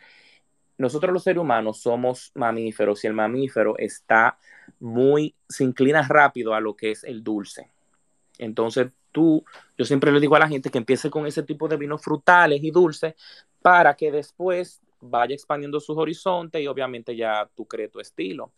nosotros 0.76 1.12
los 1.12 1.22
seres 1.22 1.40
humanos 1.40 1.80
somos 1.80 2.32
mamíferos 2.34 3.04
y 3.04 3.06
el 3.06 3.14
mamífero 3.14 3.78
está 3.78 4.38
muy, 4.80 5.34
se 5.48 5.64
inclina 5.64 6.02
rápido 6.02 6.54
a 6.54 6.60
lo 6.60 6.74
que 6.74 6.90
es 6.90 7.04
el 7.04 7.22
dulce. 7.22 7.70
Entonces 8.38 8.88
tú, 9.12 9.44
yo 9.78 9.84
siempre 9.84 10.12
le 10.12 10.20
digo 10.20 10.36
a 10.36 10.40
la 10.40 10.48
gente 10.48 10.70
que 10.70 10.78
empiece 10.78 11.10
con 11.10 11.26
ese 11.26 11.42
tipo 11.42 11.68
de 11.68 11.76
vinos 11.76 12.02
frutales 12.02 12.62
y 12.62 12.70
dulces 12.70 13.14
para 13.62 13.94
que 13.94 14.10
después 14.10 14.82
vaya 15.00 15.34
expandiendo 15.34 15.80
sus 15.80 15.96
horizontes 15.96 16.60
y 16.60 16.66
obviamente 16.66 17.14
ya 17.14 17.48
tú 17.54 17.66
crees 17.66 17.90
tu 17.90 18.00
estilo. 18.00 18.52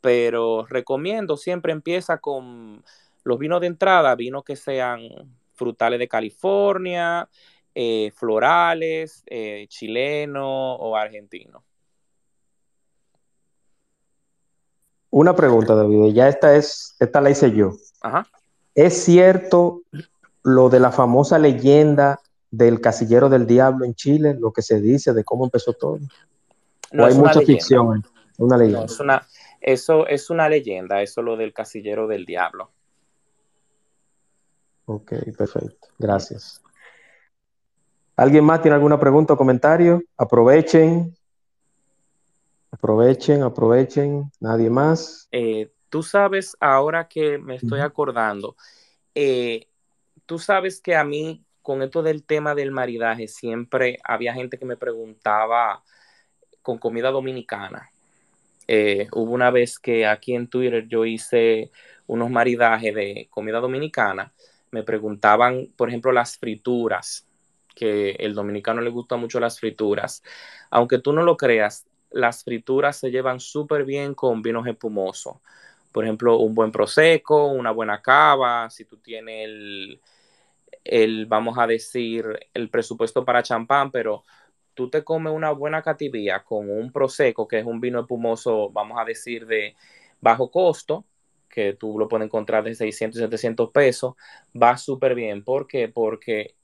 Pero 0.00 0.64
recomiendo, 0.66 1.36
siempre 1.36 1.72
empieza 1.72 2.18
con 2.18 2.82
los 3.24 3.38
vinos 3.38 3.60
de 3.60 3.66
entrada, 3.66 4.14
vinos 4.14 4.44
que 4.44 4.56
sean 4.56 5.08
frutales 5.54 5.98
de 5.98 6.08
California, 6.08 7.28
eh, 7.74 8.12
florales, 8.14 9.22
eh, 9.26 9.66
chileno 9.68 10.74
o 10.76 10.96
argentino. 10.96 11.64
Una 15.10 15.34
pregunta, 15.34 15.74
David. 15.74 16.12
Ya 16.12 16.28
esta 16.28 16.54
es, 16.54 16.96
esta 17.00 17.20
la 17.20 17.30
hice 17.30 17.52
yo. 17.52 17.72
Ajá. 18.00 18.26
¿Es 18.78 19.02
cierto 19.02 19.82
lo 20.44 20.68
de 20.68 20.78
la 20.78 20.92
famosa 20.92 21.36
leyenda 21.36 22.20
del 22.48 22.80
casillero 22.80 23.28
del 23.28 23.44
diablo 23.44 23.84
en 23.84 23.94
Chile, 23.96 24.36
lo 24.38 24.52
que 24.52 24.62
se 24.62 24.80
dice 24.80 25.12
de 25.12 25.24
cómo 25.24 25.44
empezó 25.44 25.72
todo? 25.72 25.98
No 26.92 27.02
¿O 27.02 27.06
hay 27.06 27.14
mucha 27.14 27.40
leyenda. 27.40 27.46
ficción? 27.54 28.04
Una 28.38 28.56
No, 28.56 28.62
leyenda. 28.62 28.84
es 28.84 29.00
una, 29.00 29.26
eso 29.60 30.06
es 30.06 30.30
una 30.30 30.48
leyenda, 30.48 31.02
eso 31.02 31.22
lo 31.22 31.36
del 31.36 31.52
casillero 31.52 32.06
del 32.06 32.24
diablo. 32.24 32.70
Ok, 34.84 35.12
perfecto. 35.36 35.88
Gracias. 35.98 36.62
¿Alguien 38.14 38.44
más 38.44 38.62
tiene 38.62 38.76
alguna 38.76 39.00
pregunta 39.00 39.32
o 39.34 39.36
comentario? 39.36 40.00
Aprovechen. 40.16 41.16
Aprovechen, 42.70 43.42
aprovechen. 43.42 44.30
Nadie 44.38 44.70
más. 44.70 45.26
Eh, 45.32 45.72
tú 45.90 46.02
sabes, 46.02 46.56
ahora 46.60 47.08
que 47.08 47.38
me 47.38 47.56
estoy 47.56 47.80
acordando, 47.80 48.56
eh, 49.14 49.68
tú 50.26 50.38
sabes 50.38 50.80
que 50.80 50.96
a 50.96 51.04
mí, 51.04 51.44
con 51.62 51.82
esto 51.82 52.02
del 52.02 52.24
tema 52.24 52.54
del 52.54 52.70
maridaje, 52.70 53.28
siempre 53.28 53.98
había 54.04 54.34
gente 54.34 54.58
que 54.58 54.64
me 54.64 54.76
preguntaba 54.76 55.82
con 56.62 56.78
comida 56.78 57.10
dominicana. 57.10 57.90
Eh, 58.66 59.08
hubo 59.12 59.32
una 59.32 59.50
vez 59.50 59.78
que 59.78 60.06
aquí 60.06 60.34
en 60.34 60.48
Twitter 60.48 60.86
yo 60.86 61.06
hice 61.06 61.70
unos 62.06 62.30
maridajes 62.30 62.94
de 62.94 63.26
comida 63.30 63.60
dominicana. 63.60 64.32
Me 64.70 64.82
preguntaban, 64.82 65.68
por 65.76 65.88
ejemplo, 65.88 66.12
las 66.12 66.36
frituras, 66.36 67.26
que 67.74 68.10
el 68.18 68.34
dominicano 68.34 68.82
le 68.82 68.90
gusta 68.90 69.16
mucho 69.16 69.40
las 69.40 69.58
frituras. 69.58 70.22
Aunque 70.70 70.98
tú 70.98 71.12
no 71.12 71.22
lo 71.22 71.36
creas, 71.36 71.86
las 72.10 72.44
frituras 72.44 72.98
se 72.98 73.10
llevan 73.10 73.40
súper 73.40 73.84
bien 73.84 74.14
con 74.14 74.42
vinos 74.42 74.66
espumosos. 74.66 75.36
Por 75.92 76.04
ejemplo, 76.04 76.38
un 76.38 76.54
buen 76.54 76.70
prosecco, 76.72 77.46
una 77.46 77.70
buena 77.70 78.00
cava, 78.02 78.68
si 78.70 78.84
tú 78.84 78.98
tienes 78.98 79.44
el, 79.46 80.00
el, 80.84 81.26
vamos 81.26 81.58
a 81.58 81.66
decir, 81.66 82.24
el 82.54 82.70
presupuesto 82.70 83.24
para 83.24 83.42
champán, 83.42 83.90
pero 83.90 84.24
tú 84.74 84.90
te 84.90 85.04
comes 85.04 85.32
una 85.32 85.50
buena 85.52 85.82
cativía 85.82 86.44
con 86.44 86.70
un 86.70 86.92
prosecco, 86.92 87.48
que 87.48 87.58
es 87.60 87.66
un 87.66 87.80
vino 87.80 88.00
espumoso, 88.00 88.70
vamos 88.70 88.98
a 89.00 89.04
decir, 89.04 89.46
de 89.46 89.74
bajo 90.20 90.50
costo, 90.50 91.04
que 91.48 91.74
tú 91.74 91.98
lo 91.98 92.08
puedes 92.08 92.26
encontrar 92.26 92.64
de 92.64 92.74
600 92.74 93.18
y 93.20 93.24
700 93.24 93.70
pesos, 93.70 94.14
va 94.60 94.76
súper 94.76 95.14
bien. 95.14 95.42
¿Por 95.44 95.66
qué? 95.66 95.88
Porque 95.88 96.54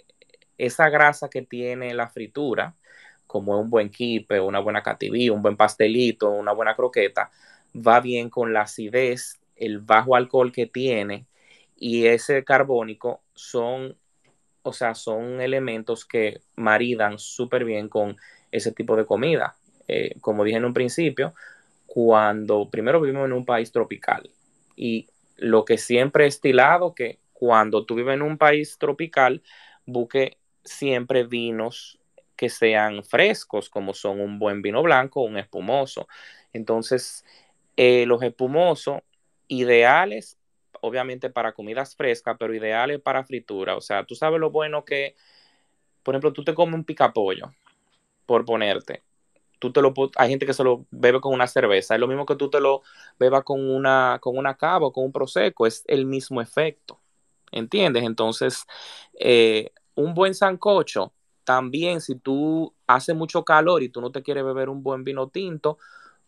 esa 0.58 0.88
grasa 0.88 1.28
que 1.28 1.42
tiene 1.42 1.94
la 1.94 2.08
fritura, 2.08 2.76
como 3.26 3.58
un 3.58 3.70
buen 3.70 3.90
quipe, 3.90 4.40
una 4.40 4.60
buena 4.60 4.82
cativía, 4.82 5.32
un 5.32 5.42
buen 5.42 5.56
pastelito, 5.56 6.30
una 6.30 6.52
buena 6.52 6.76
croqueta, 6.76 7.30
va 7.74 8.00
bien 8.00 8.30
con 8.30 8.52
la 8.52 8.62
acidez, 8.62 9.40
el 9.56 9.78
bajo 9.78 10.16
alcohol 10.16 10.52
que 10.52 10.66
tiene 10.66 11.26
y 11.76 12.06
ese 12.06 12.44
carbónico 12.44 13.20
son, 13.34 13.96
o 14.62 14.72
sea, 14.72 14.94
son 14.94 15.40
elementos 15.40 16.04
que 16.04 16.40
maridan 16.56 17.18
súper 17.18 17.64
bien 17.64 17.88
con 17.88 18.16
ese 18.50 18.72
tipo 18.72 18.96
de 18.96 19.06
comida. 19.06 19.56
Eh, 19.88 20.16
como 20.20 20.44
dije 20.44 20.56
en 20.56 20.64
un 20.64 20.74
principio, 20.74 21.34
cuando 21.86 22.68
primero 22.70 23.00
vivimos 23.00 23.26
en 23.26 23.32
un 23.32 23.44
país 23.44 23.70
tropical 23.70 24.30
y 24.76 25.08
lo 25.36 25.64
que 25.64 25.78
siempre 25.78 26.24
he 26.24 26.28
estilado 26.28 26.94
que 26.94 27.18
cuando 27.32 27.84
tú 27.84 27.96
vives 27.96 28.14
en 28.14 28.22
un 28.22 28.38
país 28.38 28.78
tropical, 28.78 29.42
busque 29.84 30.38
siempre 30.64 31.24
vinos 31.24 31.98
que 32.36 32.48
sean 32.48 33.04
frescos, 33.04 33.68
como 33.68 33.94
son 33.94 34.20
un 34.20 34.38
buen 34.38 34.62
vino 34.62 34.82
blanco, 34.82 35.22
un 35.22 35.36
espumoso. 35.36 36.08
Entonces, 36.52 37.24
eh, 37.76 38.06
los 38.06 38.22
espumosos, 38.22 39.00
ideales, 39.48 40.38
obviamente 40.80 41.30
para 41.30 41.52
comidas 41.52 41.96
frescas, 41.96 42.36
pero 42.38 42.54
ideales 42.54 43.00
para 43.00 43.24
fritura. 43.24 43.76
O 43.76 43.80
sea, 43.80 44.04
tú 44.04 44.14
sabes 44.14 44.40
lo 44.40 44.50
bueno 44.50 44.84
que, 44.84 45.16
por 46.02 46.14
ejemplo, 46.14 46.32
tú 46.32 46.44
te 46.44 46.54
comes 46.54 46.74
un 46.74 46.84
picapollo, 46.84 47.52
por 48.26 48.44
ponerte. 48.44 49.02
Tú 49.58 49.72
te 49.72 49.80
lo, 49.80 49.94
hay 50.16 50.28
gente 50.28 50.46
que 50.46 50.52
se 50.52 50.64
lo 50.64 50.84
bebe 50.90 51.20
con 51.20 51.32
una 51.32 51.46
cerveza. 51.46 51.94
Es 51.94 52.00
lo 52.00 52.08
mismo 52.08 52.26
que 52.26 52.36
tú 52.36 52.50
te 52.50 52.60
lo 52.60 52.82
bebas 53.18 53.44
con 53.44 53.70
una, 53.70 54.18
con 54.20 54.36
una 54.36 54.56
cava 54.56 54.88
o 54.88 54.92
con 54.92 55.04
un 55.04 55.12
prosecco. 55.12 55.66
Es 55.66 55.84
el 55.86 56.04
mismo 56.06 56.40
efecto. 56.40 57.00
¿Entiendes? 57.50 58.02
Entonces, 58.02 58.66
eh, 59.18 59.70
un 59.94 60.12
buen 60.12 60.34
sancocho, 60.34 61.12
también 61.44 62.00
si 62.00 62.16
tú 62.16 62.74
hace 62.86 63.14
mucho 63.14 63.44
calor 63.44 63.82
y 63.82 63.88
tú 63.88 64.00
no 64.00 64.10
te 64.10 64.22
quieres 64.22 64.44
beber 64.44 64.68
un 64.68 64.82
buen 64.82 65.04
vino 65.04 65.28
tinto, 65.28 65.78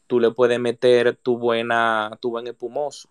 tú 0.07 0.21
le 0.21 0.31
puedes 0.31 0.59
meter 0.59 1.17
tu 1.17 1.39
buena, 1.39 2.17
tu 2.21 2.31
buen 2.31 2.47
espumoso. 2.47 3.09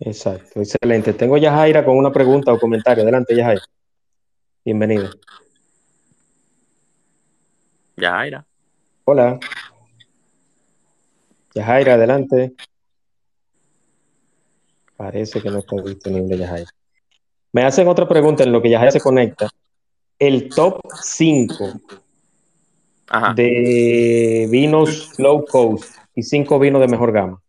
Exacto, 0.00 0.60
excelente. 0.60 1.12
Tengo 1.12 1.36
ya 1.36 1.52
Jaira 1.52 1.84
con 1.84 1.96
una 1.96 2.12
pregunta 2.12 2.52
o 2.52 2.58
comentario. 2.58 3.02
Adelante, 3.02 3.34
Yajaira. 3.34 3.62
Bienvenida. 4.64 5.10
Yajaira. 7.96 8.46
Hola. 9.04 9.40
Yajaira, 11.54 11.94
adelante. 11.94 12.54
Parece 14.96 15.42
que 15.42 15.50
no 15.50 15.58
está 15.58 15.76
disponible 15.82 16.38
Yajaira. 16.38 16.70
Me 17.52 17.64
hacen 17.64 17.88
otra 17.88 18.06
pregunta 18.06 18.44
en 18.44 18.52
lo 18.52 18.62
que 18.62 18.70
Yajaira 18.70 18.92
se 18.92 19.00
conecta. 19.00 19.48
El 20.18 20.48
top 20.48 20.80
5 21.02 21.80
Ajá. 23.10 23.32
de 23.34 24.46
vinos 24.50 25.18
low 25.18 25.44
cost 25.44 25.96
y 26.14 26.22
5 26.22 26.58
vinos 26.58 26.80
de 26.80 26.88
mejor 26.88 27.12
gama. 27.12 27.42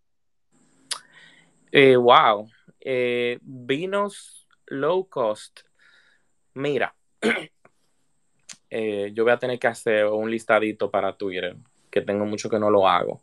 Eh, 1.71 1.95
wow. 1.95 2.49
Eh, 2.79 3.39
vinos 3.41 4.47
low 4.67 5.07
cost. 5.07 5.61
Mira, 6.53 6.95
eh, 8.69 9.11
yo 9.13 9.23
voy 9.23 9.33
a 9.33 9.37
tener 9.37 9.59
que 9.59 9.67
hacer 9.67 10.05
un 10.05 10.31
listadito 10.31 10.89
para 10.89 11.13
Twitter, 11.13 11.55
que 11.89 12.01
tengo 12.01 12.25
mucho 12.25 12.49
que 12.49 12.59
no 12.59 12.69
lo 12.69 12.87
hago. 12.87 13.21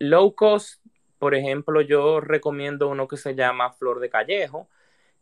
Low 0.00 0.34
cost, 0.34 0.80
por 1.18 1.34
ejemplo, 1.34 1.80
yo 1.80 2.20
recomiendo 2.20 2.88
uno 2.88 3.08
que 3.08 3.16
se 3.16 3.34
llama 3.34 3.72
Flor 3.72 4.00
de 4.00 4.10
Callejo, 4.10 4.68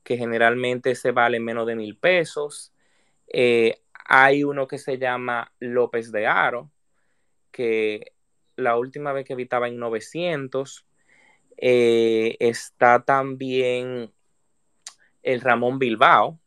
que 0.02 0.16
generalmente 0.16 0.94
se 0.94 1.10
vale 1.10 1.40
menos 1.40 1.66
de 1.66 1.74
mil 1.74 1.96
pesos. 1.96 2.72
Eh, 3.26 3.80
hay 4.08 4.44
uno 4.44 4.66
que 4.66 4.78
se 4.78 4.98
llama 4.98 5.52
López 5.58 6.12
de 6.12 6.26
Aro, 6.26 6.70
que 7.50 8.12
la 8.56 8.76
última 8.76 9.12
vez 9.12 9.24
que 9.24 9.34
vi 9.34 9.44
estaba 9.44 9.68
en 9.68 9.78
900. 9.78 10.86
Eh, 11.58 12.36
está 12.38 13.02
también 13.02 14.12
el 15.22 15.40
Ramón 15.40 15.78
Bilbao. 15.78 16.38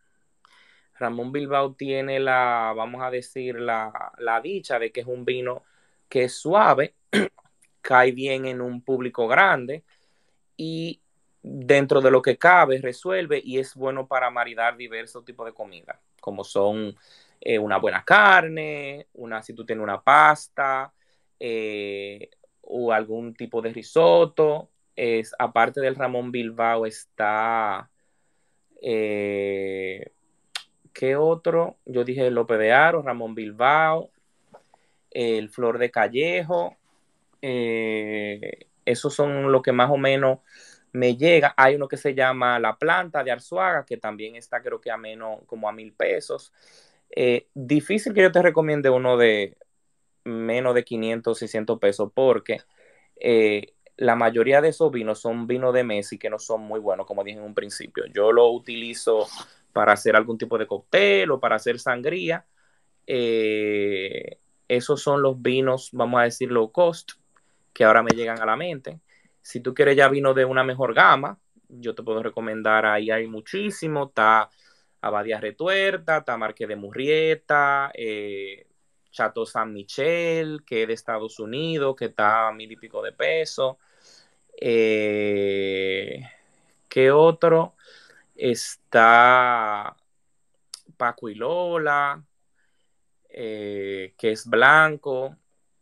Ramón 0.97 1.31
Bilbao 1.31 1.73
tiene 1.73 2.19
la, 2.19 2.73
vamos 2.75 3.01
a 3.01 3.09
decir, 3.09 3.59
la, 3.59 4.11
la 4.17 4.41
dicha 4.41 4.79
de 4.79 4.91
que 4.91 5.01
es 5.01 5.07
un 5.07 5.25
vino 5.25 5.63
que 6.09 6.25
es 6.25 6.35
suave, 6.35 6.95
cae 7.81 8.11
bien 8.11 8.45
en 8.45 8.61
un 8.61 8.81
público 8.81 9.27
grande 9.27 9.83
y 10.57 11.01
dentro 11.41 12.01
de 12.01 12.11
lo 12.11 12.21
que 12.21 12.37
cabe 12.37 12.79
resuelve 12.79 13.41
y 13.43 13.59
es 13.59 13.75
bueno 13.75 14.07
para 14.07 14.29
maridar 14.29 14.75
diversos 14.75 15.23
tipos 15.23 15.45
de 15.45 15.53
comida, 15.53 16.01
como 16.19 16.43
son 16.43 16.97
eh, 17.41 17.59
una 17.59 17.77
buena 17.77 18.03
carne, 18.03 19.07
una, 19.13 19.41
si 19.41 19.53
tú 19.53 19.65
tienes 19.65 19.83
una 19.83 20.01
pasta 20.01 20.93
eh, 21.39 22.29
o 22.61 22.91
algún 22.91 23.33
tipo 23.33 23.61
de 23.61 23.73
risotto. 23.73 24.69
Es, 24.95 25.33
aparte 25.39 25.81
del 25.81 25.95
Ramón 25.95 26.31
Bilbao 26.31 26.85
está 26.85 27.89
Eh, 28.81 30.11
¿Qué 30.93 31.15
otro? 31.15 31.77
Yo 31.85 32.03
dije 32.03 32.29
López 32.31 32.59
de 32.59 32.71
Aro, 32.73 33.01
Ramón 33.01 33.35
Bilbao, 33.35 34.11
el 35.11 35.49
Flor 35.49 35.77
de 35.77 35.91
Callejo. 35.91 36.77
Esos 38.85 39.13
son 39.13 39.51
lo 39.51 39.61
que 39.61 39.71
más 39.71 39.89
o 39.91 39.97
menos 39.97 40.39
me 40.91 41.15
llega. 41.15 41.53
Hay 41.57 41.75
uno 41.75 41.87
que 41.87 41.97
se 41.97 42.15
llama 42.15 42.59
La 42.59 42.77
Planta 42.77 43.23
de 43.23 43.31
Arzuaga, 43.31 43.85
que 43.85 43.97
también 43.97 44.35
está 44.35 44.61
creo 44.61 44.81
que 44.81 44.91
a 44.91 44.97
menos 44.97 45.39
como 45.45 45.69
a 45.69 45.71
mil 45.71 45.93
pesos. 45.93 46.51
Eh, 47.09 47.47
difícil 47.53 48.13
que 48.13 48.21
yo 48.21 48.31
te 48.31 48.41
recomiende 48.41 48.89
uno 48.89 49.17
de 49.17 49.57
menos 50.23 50.75
de 50.75 50.83
500, 50.83 51.37
600 51.37 51.79
pesos, 51.79 52.11
porque 52.13 52.61
eh, 53.19 53.73
la 53.97 54.15
mayoría 54.15 54.61
de 54.61 54.69
esos 54.69 54.91
vinos 54.91 55.19
son 55.19 55.47
vinos 55.47 55.73
de 55.73 55.83
Messi 55.83 56.17
que 56.17 56.29
no 56.29 56.39
son 56.39 56.61
muy 56.61 56.79
buenos, 56.79 57.05
como 57.05 57.23
dije 57.23 57.39
en 57.39 57.43
un 57.43 57.53
principio. 57.53 58.05
Yo 58.13 58.31
lo 58.31 58.49
utilizo 58.49 59.27
para 59.73 59.93
hacer 59.93 60.15
algún 60.15 60.37
tipo 60.37 60.57
de 60.57 60.67
cóctel 60.67 61.31
o 61.31 61.39
para 61.39 61.55
hacer 61.57 61.79
sangría. 61.79 62.45
Eh, 63.05 64.37
esos 64.67 65.01
son 65.01 65.21
los 65.21 65.41
vinos, 65.41 65.89
vamos 65.91 66.21
a 66.21 66.23
decir, 66.23 66.51
low 66.51 66.71
cost, 66.71 67.13
que 67.73 67.83
ahora 67.83 68.03
me 68.03 68.11
llegan 68.11 68.39
a 68.41 68.45
la 68.45 68.55
mente. 68.55 68.99
Si 69.41 69.61
tú 69.61 69.73
quieres 69.73 69.97
ya 69.97 70.07
vino 70.07 70.33
de 70.33 70.45
una 70.45 70.63
mejor 70.63 70.93
gama, 70.93 71.39
yo 71.67 71.95
te 71.95 72.03
puedo 72.03 72.21
recomendar, 72.23 72.85
ahí 72.85 73.11
hay 73.11 73.27
muchísimo, 73.27 74.05
está 74.07 74.49
Abadía 75.01 75.39
Retuerta, 75.39 76.17
está 76.17 76.37
Marque 76.37 76.67
de 76.67 76.75
Murrieta, 76.75 77.91
eh, 77.93 78.67
Chateau 79.11 79.45
San 79.45 79.73
Michel, 79.73 80.63
que 80.65 80.83
es 80.83 80.87
de 80.87 80.93
Estados 80.93 81.39
Unidos, 81.39 81.95
que 81.95 82.05
está 82.05 82.47
a 82.47 82.51
mil 82.51 82.71
y 82.71 82.75
pico 82.75 83.01
de 83.01 83.11
pesos. 83.11 83.77
Eh, 84.59 86.21
¿Qué 86.87 87.11
otro? 87.11 87.75
Está 88.35 89.95
Paco 90.97 91.29
y 91.29 91.35
Lola, 91.35 92.21
eh, 93.29 94.13
que 94.17 94.31
es 94.31 94.47
blanco. 94.47 95.37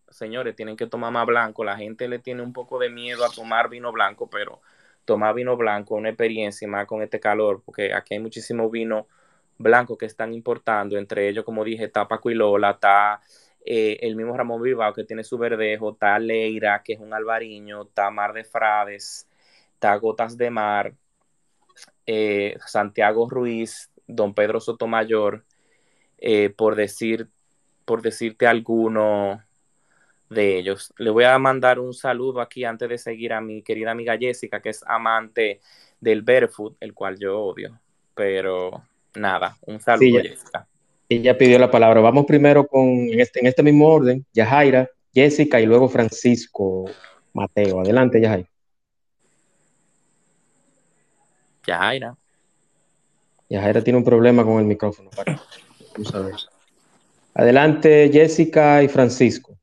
Señores, 0.09 0.55
tienen 0.55 0.78
que 0.78 0.88
tomar 0.88 1.11
más 1.11 1.26
blanco. 1.26 1.63
La 1.63 1.78
gente 1.78 2.07
le 2.07 2.20
tiene 2.20 2.43
un 2.43 2.53
poco 2.53 2.80
de 2.80 2.89
miedo 2.89 3.26
a 3.26 3.30
tomar 3.30 3.70
vino 3.70 3.91
blanco, 3.91 4.30
pero 4.30 4.61
tomar 5.07 5.33
vino 5.33 5.55
blanco 5.57 5.95
una 5.95 6.09
experiencia 6.09 6.67
más 6.67 6.85
con 6.85 7.01
este 7.01 7.19
calor, 7.19 7.63
porque 7.65 7.93
aquí 7.93 8.13
hay 8.15 8.19
muchísimo 8.19 8.69
vino 8.69 9.07
blanco 9.57 9.97
que 9.97 10.05
están 10.05 10.33
importando. 10.33 10.97
Entre 10.97 11.29
ellos, 11.29 11.45
como 11.45 11.63
dije, 11.63 11.85
está 11.85 12.07
Paco 12.07 12.29
y 12.29 12.35
Lola, 12.35 12.71
está 12.71 13.21
eh, 13.65 13.97
el 14.01 14.15
mismo 14.17 14.35
Ramón 14.35 14.61
Bilbao 14.61 14.93
que 14.93 15.05
tiene 15.05 15.23
su 15.23 15.37
verdejo, 15.37 15.91
está 15.93 16.19
Leira, 16.19 16.83
que 16.83 16.93
es 16.93 16.99
un 16.99 17.13
albariño, 17.13 17.83
está 17.83 18.11
Mar 18.11 18.33
de 18.33 18.43
Frades, 18.43 19.27
está 19.73 19.95
Gotas 19.95 20.37
de 20.37 20.49
Mar, 20.49 20.93
eh, 22.05 22.57
Santiago 22.65 23.29
Ruiz, 23.29 23.89
Don 24.07 24.33
Pedro 24.33 24.59
Sotomayor, 24.59 25.45
eh, 26.17 26.49
por, 26.49 26.75
decir, 26.75 27.29
por 27.85 28.01
decirte 28.01 28.45
alguno 28.45 29.41
de 30.30 30.57
ellos. 30.57 30.93
Le 30.97 31.09
voy 31.09 31.23
a 31.23 31.38
mandar 31.38 31.80
un 31.80 31.93
saludo 31.93 32.41
aquí 32.41 32.63
antes 32.63 32.89
de 32.89 32.97
seguir 32.97 33.34
a 33.34 33.41
mi 33.41 33.61
querida 33.61 33.91
amiga 33.91 34.17
Jessica, 34.17 34.61
que 34.61 34.69
es 34.69 34.84
amante 34.86 35.61
del 35.99 36.21
barefoot, 36.21 36.75
el 36.80 36.93
cual 36.93 37.17
yo 37.17 37.39
odio. 37.39 37.80
Pero 38.13 38.84
nada, 39.15 39.57
un 39.61 39.80
saludo, 39.80 40.21
Jessica. 40.21 40.67
Ella 41.09 41.38
pidió 41.38 41.57
la 41.57 41.71
palabra. 41.71 42.01
Vamos 42.01 42.25
primero 42.25 42.67
con, 42.67 42.88
en 42.88 43.19
este, 43.19 43.39
en 43.39 43.47
este 43.47 43.63
mismo 43.63 43.88
orden, 43.88 44.25
Yajaira, 44.34 44.89
Jessica 45.13 45.59
y 45.61 45.65
luego 45.65 45.88
Francisco 45.88 46.86
Mateo. 47.34 47.80
Adelante, 47.80 48.19
Yajaira. 48.19 48.49
Yajaira. 51.65 52.17
Yajaira 53.49 53.84
tiene 53.84 53.97
un 53.97 54.03
problema 54.05 54.43
con 54.43 54.59
el 54.59 54.65
micrófono. 54.65 55.09
Vamos 55.93 56.15
a 56.15 56.19
ver. 56.19 56.36
Adelante, 57.34 58.09
Jessica 58.11 58.84
y 58.84 58.88
Francisco. 58.88 59.57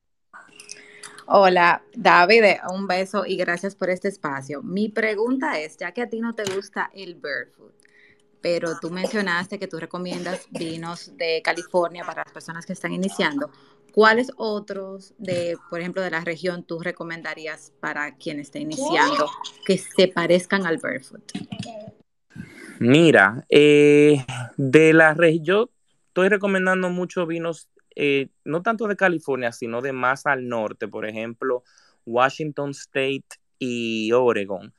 Hola, 1.26 1.82
David, 1.94 2.44
un 2.70 2.86
beso 2.86 3.24
y 3.24 3.36
gracias 3.36 3.74
por 3.74 3.88
este 3.88 4.08
espacio. 4.08 4.62
Mi 4.62 4.90
pregunta 4.90 5.58
es, 5.58 5.78
ya 5.78 5.92
que 5.92 6.02
a 6.02 6.08
ti 6.08 6.20
no 6.20 6.34
te 6.34 6.44
gusta 6.54 6.90
el 6.92 7.14
barefoot, 7.14 7.72
pero 8.42 8.78
tú 8.78 8.90
mencionaste 8.90 9.58
que 9.58 9.66
tú 9.66 9.78
recomiendas 9.78 10.46
vinos 10.50 11.16
de 11.16 11.40
California 11.42 12.04
para 12.04 12.24
las 12.24 12.32
personas 12.32 12.66
que 12.66 12.74
están 12.74 12.92
iniciando. 12.92 13.50
¿Cuáles 13.94 14.32
otros 14.36 15.14
de, 15.16 15.56
por 15.70 15.80
ejemplo, 15.80 16.02
de 16.02 16.10
la 16.10 16.20
región 16.20 16.62
tú 16.62 16.80
recomendarías 16.80 17.72
para 17.80 18.16
quien 18.16 18.38
esté 18.38 18.58
iniciando 18.58 19.30
que 19.64 19.78
se 19.78 20.08
parezcan 20.08 20.66
al 20.66 20.76
barefoot? 20.76 21.22
Mira, 22.80 23.46
eh, 23.48 24.26
de 24.58 24.92
la 24.92 25.14
región, 25.14 25.44
yo 25.44 25.70
estoy 26.08 26.28
recomendando 26.28 26.90
muchos 26.90 27.26
vinos, 27.26 27.70
eh, 27.96 28.28
no 28.44 28.62
tanto 28.62 28.86
de 28.88 28.96
California, 28.96 29.52
sino 29.52 29.82
de 29.82 29.92
más 29.92 30.26
al 30.26 30.48
norte, 30.48 30.88
por 30.88 31.06
ejemplo, 31.06 31.64
Washington 32.04 32.70
State 32.70 33.26
y 33.58 34.12
Oregon 34.12 34.74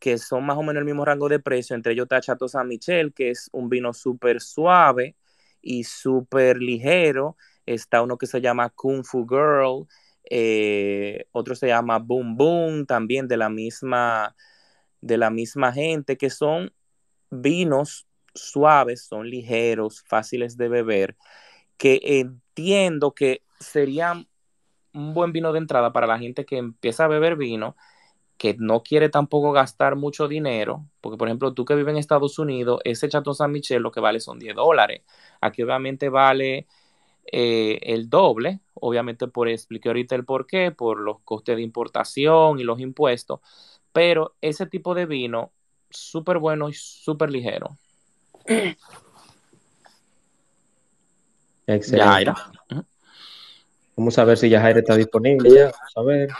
que 0.00 0.18
son 0.18 0.44
más 0.46 0.56
o 0.56 0.62
menos 0.62 0.80
el 0.80 0.86
mismo 0.86 1.04
rango 1.04 1.28
de 1.28 1.38
precio. 1.38 1.76
Entre 1.76 1.92
ellos 1.92 2.04
está 2.04 2.20
Chateau 2.20 2.48
San 2.48 2.66
Michel, 2.66 3.12
que 3.12 3.30
es 3.30 3.50
un 3.52 3.68
vino 3.68 3.92
súper 3.92 4.40
suave 4.40 5.14
y 5.62 5.84
súper 5.84 6.58
ligero. 6.58 7.36
Está 7.66 8.02
uno 8.02 8.18
que 8.18 8.26
se 8.26 8.40
llama 8.40 8.70
Kung 8.70 9.04
Fu 9.04 9.26
Girl, 9.28 9.86
eh, 10.28 11.26
otro 11.32 11.54
se 11.54 11.68
llama 11.68 11.98
Boom 11.98 12.36
Boom, 12.36 12.86
también 12.86 13.28
de 13.28 13.36
la 13.36 13.50
misma, 13.50 14.34
de 15.02 15.18
la 15.18 15.30
misma 15.30 15.72
gente, 15.72 16.16
que 16.16 16.30
son 16.30 16.72
vinos 17.30 18.06
suaves, 18.34 19.04
son 19.04 19.28
ligeros, 19.28 20.02
fáciles 20.06 20.56
de 20.56 20.68
beber, 20.68 21.16
que 21.80 21.98
entiendo 22.02 23.12
que 23.12 23.42
serían 23.58 24.28
un 24.92 25.14
buen 25.14 25.32
vino 25.32 25.50
de 25.50 25.60
entrada 25.60 25.94
para 25.94 26.06
la 26.06 26.18
gente 26.18 26.44
que 26.44 26.58
empieza 26.58 27.06
a 27.06 27.08
beber 27.08 27.36
vino 27.36 27.74
que 28.36 28.54
no 28.58 28.82
quiere 28.82 29.08
tampoco 29.08 29.52
gastar 29.52 29.96
mucho 29.96 30.28
dinero, 30.28 30.84
porque 31.00 31.16
por 31.16 31.28
ejemplo 31.28 31.54
tú 31.54 31.64
que 31.64 31.74
vives 31.74 31.92
en 31.92 31.98
Estados 31.98 32.38
Unidos, 32.38 32.80
ese 32.84 33.08
Chateau 33.08 33.32
San 33.32 33.50
Michel 33.50 33.82
lo 33.82 33.92
que 33.92 34.00
vale 34.00 34.20
son 34.20 34.38
10 34.38 34.54
dólares. 34.56 35.02
Aquí 35.40 35.62
obviamente 35.62 36.10
vale 36.10 36.66
eh, 37.32 37.78
el 37.82 38.10
doble, 38.10 38.60
obviamente 38.74 39.26
por 39.26 39.48
expliqué 39.48 39.88
ahorita 39.88 40.14
el 40.16 40.26
por 40.26 40.46
qué, 40.46 40.72
por 40.72 41.00
los 41.00 41.20
costes 41.20 41.56
de 41.56 41.62
importación 41.62 42.60
y 42.60 42.64
los 42.64 42.78
impuestos, 42.80 43.40
pero 43.90 44.34
ese 44.42 44.66
tipo 44.66 44.94
de 44.94 45.06
vino, 45.06 45.50
súper 45.88 46.38
bueno 46.38 46.68
y 46.68 46.74
súper 46.74 47.30
ligero. 47.30 47.78
Excelente. 51.74 52.32
Vamos 53.96 54.18
a 54.18 54.24
ver 54.24 54.38
si 54.38 54.48
Yajaira 54.48 54.80
está 54.80 54.96
disponible 54.96 55.50
ya. 55.50 55.64
Vamos 55.64 55.92
a 55.96 56.02
ver. 56.02 56.30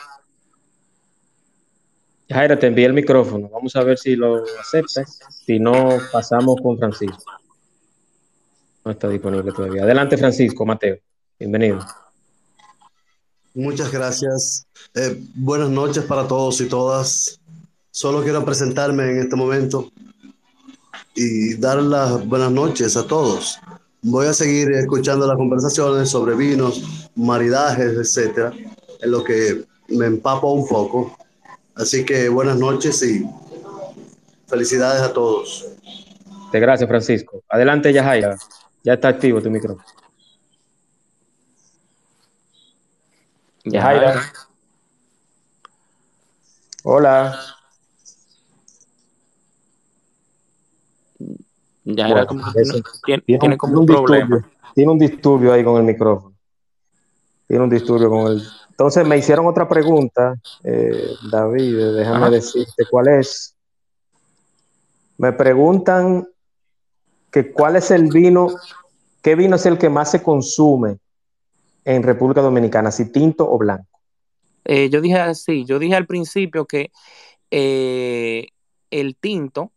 Jaira, 2.28 2.59
te 2.59 2.66
envié 2.66 2.87
el 2.87 2.93
micrófono. 2.93 3.49
Vamos 3.49 3.74
a 3.76 3.83
ver 3.83 3.99
si 3.99 4.16
lo 4.16 4.45
aceptas. 4.61 5.18
Si 5.45 5.59
no, 5.59 5.99
pasamos 6.12 6.61
con 6.62 6.78
Francisco. 6.78 7.24
No 8.85 8.93
está 8.93 9.09
disponible 9.09 9.53
todavía. 9.53 9.83
Adelante, 9.83 10.16
Francisco, 10.16 10.64
Mateo. 10.64 10.99
Bienvenido. 11.39 11.85
Muchas 13.55 13.91
gracias. 13.91 14.66
Eh, 14.95 15.20
buenas 15.35 15.70
noches 15.70 16.05
para 16.05 16.26
todos 16.26 16.61
y 16.61 16.68
todas. 16.68 17.41
Solo 17.91 18.22
quiero 18.22 18.45
presentarme 18.45 19.11
en 19.11 19.18
este 19.18 19.37
momento 19.37 19.91
y 21.14 21.55
dar 21.55 21.83
las 21.83 22.24
buenas 22.26 22.53
noches 22.53 22.97
a 22.97 23.07
todos. 23.07 23.59
Voy 24.03 24.26
a 24.26 24.32
seguir 24.32 24.70
escuchando 24.72 25.26
las 25.26 25.36
conversaciones 25.36 26.09
sobre 26.09 26.34
vinos, 26.34 27.11
maridajes, 27.14 27.96
etcétera, 27.96 28.53
en 29.01 29.11
lo 29.11 29.22
que 29.22 29.64
me 29.88 30.07
empapo 30.07 30.53
un 30.53 30.66
poco 30.66 31.16
Así 31.80 32.05
que 32.05 32.28
buenas 32.28 32.59
noches 32.59 33.03
y 33.03 33.26
felicidades 34.46 35.01
a 35.01 35.14
todos. 35.14 35.66
Gracias, 36.53 36.86
Francisco. 36.86 37.42
Adelante, 37.48 37.90
Yajaira. 37.90 38.36
Ya 38.82 38.94
está 38.94 39.09
activo 39.09 39.40
tu 39.40 39.51
micrófono. 39.51 39.82
Yajaira. 43.64 44.30
Hola. 46.82 47.40
Tiene, 51.95 53.22
tiene, 53.22 53.57
como 53.57 53.80
un, 53.80 53.86
problema. 53.86 54.49
tiene 54.74 54.93
un 54.93 54.99
disturbio 54.99 55.53
ahí 55.53 55.64
con 55.64 55.76
el 55.76 55.84
micrófono. 55.84 56.34
Tiene 57.47 57.64
un 57.64 57.70
disturbio 57.70 58.09
con 58.09 58.32
el 58.32 58.43
entonces 58.80 59.07
me 59.07 59.18
hicieron 59.18 59.47
otra 59.47 59.68
pregunta, 59.68 60.41
eh, 60.64 61.11
David, 61.30 61.97
déjame 61.97 62.30
decirte 62.30 62.86
cuál 62.91 63.09
es. 63.09 63.55
Me 65.18 65.34
preguntan 65.34 66.26
que 67.30 67.53
cuál 67.53 67.76
es 67.76 67.91
el 67.91 68.09
vino, 68.09 68.49
qué 69.20 69.34
vino 69.34 69.57
es 69.57 69.66
el 69.66 69.76
que 69.76 69.91
más 69.91 70.11
se 70.11 70.22
consume 70.22 70.97
en 71.84 72.03
República 72.03 72.41
Dominicana, 72.41 72.91
si 72.91 73.12
tinto 73.12 73.47
o 73.53 73.59
blanco. 73.59 74.01
Eh, 74.64 74.88
yo 74.88 75.03
dije 75.03 75.18
así, 75.18 75.66
yo 75.66 75.78
dije 75.78 75.95
al 75.95 76.07
principio 76.07 76.64
que 76.64 76.91
eh, 77.51 78.47
el 78.91 79.14
tinto 79.14 79.72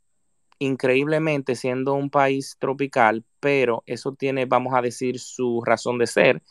increíblemente 0.60 1.56
siendo 1.56 1.94
un 1.94 2.10
país 2.10 2.58
tropical, 2.60 3.26
pero 3.40 3.84
eso 3.86 4.14
tiene, 4.14 4.46
vamos 4.46 4.74
a 4.76 4.82
decir, 4.82 5.20
su 5.20 5.62
razón 5.66 5.98
de 5.98 6.08
ser. 6.08 6.44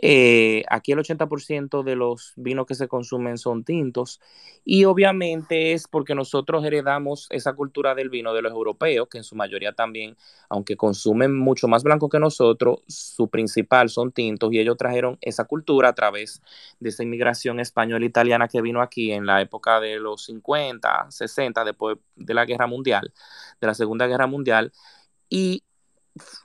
Eh, 0.00 0.64
aquí 0.70 0.92
el 0.92 1.00
80% 1.00 1.82
de 1.82 1.96
los 1.96 2.32
vinos 2.36 2.66
que 2.66 2.74
se 2.74 2.88
consumen 2.88 3.36
son 3.36 3.62
tintos 3.62 4.20
y 4.64 4.84
obviamente 4.86 5.72
es 5.74 5.86
porque 5.86 6.14
nosotros 6.14 6.64
heredamos 6.64 7.26
esa 7.30 7.52
cultura 7.52 7.94
del 7.94 8.08
vino 8.08 8.32
de 8.32 8.40
los 8.40 8.52
europeos, 8.52 9.08
que 9.10 9.18
en 9.18 9.24
su 9.24 9.36
mayoría 9.36 9.72
también, 9.72 10.16
aunque 10.48 10.76
consumen 10.76 11.36
mucho 11.36 11.68
más 11.68 11.82
blanco 11.82 12.08
que 12.08 12.18
nosotros, 12.18 12.80
su 12.88 13.28
principal 13.28 13.90
son 13.90 14.12
tintos 14.12 14.52
y 14.52 14.60
ellos 14.60 14.78
trajeron 14.78 15.18
esa 15.20 15.44
cultura 15.44 15.90
a 15.90 15.94
través 15.94 16.40
de 16.80 16.88
esa 16.88 17.02
inmigración 17.02 17.60
española 17.60 18.06
italiana 18.06 18.48
que 18.48 18.62
vino 18.62 18.80
aquí 18.80 19.12
en 19.12 19.26
la 19.26 19.42
época 19.42 19.78
de 19.80 19.98
los 19.98 20.24
50, 20.24 21.10
60, 21.10 21.64
después 21.64 21.98
de 22.16 22.34
la 22.34 22.46
Guerra 22.46 22.66
Mundial, 22.66 23.12
de 23.60 23.66
la 23.66 23.74
Segunda 23.74 24.06
Guerra 24.06 24.26
Mundial. 24.26 24.72
Y 25.28 25.62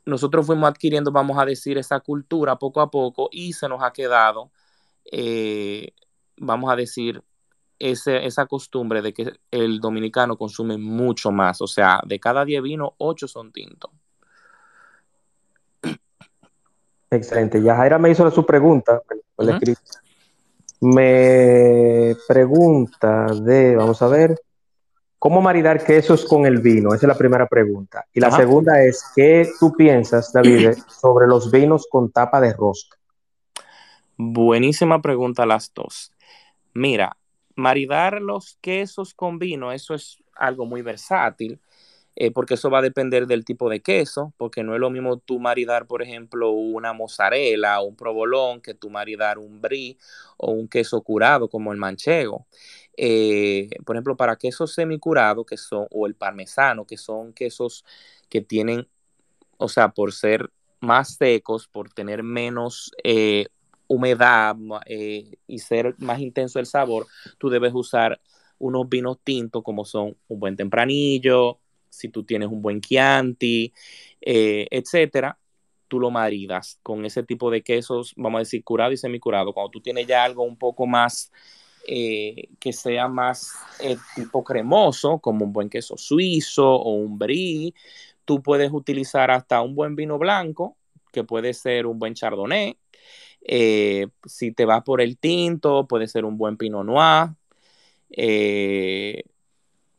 nosotros 0.05 0.45
fuimos 0.45 0.69
adquiriendo, 0.69 1.11
vamos 1.11 1.37
a 1.37 1.45
decir, 1.45 1.77
esa 1.77 1.99
cultura 1.99 2.57
poco 2.57 2.81
a 2.81 2.89
poco 2.89 3.29
y 3.31 3.53
se 3.53 3.67
nos 3.67 3.83
ha 3.83 3.91
quedado, 3.91 4.51
eh, 5.11 5.93
vamos 6.37 6.71
a 6.71 6.75
decir, 6.75 7.23
ese, 7.79 8.25
esa 8.25 8.45
costumbre 8.45 9.01
de 9.01 9.13
que 9.13 9.33
el 9.51 9.79
dominicano 9.79 10.37
consume 10.37 10.77
mucho 10.77 11.31
más. 11.31 11.61
O 11.61 11.67
sea, 11.67 12.01
de 12.05 12.19
cada 12.19 12.45
10 12.45 12.61
vinos, 12.63 12.91
8 12.97 13.27
son 13.27 13.51
tintos. 13.51 13.91
Excelente. 17.09 17.61
Ya 17.61 17.75
Jaira 17.75 17.99
me 17.99 18.09
hizo 18.09 18.29
su 18.31 18.45
pregunta. 18.45 19.01
Me 20.79 22.15
pregunta 22.27 23.27
de, 23.33 23.75
vamos 23.75 24.01
a 24.01 24.07
ver, 24.07 24.39
¿Cómo 25.27 25.41
maridar 25.41 25.83
quesos 25.83 26.23
con 26.23 26.45
el 26.45 26.59
vino? 26.59 26.93
Esa 26.93 27.05
es 27.05 27.09
la 27.09 27.17
primera 27.17 27.45
pregunta. 27.47 28.05
Y 28.13 28.21
la 28.21 28.31
segunda 28.31 28.81
es, 28.81 29.03
¿qué 29.13 29.45
tú 29.59 29.73
piensas, 29.75 30.31
David, 30.31 30.77
sobre 31.01 31.27
los 31.27 31.51
vinos 31.51 31.85
con 31.91 32.09
tapa 32.09 32.39
de 32.39 32.53
rosca? 32.53 32.97
Buenísima 34.15 35.01
pregunta 35.01 35.45
las 35.45 35.73
dos. 35.73 36.13
Mira, 36.73 37.17
maridar 37.55 38.21
los 38.21 38.57
quesos 38.61 39.13
con 39.13 39.37
vino, 39.37 39.73
eso 39.73 39.95
es 39.95 40.23
algo 40.33 40.65
muy 40.65 40.81
versátil, 40.81 41.59
eh, 42.19 42.31
porque 42.31 42.55
eso 42.55 42.71
va 42.71 42.79
a 42.79 42.81
depender 42.81 43.27
del 43.27 43.45
tipo 43.45 43.69
de 43.69 43.81
queso, 43.81 44.33
porque 44.37 44.63
no 44.63 44.73
es 44.73 44.79
lo 44.79 44.89
mismo 44.89 45.17
tú 45.17 45.39
maridar, 45.39 45.85
por 45.85 46.01
ejemplo, 46.01 46.49
una 46.49 46.91
mozzarella 46.91 47.79
o 47.79 47.85
un 47.85 47.95
provolón 47.95 48.59
que 48.59 48.73
tú 48.73 48.89
maridar 48.89 49.37
un 49.37 49.61
brie 49.61 49.99
o 50.37 50.51
un 50.51 50.67
queso 50.67 50.99
curado 51.03 51.47
como 51.47 51.71
el 51.71 51.77
manchego. 51.77 52.47
Eh, 52.97 53.69
por 53.85 53.95
ejemplo, 53.95 54.17
para 54.17 54.35
quesos 54.35 54.73
semicurados, 54.73 55.45
que 55.45 55.57
son, 55.57 55.85
o 55.91 56.07
el 56.07 56.15
parmesano, 56.15 56.85
que 56.85 56.97
son 56.97 57.33
quesos 57.33 57.85
que 58.29 58.41
tienen, 58.41 58.87
o 59.57 59.69
sea, 59.69 59.89
por 59.89 60.11
ser 60.11 60.49
más 60.79 61.17
secos, 61.17 61.67
por 61.67 61.93
tener 61.93 62.23
menos 62.23 62.91
eh, 63.03 63.45
humedad 63.85 64.55
y 64.87 65.59
ser 65.59 65.93
más 65.99 66.19
intenso 66.19 66.57
el 66.57 66.65
sabor, 66.65 67.05
tú 67.37 67.49
debes 67.51 67.73
usar 67.75 68.19
unos 68.57 68.89
vinos 68.89 69.19
tintos 69.23 69.61
como 69.61 69.85
son 69.85 70.17
un 70.27 70.39
buen 70.39 70.55
tempranillo, 70.55 71.59
si 71.89 72.09
tú 72.09 72.23
tienes 72.23 72.49
un 72.49 72.61
buen 72.61 72.81
Chianti, 72.81 73.73
etcétera, 74.21 75.37
tú 75.87 75.99
lo 75.99 76.11
maridas 76.11 76.79
con 76.83 77.05
ese 77.05 77.23
tipo 77.23 77.49
de 77.49 77.61
quesos, 77.63 78.13
vamos 78.15 78.39
a 78.39 78.39
decir, 78.39 78.63
curado 78.63 78.91
y 78.91 78.97
semicurado. 78.97 79.53
Cuando 79.53 79.71
tú 79.71 79.81
tienes 79.81 80.07
ya 80.07 80.23
algo 80.23 80.43
un 80.43 80.57
poco 80.57 80.85
más 80.85 81.31
eh, 81.89 82.49
que 82.59 82.73
sea 82.73 83.07
más 83.07 83.53
eh, 83.79 83.97
tipo 84.15 84.43
cremoso, 84.43 85.19
como 85.19 85.45
un 85.45 85.53
buen 85.53 85.69
queso 85.69 85.95
suizo 85.97 86.69
o 86.69 86.95
un 86.95 87.17
brie. 87.17 87.73
Tú 88.25 88.41
puedes 88.43 88.71
utilizar 88.73 89.31
hasta 89.31 89.61
un 89.61 89.73
buen 89.75 89.95
vino 89.95 90.17
blanco, 90.17 90.77
que 91.13 91.23
puede 91.23 91.53
ser 91.53 91.85
un 91.85 91.99
buen 91.99 92.13
chardonnay. 92.13 92.77
Eh, 93.41 94.07
si 94.25 94.51
te 94.51 94.65
vas 94.65 94.83
por 94.83 95.01
el 95.01 95.17
tinto, 95.17 95.87
puede 95.87 96.07
ser 96.07 96.25
un 96.25 96.37
buen 96.37 96.57
pinot 96.57 96.85
noir, 96.85 97.29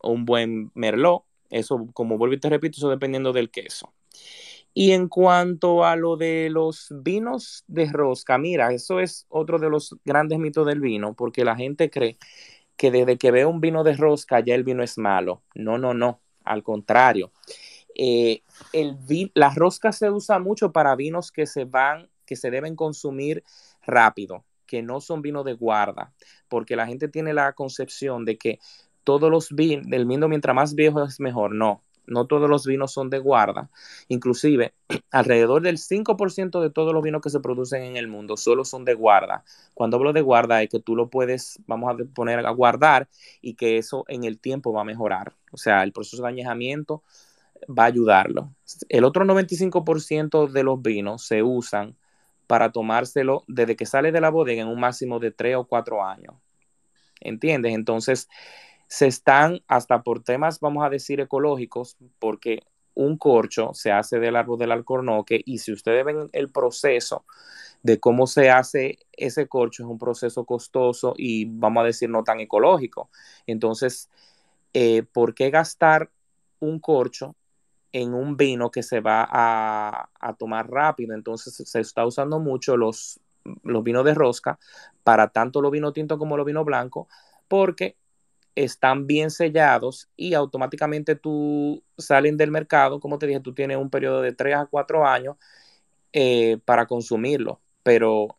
un 0.02 0.24
buen 0.26 0.70
merlot. 0.74 1.27
Eso, 1.50 1.88
como 1.92 2.18
vuelvo 2.18 2.34
y 2.34 2.40
te 2.40 2.48
repito, 2.48 2.76
eso 2.78 2.90
dependiendo 2.90 3.32
del 3.32 3.50
queso. 3.50 3.92
Y 4.74 4.92
en 4.92 5.08
cuanto 5.08 5.84
a 5.84 5.96
lo 5.96 6.16
de 6.16 6.50
los 6.50 6.88
vinos 6.90 7.64
de 7.66 7.86
rosca, 7.90 8.38
mira, 8.38 8.72
eso 8.72 9.00
es 9.00 9.26
otro 9.28 9.58
de 9.58 9.70
los 9.70 9.96
grandes 10.04 10.38
mitos 10.38 10.66
del 10.66 10.80
vino, 10.80 11.14
porque 11.14 11.44
la 11.44 11.56
gente 11.56 11.90
cree 11.90 12.18
que 12.76 12.90
desde 12.90 13.18
que 13.18 13.32
ve 13.32 13.44
un 13.44 13.60
vino 13.60 13.82
de 13.82 13.96
rosca 13.96 14.40
ya 14.40 14.54
el 14.54 14.64
vino 14.64 14.82
es 14.82 14.98
malo. 14.98 15.42
No, 15.54 15.78
no, 15.78 15.94
no, 15.94 16.20
al 16.44 16.62
contrario. 16.62 17.32
Eh, 17.94 18.42
el 18.72 18.96
la 19.34 19.52
rosca 19.52 19.90
se 19.90 20.10
usa 20.10 20.38
mucho 20.38 20.70
para 20.70 20.94
vinos 20.94 21.32
que 21.32 21.46
se 21.46 21.64
van, 21.64 22.08
que 22.24 22.36
se 22.36 22.50
deben 22.50 22.76
consumir 22.76 23.42
rápido, 23.84 24.44
que 24.64 24.82
no 24.82 25.00
son 25.00 25.22
vinos 25.22 25.44
de 25.44 25.54
guarda, 25.54 26.12
porque 26.48 26.76
la 26.76 26.86
gente 26.86 27.08
tiene 27.08 27.34
la 27.34 27.52
concepción 27.54 28.24
de 28.24 28.38
que 28.38 28.60
todos 29.08 29.30
los 29.30 29.52
vinos, 29.52 29.86
el 29.90 30.04
vino 30.04 30.28
mientras 30.28 30.54
más 30.54 30.74
viejo 30.74 31.02
es 31.02 31.18
mejor. 31.18 31.54
No, 31.54 31.82
no 32.06 32.26
todos 32.26 32.50
los 32.50 32.66
vinos 32.66 32.92
son 32.92 33.08
de 33.08 33.18
guarda. 33.18 33.70
Inclusive, 34.08 34.74
alrededor 35.10 35.62
del 35.62 35.78
5% 35.78 36.60
de 36.60 36.68
todos 36.68 36.92
los 36.92 37.02
vinos 37.02 37.22
que 37.22 37.30
se 37.30 37.40
producen 37.40 37.84
en 37.84 37.96
el 37.96 38.06
mundo 38.06 38.36
solo 38.36 38.66
son 38.66 38.84
de 38.84 38.92
guarda. 38.92 39.44
Cuando 39.72 39.96
hablo 39.96 40.12
de 40.12 40.20
guarda 40.20 40.62
es 40.62 40.68
que 40.68 40.78
tú 40.78 40.94
lo 40.94 41.08
puedes, 41.08 41.58
vamos 41.66 41.90
a 41.90 42.04
poner 42.12 42.44
a 42.44 42.50
guardar 42.50 43.08
y 43.40 43.54
que 43.54 43.78
eso 43.78 44.04
en 44.08 44.24
el 44.24 44.38
tiempo 44.38 44.74
va 44.74 44.82
a 44.82 44.84
mejorar. 44.84 45.32
O 45.52 45.56
sea, 45.56 45.82
el 45.84 45.92
proceso 45.92 46.22
de 46.22 46.28
añejamiento 46.28 47.02
va 47.66 47.84
a 47.84 47.86
ayudarlo. 47.86 48.54
El 48.90 49.04
otro 49.04 49.24
95% 49.24 50.48
de 50.48 50.62
los 50.64 50.82
vinos 50.82 51.24
se 51.24 51.42
usan 51.42 51.96
para 52.46 52.72
tomárselo 52.72 53.42
desde 53.48 53.74
que 53.74 53.86
sale 53.86 54.12
de 54.12 54.20
la 54.20 54.28
bodega 54.28 54.60
en 54.60 54.68
un 54.68 54.80
máximo 54.80 55.18
de 55.18 55.30
3 55.30 55.56
o 55.56 55.64
4 55.64 56.04
años. 56.04 56.34
¿Entiendes? 57.20 57.74
Entonces, 57.74 58.28
se 58.88 59.06
están, 59.06 59.60
hasta 59.68 60.02
por 60.02 60.22
temas, 60.22 60.60
vamos 60.60 60.84
a 60.84 60.90
decir, 60.90 61.20
ecológicos, 61.20 61.96
porque 62.18 62.62
un 62.94 63.16
corcho 63.16 63.70
se 63.74 63.92
hace 63.92 64.18
del 64.18 64.34
árbol 64.34 64.58
del 64.58 64.72
alcornoque 64.72 65.40
y 65.44 65.58
si 65.58 65.72
ustedes 65.72 66.04
ven 66.04 66.28
el 66.32 66.50
proceso 66.50 67.24
de 67.82 68.00
cómo 68.00 68.26
se 68.26 68.50
hace 68.50 68.98
ese 69.12 69.46
corcho, 69.46 69.84
es 69.84 69.88
un 69.88 69.98
proceso 69.98 70.44
costoso 70.44 71.14
y 71.16 71.44
vamos 71.44 71.82
a 71.82 71.86
decir 71.86 72.10
no 72.10 72.24
tan 72.24 72.40
ecológico. 72.40 73.08
Entonces, 73.46 74.08
eh, 74.72 75.04
¿por 75.12 75.34
qué 75.34 75.50
gastar 75.50 76.10
un 76.58 76.80
corcho 76.80 77.36
en 77.92 78.14
un 78.14 78.36
vino 78.36 78.70
que 78.70 78.82
se 78.82 79.00
va 79.00 79.28
a, 79.30 80.34
tomar 80.38 80.68
rápido? 80.70 81.14
Entonces 81.14 81.54
se 81.54 81.80
está 81.80 82.04
usando 82.04 82.40
mucho 82.40 82.76
los, 82.76 83.20
los 83.62 83.84
vinos 83.84 84.04
de 84.04 84.14
rosca 84.14 84.58
para 85.04 85.28
tanto 85.28 85.60
los 85.60 85.70
vinos 85.70 85.92
tintos 85.92 86.18
como 86.18 86.36
los 86.36 86.46
vinos 86.46 86.64
blancos 86.64 87.06
porque 87.48 87.96
están 88.54 89.06
bien 89.06 89.30
sellados 89.30 90.08
y 90.16 90.34
automáticamente 90.34 91.14
tú 91.14 91.82
salen 91.96 92.36
del 92.36 92.50
mercado, 92.50 93.00
como 93.00 93.18
te 93.18 93.26
dije, 93.26 93.40
tú 93.40 93.54
tienes 93.54 93.76
un 93.76 93.90
periodo 93.90 94.20
de 94.20 94.32
3 94.32 94.56
a 94.56 94.66
4 94.66 95.06
años 95.06 95.36
eh, 96.12 96.58
para 96.64 96.86
consumirlo, 96.86 97.60
pero 97.82 98.36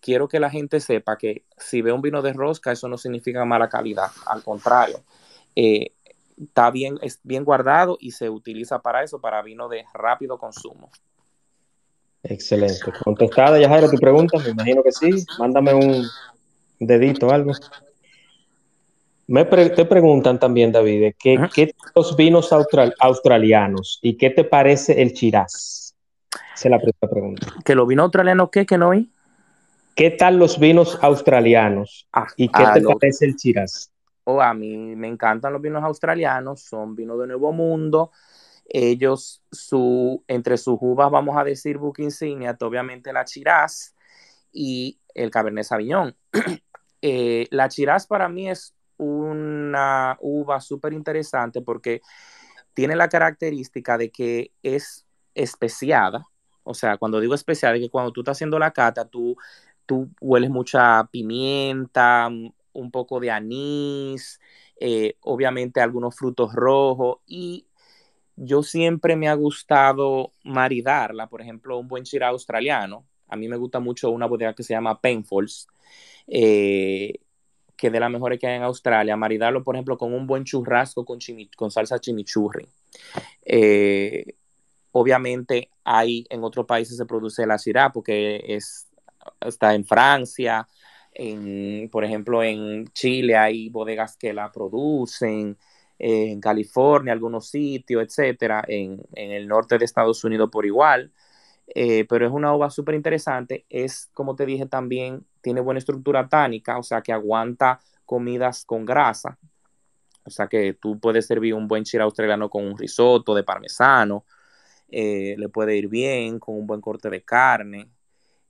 quiero 0.00 0.28
que 0.28 0.40
la 0.40 0.50
gente 0.50 0.80
sepa 0.80 1.18
que 1.18 1.44
si 1.58 1.82
ve 1.82 1.92
un 1.92 2.02
vino 2.02 2.22
de 2.22 2.32
rosca, 2.32 2.72
eso 2.72 2.88
no 2.88 2.96
significa 2.96 3.44
mala 3.44 3.68
calidad, 3.68 4.10
al 4.26 4.42
contrario, 4.42 5.02
eh, 5.54 5.92
está 6.42 6.70
bien, 6.70 6.98
es 7.02 7.20
bien 7.22 7.44
guardado 7.44 7.98
y 8.00 8.12
se 8.12 8.30
utiliza 8.30 8.80
para 8.80 9.02
eso, 9.02 9.20
para 9.20 9.42
vino 9.42 9.68
de 9.68 9.84
rápido 9.92 10.38
consumo. 10.38 10.90
Excelente. 12.22 12.92
Contestada, 13.02 13.58
Yajaira, 13.58 13.90
tu 13.90 13.96
pregunta, 13.96 14.38
me 14.38 14.50
imagino 14.50 14.82
que 14.82 14.92
sí. 14.92 15.24
Mándame 15.38 15.74
un 15.74 16.06
dedito, 16.78 17.30
algo. 17.30 17.52
Me 19.30 19.44
te 19.44 19.84
preguntan 19.84 20.40
también, 20.40 20.72
David, 20.72 21.14
¿qué, 21.16 21.38
¿qué 21.54 21.72
los 21.94 22.16
vinos 22.16 22.52
australianos 22.52 24.00
y 24.02 24.16
qué 24.16 24.30
te 24.30 24.42
parece 24.42 25.00
el 25.00 25.12
Shiraz? 25.12 25.94
Esa 26.32 26.68
es 26.68 26.70
la 26.70 26.78
primera 26.78 27.08
pregunta. 27.08 27.46
¿Que 27.64 27.76
los 27.76 27.86
vinos 27.86 28.06
australianos 28.06 28.50
qué? 28.50 28.66
¿Que 28.66 28.76
no 28.76 28.88
oí? 28.88 29.08
¿Qué 29.94 30.10
tal 30.10 30.36
los 30.36 30.58
vinos 30.58 30.98
australianos 31.00 32.08
ah, 32.12 32.26
y 32.36 32.48
qué 32.48 32.64
te 32.74 32.80
parece 32.80 33.26
el 33.26 33.36
Shiraz? 33.36 33.92
Oh, 34.24 34.42
a 34.42 34.52
mí 34.52 34.96
me 34.96 35.06
encantan 35.06 35.52
los 35.52 35.62
vinos 35.62 35.84
australianos, 35.84 36.62
son 36.62 36.96
vinos 36.96 37.20
de 37.20 37.28
Nuevo 37.28 37.52
Mundo. 37.52 38.10
Ellos, 38.68 39.44
su, 39.52 40.24
entre 40.26 40.56
sus 40.56 40.76
uvas, 40.80 41.08
vamos 41.08 41.36
a 41.38 41.44
decir, 41.44 41.78
book 41.78 42.00
insignia, 42.00 42.58
obviamente 42.60 43.12
la 43.12 43.22
Shiraz 43.22 43.94
y 44.52 44.98
el 45.14 45.30
Cabernet 45.30 45.66
Sauvignon. 45.66 46.16
Eh, 47.02 47.46
la 47.50 47.66
Shiraz 47.66 48.06
para 48.06 48.28
mí 48.28 48.50
es 48.50 48.74
una 49.00 50.16
uva 50.20 50.60
súper 50.60 50.92
interesante 50.92 51.62
porque 51.62 52.02
tiene 52.74 52.96
la 52.96 53.08
característica 53.08 53.98
de 53.98 54.10
que 54.10 54.52
es 54.62 55.06
especiada. 55.34 56.26
O 56.64 56.74
sea, 56.74 56.98
cuando 56.98 57.20
digo 57.20 57.34
especiada, 57.34 57.76
es 57.76 57.82
que 57.82 57.90
cuando 57.90 58.12
tú 58.12 58.20
estás 58.20 58.36
haciendo 58.36 58.58
la 58.58 58.72
cata, 58.72 59.06
tú, 59.06 59.36
tú 59.86 60.10
hueles 60.20 60.50
mucha 60.50 61.04
pimienta, 61.10 62.28
un 62.72 62.90
poco 62.90 63.20
de 63.20 63.30
anís, 63.30 64.40
eh, 64.78 65.16
obviamente 65.22 65.80
algunos 65.80 66.16
frutos 66.16 66.52
rojos 66.54 67.18
y 67.26 67.66
yo 68.36 68.62
siempre 68.62 69.16
me 69.16 69.28
ha 69.28 69.34
gustado 69.34 70.32
maridarla, 70.44 71.28
por 71.28 71.42
ejemplo, 71.42 71.78
un 71.78 71.88
buen 71.88 72.04
chirá 72.04 72.28
australiano. 72.28 73.04
A 73.28 73.36
mí 73.36 73.48
me 73.48 73.56
gusta 73.56 73.80
mucho 73.80 74.10
una 74.10 74.26
bodega 74.26 74.54
que 74.54 74.62
se 74.62 74.74
llama 74.74 75.00
Penfolds, 75.00 75.68
eh, 76.26 77.14
que 77.80 77.90
de 77.90 78.00
las 78.00 78.10
mejores 78.10 78.38
que 78.38 78.46
hay 78.46 78.56
en 78.56 78.62
Australia. 78.62 79.16
Maridarlo, 79.16 79.64
por 79.64 79.74
ejemplo, 79.74 79.96
con 79.96 80.12
un 80.12 80.26
buen 80.26 80.44
churrasco 80.44 81.04
con, 81.04 81.18
con 81.56 81.70
salsa 81.70 81.98
chimichurri. 81.98 82.66
Eh, 83.44 84.34
obviamente, 84.92 85.70
hay 85.84 86.26
en 86.28 86.44
otros 86.44 86.66
países 86.66 86.96
se 86.96 87.06
produce 87.06 87.46
la 87.46 87.58
Syrah 87.58 87.90
porque 87.90 88.42
es, 88.46 88.88
está 89.40 89.74
en 89.74 89.84
Francia, 89.84 90.68
en, 91.12 91.88
por 91.90 92.04
ejemplo, 92.04 92.42
en 92.42 92.86
Chile 92.92 93.36
hay 93.36 93.68
bodegas 93.68 94.16
que 94.16 94.32
la 94.32 94.50
producen, 94.52 95.56
en 95.98 96.40
California, 96.40 97.12
algunos 97.12 97.48
sitios, 97.50 98.02
etcétera, 98.02 98.64
en, 98.66 99.02
el 99.14 99.46
norte 99.46 99.76
de 99.76 99.84
Estados 99.84 100.24
Unidos 100.24 100.48
por 100.50 100.64
igual. 100.64 101.12
Eh, 101.74 102.04
pero 102.08 102.26
es 102.26 102.32
una 102.32 102.54
uva 102.54 102.70
súper 102.70 102.94
interesante. 102.94 103.64
Es, 103.68 104.10
como 104.12 104.34
te 104.34 104.46
dije 104.46 104.66
también, 104.66 105.24
tiene 105.40 105.60
buena 105.60 105.78
estructura 105.78 106.28
tánica, 106.28 106.78
o 106.78 106.82
sea 106.82 107.00
que 107.00 107.12
aguanta 107.12 107.80
comidas 108.04 108.64
con 108.64 108.84
grasa. 108.84 109.38
O 110.24 110.30
sea 110.30 110.48
que 110.48 110.74
tú 110.74 110.98
puedes 110.98 111.26
servir 111.26 111.54
un 111.54 111.68
buen 111.68 111.84
chira 111.84 112.04
australiano 112.04 112.50
con 112.50 112.64
un 112.64 112.76
risotto 112.76 113.34
de 113.34 113.42
parmesano, 113.42 114.24
eh, 114.88 115.34
le 115.38 115.48
puede 115.48 115.76
ir 115.76 115.88
bien 115.88 116.38
con 116.38 116.56
un 116.56 116.66
buen 116.66 116.80
corte 116.80 117.08
de 117.08 117.22
carne, 117.22 117.88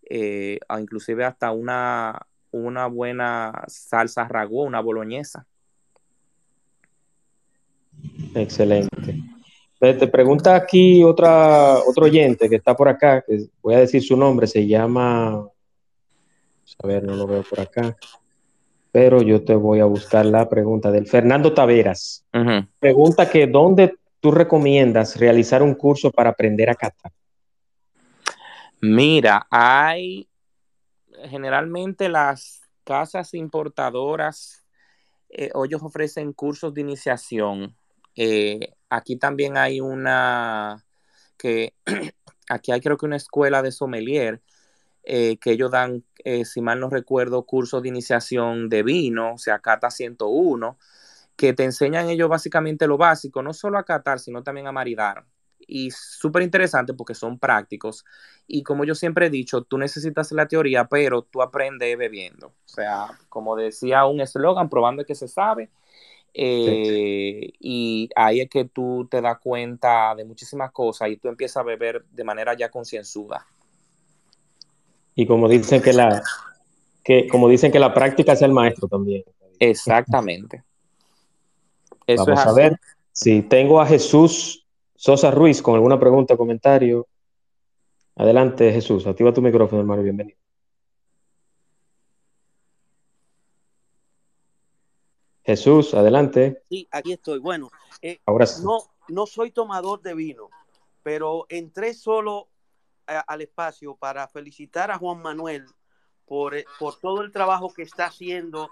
eh, 0.09 0.59
inclusive 0.79 1.25
hasta 1.25 1.53
una, 1.53 2.27
una 2.51 2.87
buena 2.87 3.65
salsa 3.69 4.27
ragú, 4.27 4.63
una 4.63 4.81
boloñesa. 4.81 5.47
Excelente. 8.35 9.21
Te 9.81 10.09
pregunta 10.09 10.55
aquí 10.55 11.03
otra, 11.03 11.79
otro 11.79 12.05
oyente 12.05 12.51
que 12.51 12.57
está 12.57 12.77
por 12.77 12.87
acá, 12.87 13.23
que 13.23 13.47
voy 13.63 13.75
a 13.75 13.79
decir 13.79 14.03
su 14.03 14.15
nombre, 14.15 14.47
se 14.47 14.67
llama, 14.67 15.31
a 15.39 16.87
ver, 16.87 17.03
no 17.03 17.17
lo 17.17 17.27
veo 17.27 17.43
por 17.43 17.61
acá, 17.61 17.97
pero 18.93 19.23
yo 19.23 19.43
te 19.43 19.55
voy 19.55 19.81
a 19.81 19.87
buscar 19.87 20.27
la 20.27 20.47
pregunta 20.51 20.91
del 20.91 21.07
Fernando 21.07 21.55
Taveras. 21.55 22.27
Pregunta 22.79 23.31
que 23.31 23.47
¿dónde 23.47 23.97
tú 24.21 24.31
recomiendas 24.31 25.19
realizar 25.19 25.63
un 25.63 25.75
curso 25.75 26.11
para 26.11 26.29
aprender 26.29 26.69
a 26.69 26.75
catar? 26.75 27.13
Mira, 28.83 29.47
hay 29.51 30.29
generalmente 31.31 32.11
las 32.11 32.61
casas 32.85 33.33
importadoras, 33.33 34.63
eh, 35.31 35.51
ellos 35.65 35.83
ofrecen 35.83 36.35
cursos 36.35 36.75
de 36.75 36.83
iniciación. 36.83 37.75
Eh, 38.17 38.75
aquí 38.89 39.17
también 39.17 39.57
hay 39.57 39.81
una 39.81 40.85
que 41.37 41.75
aquí 42.49 42.73
hay 42.73 42.81
creo 42.81 42.97
que 42.97 43.07
una 43.07 43.17
escuela 43.17 43.63
de 43.63 43.73
sommelier 43.73 44.43
eh, 45.05 45.39
que 45.39 45.53
ellos 45.53 45.71
dan, 45.71 46.05
si 46.45 46.61
mal 46.61 46.79
no 46.81 46.91
recuerdo, 46.91 47.45
cursos 47.45 47.83
de 47.83 47.89
iniciación 47.89 48.69
de 48.69 48.83
vino, 48.83 49.35
o 49.35 49.39
sea, 49.39 49.59
Cata 49.61 49.91
101, 49.91 50.79
que 51.37 51.55
te 51.55 51.65
enseñan 51.65 52.11
ellos 52.11 52.29
básicamente 52.29 52.87
lo 52.87 52.99
básico, 52.99 53.43
no 53.43 53.55
solo 53.55 53.79
a 53.79 53.85
catar, 53.85 54.21
sino 54.21 54.43
también 54.43 54.67
a 54.67 54.73
maridar 54.73 55.25
y 55.71 55.91
súper 55.93 56.43
interesante 56.43 56.95
porque 56.95 57.15
son 57.15 57.39
prácticos. 57.39 58.05
Y 58.47 58.63
como 58.63 58.85
yo 58.85 58.95
siempre 58.95 59.27
he 59.27 59.31
dicho, 59.31 59.63
tú 59.63 59.79
necesitas 59.79 60.33
la 60.33 60.49
teoría, 60.49 60.87
pero 60.87 61.23
tú 61.23 61.43
aprendes 61.43 61.97
bebiendo. 61.97 62.49
O 62.49 62.69
sea, 62.69 63.07
como 63.29 63.57
decía 63.57 64.05
un 64.05 64.21
eslogan, 64.21 64.69
probando 64.69 65.05
que 65.05 65.15
se 65.15 65.29
sabe. 65.29 65.71
Eh, 66.33 67.53
y 67.59 68.09
ahí 68.15 68.41
es 68.41 68.49
que 68.49 68.67
tú 68.67 69.07
te 69.11 69.21
das 69.21 69.39
cuenta 69.39 70.15
de 70.15 70.25
muchísimas 70.25 70.71
cosas 70.71 71.09
y 71.11 71.17
tú 71.17 71.29
empiezas 71.29 71.59
a 71.59 71.63
beber 71.65 72.05
de 72.11 72.25
manera 72.25 72.55
ya 72.55 72.71
concienzuda. 72.71 73.47
Y 75.15 75.27
como 75.27 75.49
dicen 75.49 75.83
que 75.83 75.93
la, 75.93 76.23
que, 77.03 77.27
como 77.29 77.49
dicen 77.49 77.73
que 77.73 77.79
la 77.79 77.93
práctica 77.93 78.33
es 78.33 78.43
el 78.43 78.53
maestro 78.53 78.89
también. 78.89 79.25
Exactamente. 79.59 80.63
Vamos 82.17 82.47
a 82.47 82.53
ver 82.53 82.81
si 83.13 83.43
tengo 83.43 83.81
a 83.81 83.87
Jesús 83.87 84.67
Sosa 84.97 85.31
Ruiz, 85.31 85.63
con 85.63 85.75
alguna 85.75 85.99
pregunta 85.99 86.35
o 86.35 86.37
comentario. 86.37 87.07
Adelante, 88.17 88.71
Jesús. 88.73 89.07
Activa 89.07 89.33
tu 89.33 89.41
micrófono, 89.41 89.81
hermano. 89.81 90.03
Bienvenido. 90.03 90.37
Jesús, 95.45 95.95
adelante. 95.95 96.63
Sí, 96.69 96.89
aquí 96.91 97.13
estoy. 97.13 97.39
Bueno, 97.39 97.71
eh, 98.03 98.21
Ahora 98.27 98.47
no, 98.63 98.79
no 99.09 99.27
soy 99.27 99.51
tomador 99.51 100.03
de 100.03 100.15
vino, 100.15 100.49
pero 101.03 101.47
entré 101.49 101.95
solo 101.95 102.49
al 103.07 103.41
espacio 103.41 103.97
para 103.97 104.29
felicitar 104.29 104.91
a 104.91 104.99
Juan 104.99 105.21
Manuel 105.21 105.67
por, 106.27 106.55
eh, 106.55 106.65
por 106.79 107.01
todo 107.01 107.23
el 107.23 107.33
trabajo 107.33 107.73
que 107.75 107.83
está 107.83 108.07
haciendo, 108.07 108.71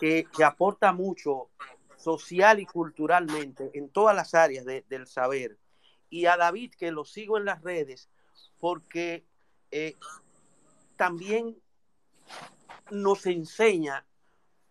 que, 0.00 0.26
que 0.34 0.42
aporta 0.42 0.92
mucho 0.92 1.50
social 1.96 2.60
y 2.60 2.66
culturalmente 2.66 3.70
en 3.74 3.90
todas 3.90 4.16
las 4.16 4.34
áreas 4.34 4.64
del 4.64 5.06
saber 5.06 5.58
y 6.14 6.26
a 6.26 6.36
David, 6.36 6.74
que 6.78 6.92
lo 6.92 7.04
sigo 7.04 7.38
en 7.38 7.44
las 7.44 7.62
redes, 7.62 8.08
porque 8.60 9.26
eh, 9.72 9.96
también 10.96 11.60
nos 12.92 13.26
enseña 13.26 14.06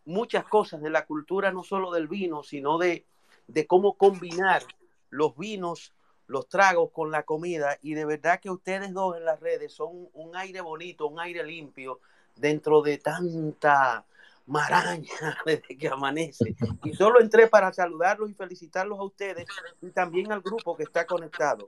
muchas 0.05 0.45
cosas 0.45 0.81
de 0.81 0.89
la 0.89 1.05
cultura, 1.05 1.51
no 1.51 1.63
solo 1.63 1.91
del 1.91 2.07
vino, 2.07 2.43
sino 2.43 2.77
de, 2.77 3.05
de 3.47 3.67
cómo 3.67 3.93
combinar 3.93 4.63
los 5.09 5.37
vinos, 5.37 5.93
los 6.27 6.47
tragos 6.47 6.91
con 6.91 7.11
la 7.11 7.23
comida. 7.23 7.77
Y 7.81 7.93
de 7.93 8.05
verdad 8.05 8.39
que 8.39 8.49
ustedes 8.49 8.93
dos 8.93 9.17
en 9.17 9.25
las 9.25 9.39
redes 9.39 9.73
son 9.73 10.09
un 10.13 10.35
aire 10.35 10.61
bonito, 10.61 11.07
un 11.07 11.19
aire 11.19 11.43
limpio 11.43 11.99
dentro 12.35 12.81
de 12.81 12.97
tanta 12.97 14.05
maraña 14.45 15.07
desde 15.45 15.77
que 15.77 15.87
amanece. 15.87 16.55
Y 16.83 16.93
solo 16.93 17.21
entré 17.21 17.47
para 17.47 17.71
saludarlos 17.73 18.29
y 18.29 18.33
felicitarlos 18.33 18.99
a 18.99 19.03
ustedes 19.03 19.45
y 19.81 19.89
también 19.91 20.31
al 20.31 20.41
grupo 20.41 20.75
que 20.75 20.83
está 20.83 21.05
conectado. 21.05 21.67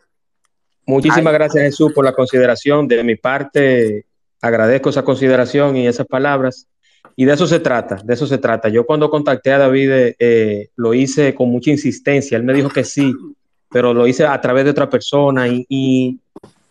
Muchísimas 0.85 1.33
gracias 1.33 1.63
Jesús 1.63 1.93
por 1.93 2.05
la 2.05 2.13
consideración. 2.13 2.87
De 2.87 3.03
mi 3.03 3.15
parte, 3.15 4.05
agradezco 4.41 4.89
esa 4.89 5.03
consideración 5.03 5.77
y 5.77 5.87
esas 5.87 6.05
palabras. 6.05 6.67
Y 7.15 7.25
de 7.25 7.33
eso 7.33 7.47
se 7.47 7.59
trata, 7.59 7.95
de 8.03 8.13
eso 8.13 8.27
se 8.27 8.37
trata. 8.37 8.69
Yo 8.69 8.85
cuando 8.85 9.09
contacté 9.09 9.51
a 9.53 9.59
David 9.59 10.15
eh, 10.19 10.69
lo 10.75 10.93
hice 10.93 11.33
con 11.33 11.49
mucha 11.49 11.71
insistencia. 11.71 12.37
Él 12.37 12.43
me 12.43 12.53
dijo 12.53 12.69
que 12.69 12.83
sí, 12.83 13.13
pero 13.69 13.93
lo 13.93 14.05
hice 14.05 14.25
a 14.25 14.39
través 14.41 14.65
de 14.65 14.71
otra 14.71 14.89
persona 14.89 15.47
y, 15.47 15.65
y 15.69 16.19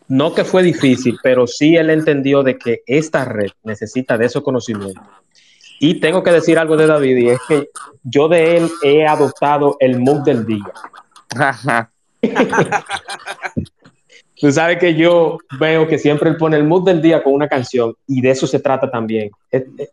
no 0.08 0.34
que 0.34 0.44
fue 0.44 0.62
difícil, 0.62 1.16
pero 1.22 1.46
sí 1.46 1.76
él 1.76 1.90
entendió 1.90 2.42
de 2.42 2.58
que 2.58 2.82
esta 2.86 3.24
red 3.24 3.50
necesita 3.62 4.18
de 4.18 4.26
esos 4.26 4.42
conocimientos 4.42 5.02
y 5.80 6.00
tengo 6.00 6.22
que 6.22 6.30
decir 6.32 6.58
algo 6.58 6.76
de 6.76 6.86
David, 6.86 7.16
y 7.16 7.28
es 7.28 7.40
que 7.46 7.68
yo 8.02 8.28
de 8.28 8.56
él 8.56 8.70
he 8.82 9.06
adoptado 9.06 9.76
el 9.80 10.00
mood 10.00 10.22
del 10.22 10.46
día. 10.46 10.72
Tú 14.44 14.52
sabes 14.52 14.76
que 14.76 14.94
yo 14.94 15.38
veo 15.58 15.88
que 15.88 15.98
siempre 15.98 16.28
él 16.28 16.36
pone 16.36 16.58
el 16.58 16.64
mood 16.64 16.84
del 16.84 17.00
día 17.00 17.22
con 17.22 17.32
una 17.32 17.48
canción 17.48 17.94
y 18.06 18.20
de 18.20 18.28
eso 18.28 18.46
se 18.46 18.58
trata 18.58 18.90
también. 18.90 19.30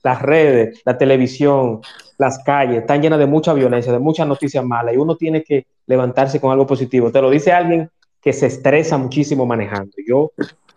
Las 0.04 0.22
redes, 0.22 0.82
la 0.84 0.98
televisión, 0.98 1.80
las 2.18 2.44
calles 2.44 2.80
están 2.80 3.02
llenas 3.02 3.18
de 3.18 3.28
mucha 3.28 3.54
violencia, 3.54 3.94
de 3.94 4.00
muchas 4.00 4.28
noticias 4.28 4.62
malas 4.66 4.94
y 4.94 4.98
uno 4.98 5.16
tiene 5.16 5.42
que 5.42 5.68
levantarse 5.88 6.42
con 6.42 6.52
algo 6.52 6.68
positivo. 6.68 7.14
Te 7.14 7.22
lo 7.22 7.30
dice 7.30 7.54
alguien 7.54 7.90
que 8.22 8.34
se 8.34 8.48
estresa 8.48 8.98
muchísimo 8.98 9.46
manejando. 9.46 9.94
Yo 10.06 10.34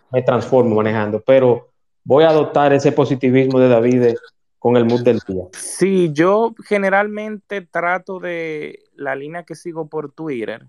me 0.09 0.21
transformo 0.21 0.73
manejando, 0.73 1.21
pero 1.27 1.67
voy 2.05 2.23
a 2.23 2.29
adoptar 2.29 2.71
ese 2.71 2.93
positivismo 2.93 3.59
de 3.59 3.67
David 3.67 4.15
con 4.57 4.77
el 4.77 4.85
mood 4.85 5.01
del 5.01 5.19
día. 5.27 5.43
Sí, 5.51 6.11
yo 6.13 6.55
generalmente 6.63 7.59
trato 7.59 8.21
de 8.21 8.83
la 8.95 9.17
línea 9.17 9.43
que 9.43 9.55
sigo 9.55 9.89
por 9.89 10.13
Twitter, 10.13 10.65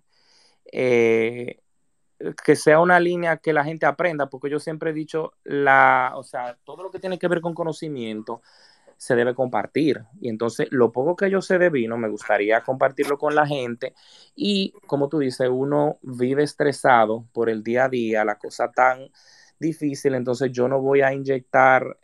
eh, 0.73 1.61
que 2.45 2.57
sea 2.57 2.81
una 2.81 2.99
línea 3.01 3.37
que 3.39 3.53
la 3.53 3.65
gente 3.65 3.87
aprenda, 3.87 4.29
porque 4.29 4.51
yo 4.51 4.59
siempre 4.59 4.91
he 4.91 4.95
dicho, 4.95 5.35
la, 5.45 6.13
o 6.17 6.23
sea, 6.23 6.59
todo 6.65 6.83
lo 6.83 6.91
que 6.91 6.99
tiene 6.99 7.19
que 7.19 7.29
ver 7.29 7.41
con 7.41 7.55
conocimiento 7.55 8.43
se 8.97 9.15
debe 9.15 9.35
compartir. 9.35 10.05
Y 10.21 10.29
entonces, 10.29 10.69
lo 10.71 10.93
poco 10.93 11.17
que 11.17 11.31
yo 11.31 11.43
sé 11.43 11.59
de 11.59 11.71
vino, 11.71 11.99
me 11.99 12.09
gustaría 12.09 12.63
compartirlo 12.63 13.19
con 13.19 13.35
la 13.35 13.47
gente. 13.47 13.95
Y 14.35 14.73
como 14.87 15.09
tú 15.09 15.19
dices, 15.19 15.49
uno 15.51 15.99
vive 16.03 16.43
estresado 16.43 17.27
por 17.33 17.51
el 17.51 17.63
día 17.63 17.85
a 17.85 17.89
día, 17.89 18.25
la 18.25 18.39
cosa 18.39 18.71
tan 18.73 19.11
difícil, 19.59 20.15
entonces 20.15 20.53
yo 20.53 20.69
no 20.69 20.81
voy 20.81 21.03
a 21.03 21.13
inyectar 21.13 21.99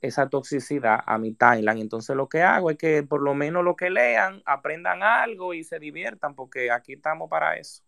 esa 0.00 0.28
toxicidad 0.28 1.00
a 1.06 1.18
mi 1.18 1.34
timeline. 1.34 1.78
Entonces 1.78 2.14
lo 2.16 2.28
que 2.28 2.42
hago 2.42 2.70
es 2.70 2.78
que 2.78 3.02
por 3.02 3.22
lo 3.22 3.34
menos 3.34 3.64
lo 3.64 3.76
que 3.76 3.90
lean, 3.90 4.42
aprendan 4.46 5.02
algo 5.02 5.54
y 5.54 5.64
se 5.64 5.78
diviertan, 5.78 6.34
porque 6.34 6.70
aquí 6.70 6.94
estamos 6.94 7.28
para 7.28 7.56
eso. 7.56 7.82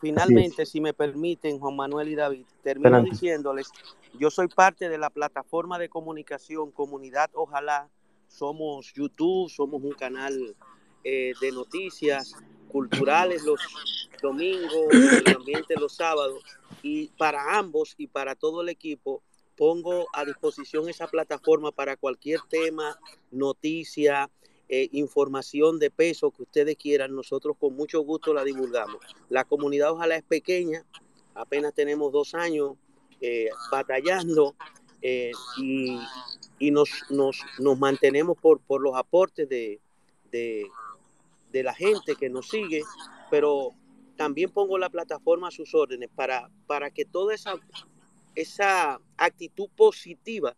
Finalmente, 0.00 0.66
si 0.66 0.80
me 0.80 0.92
permiten, 0.92 1.58
Juan 1.58 1.76
Manuel 1.76 2.08
y 2.08 2.14
David, 2.14 2.46
termino 2.62 3.02
diciéndoles, 3.02 3.70
yo 4.18 4.30
soy 4.30 4.48
parte 4.48 4.88
de 4.88 4.98
la 4.98 5.10
plataforma 5.10 5.78
de 5.78 5.88
comunicación 5.88 6.70
Comunidad 6.70 7.30
Ojalá, 7.34 7.88
somos 8.28 8.92
YouTube, 8.94 9.50
somos 9.50 9.82
un 9.82 9.92
canal 9.92 10.54
eh, 11.02 11.32
de 11.40 11.52
noticias 11.52 12.34
culturales 12.68 13.44
los 13.44 13.60
domingos, 14.20 14.88
el 14.90 15.36
ambiente 15.36 15.74
los 15.78 15.94
sábados. 15.94 16.42
Y 16.82 17.08
para 17.16 17.56
ambos 17.56 17.94
y 17.96 18.06
para 18.06 18.34
todo 18.34 18.62
el 18.62 18.68
equipo, 18.68 19.22
pongo 19.56 20.06
a 20.12 20.24
disposición 20.24 20.88
esa 20.88 21.06
plataforma 21.06 21.70
para 21.72 21.96
cualquier 21.96 22.40
tema, 22.48 22.98
noticia, 23.30 24.30
eh, 24.68 24.88
información 24.92 25.78
de 25.78 25.90
peso 25.90 26.30
que 26.30 26.42
ustedes 26.42 26.76
quieran. 26.76 27.14
Nosotros 27.14 27.56
con 27.58 27.76
mucho 27.76 28.00
gusto 28.00 28.32
la 28.32 28.44
divulgamos. 28.44 28.98
La 29.28 29.44
comunidad 29.44 29.92
ojalá 29.92 30.16
es 30.16 30.22
pequeña, 30.22 30.84
apenas 31.34 31.74
tenemos 31.74 32.12
dos 32.12 32.34
años 32.34 32.72
eh, 33.20 33.50
batallando 33.70 34.54
eh, 35.02 35.32
y, 35.58 35.98
y 36.58 36.70
nos, 36.70 36.90
nos, 37.10 37.40
nos, 37.58 37.78
mantenemos 37.78 38.38
por, 38.38 38.60
por 38.60 38.80
los 38.80 38.96
aportes 38.96 39.48
de, 39.48 39.80
de, 40.30 40.66
de, 41.52 41.62
la 41.62 41.74
gente 41.74 42.16
que 42.16 42.30
nos 42.30 42.48
sigue, 42.48 42.82
pero 43.30 43.72
también 44.16 44.50
pongo 44.50 44.78
la 44.78 44.88
plataforma 44.88 45.48
a 45.48 45.50
sus 45.50 45.74
órdenes 45.74 46.08
para, 46.14 46.50
para 46.66 46.90
que 46.90 47.04
toda 47.04 47.34
esa, 47.34 47.54
esa 48.34 49.00
actitud 49.16 49.68
positiva 49.76 50.56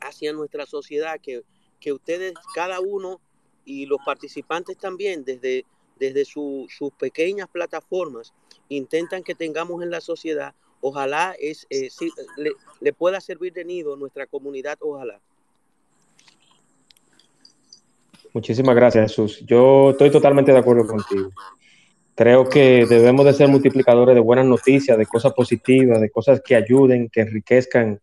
hacia 0.00 0.32
nuestra 0.32 0.64
sociedad, 0.64 1.20
que, 1.20 1.42
que 1.80 1.92
ustedes, 1.92 2.34
cada 2.54 2.80
uno 2.80 3.20
y 3.64 3.86
los 3.86 3.98
participantes 4.04 4.76
también, 4.76 5.24
desde, 5.24 5.64
desde 5.98 6.24
su, 6.24 6.66
sus 6.68 6.92
pequeñas 6.92 7.48
plataformas, 7.48 8.32
intentan 8.68 9.22
que 9.22 9.34
tengamos 9.34 9.82
en 9.82 9.90
la 9.90 10.00
sociedad 10.00 10.54
Ojalá 10.80 11.34
es, 11.38 11.66
eh, 11.68 11.90
le, 12.38 12.52
le, 12.80 12.92
pueda 12.92 13.20
servir 13.20 13.52
de 13.52 13.64
nido 13.64 13.94
a 13.94 13.96
nuestra 13.98 14.26
comunidad, 14.26 14.78
ojalá. 14.80 15.20
Muchísimas 18.32 18.74
gracias, 18.74 19.10
Jesús. 19.10 19.44
Yo 19.46 19.90
estoy 19.90 20.10
totalmente 20.10 20.52
de 20.52 20.58
acuerdo 20.58 20.86
contigo. 20.86 21.30
Creo 22.14 22.48
que 22.48 22.86
debemos 22.86 23.26
de 23.26 23.34
ser 23.34 23.48
multiplicadores 23.48 24.14
de 24.14 24.20
buenas 24.20 24.46
noticias, 24.46 24.96
de 24.96 25.06
cosas 25.06 25.32
positivas, 25.34 26.00
de 26.00 26.10
cosas 26.10 26.40
que 26.44 26.54
ayuden, 26.54 27.10
que 27.10 27.20
enriquezcan 27.20 28.00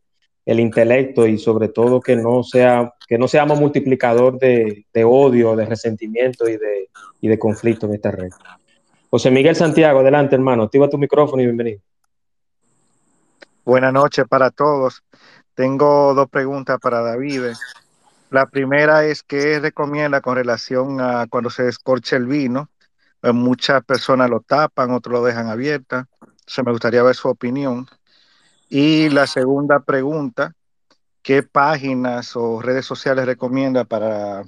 el 0.48 0.62
intelecto 0.62 1.28
y 1.28 1.38
sobre 1.38 1.68
todo 1.68 2.00
que 2.00 2.16
no 2.16 2.42
sea 2.42 2.94
que 3.06 3.18
no 3.18 3.28
seamos 3.28 3.60
multiplicador 3.60 4.40
de, 4.40 4.86
odio, 5.04 5.58
de 5.58 5.66
resentimiento 5.66 6.48
y 6.48 6.54
de, 6.54 6.90
y 7.20 7.28
de 7.28 7.38
conflicto 7.38 7.86
en 7.86 7.96
esta 7.96 8.12
red. 8.12 8.30
José 9.10 9.30
Miguel 9.30 9.58
Santiago, 9.58 10.00
adelante 10.00 10.36
hermano, 10.36 10.64
activa 10.64 10.90
tu 10.90 10.98
micrófono 10.98 11.42
y 11.42 11.46
bienvenido. 11.46 11.82
Buenas 13.66 13.92
noches 13.92 14.26
para 14.30 14.50
todos. 14.50 15.04
Tengo 15.54 16.14
dos 16.14 16.30
preguntas 16.30 16.80
para 16.82 17.02
David. 17.02 17.52
La 18.30 18.46
primera 18.46 19.04
es 19.04 19.24
qué 19.24 19.60
recomienda 19.60 20.22
con 20.22 20.38
relación 20.38 21.02
a 21.02 21.28
cuando 21.30 21.50
se 21.50 21.64
descorche 21.64 22.16
el 22.16 22.26
vino. 22.26 22.70
Eh, 23.22 23.34
muchas 23.34 23.84
personas 23.84 24.30
lo 24.30 24.40
tapan, 24.40 24.92
otros 24.92 25.12
lo 25.12 25.26
dejan 25.26 25.48
abierta. 25.48 26.08
Se 26.46 26.64
me 26.64 26.72
gustaría 26.72 27.04
ver 27.04 27.16
su 27.16 27.28
opinión. 27.28 27.86
Y 28.70 29.10
la 29.10 29.28
segunda 29.28 29.80
pregunta, 29.80 30.54
¿qué 31.22 31.42
páginas 31.42 32.36
o 32.36 32.62
redes 32.62 32.86
sociales 32.86 33.26
recomienda 33.26 33.86
para 33.86 34.44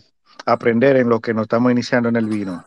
aprender 0.46 0.98
en 0.98 1.10
lo 1.10 1.22
que 1.22 1.34
nos 1.34 1.44
estamos 1.44 1.72
iniciando 1.72 2.10
en 2.10 2.18
el 2.18 2.26
vino? 2.26 2.66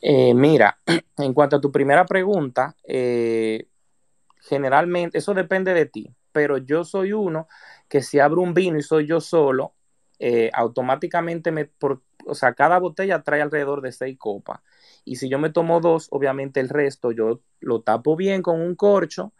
Eh, 0.00 0.32
mira, 0.32 0.78
en 1.18 1.34
cuanto 1.34 1.56
a 1.56 1.60
tu 1.60 1.70
primera 1.70 2.06
pregunta, 2.06 2.74
eh, 2.84 3.66
generalmente, 4.40 5.18
eso 5.18 5.34
depende 5.34 5.74
de 5.74 5.86
ti, 5.86 6.14
pero 6.32 6.56
yo 6.56 6.84
soy 6.84 7.12
uno 7.12 7.48
que 7.88 8.00
si 8.00 8.18
abro 8.18 8.40
un 8.40 8.54
vino 8.54 8.78
y 8.78 8.82
soy 8.82 9.06
yo 9.06 9.20
solo, 9.20 9.74
eh, 10.18 10.50
automáticamente 10.54 11.50
me, 11.50 11.66
por, 11.66 12.02
o 12.24 12.34
sea, 12.34 12.54
cada 12.54 12.78
botella 12.78 13.22
trae 13.22 13.42
alrededor 13.42 13.82
de 13.82 13.92
seis 13.92 14.16
copas. 14.18 14.60
Y 15.04 15.16
si 15.16 15.28
yo 15.28 15.38
me 15.38 15.50
tomo 15.50 15.80
dos, 15.80 16.08
obviamente 16.10 16.60
el 16.60 16.68
resto 16.70 17.10
yo 17.12 17.40
lo 17.60 17.82
tapo 17.82 18.16
bien 18.16 18.42
con 18.42 18.60
un 18.60 18.74
corcho 18.74 19.32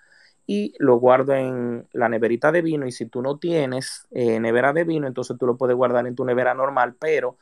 y 0.52 0.74
lo 0.80 0.96
guardo 0.96 1.32
en 1.32 1.86
la 1.92 2.08
neverita 2.08 2.50
de 2.50 2.60
vino. 2.60 2.84
Y 2.84 2.90
si 2.90 3.06
tú 3.06 3.22
no 3.22 3.38
tienes 3.38 4.08
eh, 4.10 4.40
nevera 4.40 4.72
de 4.72 4.82
vino, 4.82 5.06
entonces 5.06 5.38
tú 5.38 5.46
lo 5.46 5.56
puedes 5.56 5.76
guardar 5.76 6.08
en 6.08 6.16
tu 6.16 6.24
nevera 6.24 6.54
normal, 6.54 6.96
pero 6.98 7.36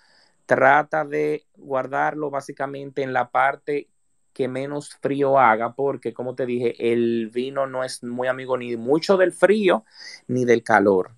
trata 0.44 1.06
de 1.06 1.46
guardarlo 1.56 2.28
básicamente 2.28 3.02
en 3.02 3.14
la 3.14 3.30
parte 3.30 3.88
que 4.34 4.46
menos 4.46 4.94
frío 5.00 5.38
haga, 5.38 5.72
porque 5.72 6.12
como 6.12 6.34
te 6.34 6.44
dije, 6.44 6.92
el 6.92 7.30
vino 7.32 7.66
no 7.66 7.82
es 7.82 8.04
muy 8.04 8.28
amigo 8.28 8.58
ni 8.58 8.76
mucho 8.76 9.16
del 9.16 9.32
frío 9.32 9.86
ni 10.26 10.44
del 10.44 10.62
calor. 10.62 11.12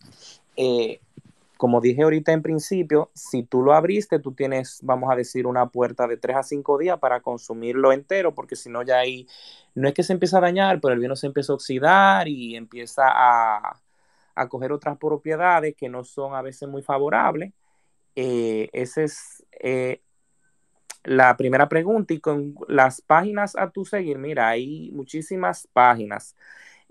Eh, 0.56 1.00
como 1.60 1.82
dije 1.82 2.04
ahorita 2.04 2.32
en 2.32 2.40
principio, 2.40 3.10
si 3.14 3.42
tú 3.42 3.62
lo 3.62 3.74
abriste, 3.74 4.18
tú 4.18 4.32
tienes, 4.32 4.80
vamos 4.82 5.12
a 5.12 5.14
decir, 5.14 5.46
una 5.46 5.66
puerta 5.68 6.06
de 6.08 6.16
3 6.16 6.36
a 6.38 6.42
5 6.42 6.78
días 6.78 6.98
para 6.98 7.20
consumirlo 7.20 7.92
entero, 7.92 8.34
porque 8.34 8.56
si 8.56 8.70
no, 8.70 8.82
ya 8.82 9.00
ahí 9.00 9.28
no 9.74 9.86
es 9.86 9.92
que 9.92 10.02
se 10.02 10.14
empieza 10.14 10.38
a 10.38 10.40
dañar, 10.40 10.80
pero 10.80 10.94
el 10.94 11.00
vino 11.00 11.16
se 11.16 11.26
empieza 11.26 11.52
a 11.52 11.56
oxidar 11.56 12.28
y 12.28 12.56
empieza 12.56 13.02
a, 13.06 13.78
a 14.34 14.48
coger 14.48 14.72
otras 14.72 14.96
propiedades 14.96 15.74
que 15.76 15.90
no 15.90 16.02
son 16.02 16.34
a 16.34 16.40
veces 16.40 16.66
muy 16.66 16.80
favorables. 16.80 17.52
Eh, 18.16 18.70
ese 18.72 19.04
es 19.04 19.44
eh, 19.62 20.00
la 21.04 21.36
primera 21.36 21.68
pregunta 21.68 22.14
y 22.14 22.20
con 22.20 22.54
las 22.68 23.02
páginas 23.02 23.54
a 23.54 23.68
tu 23.68 23.84
seguir, 23.84 24.16
mira, 24.16 24.48
hay 24.48 24.90
muchísimas 24.92 25.68
páginas, 25.74 26.36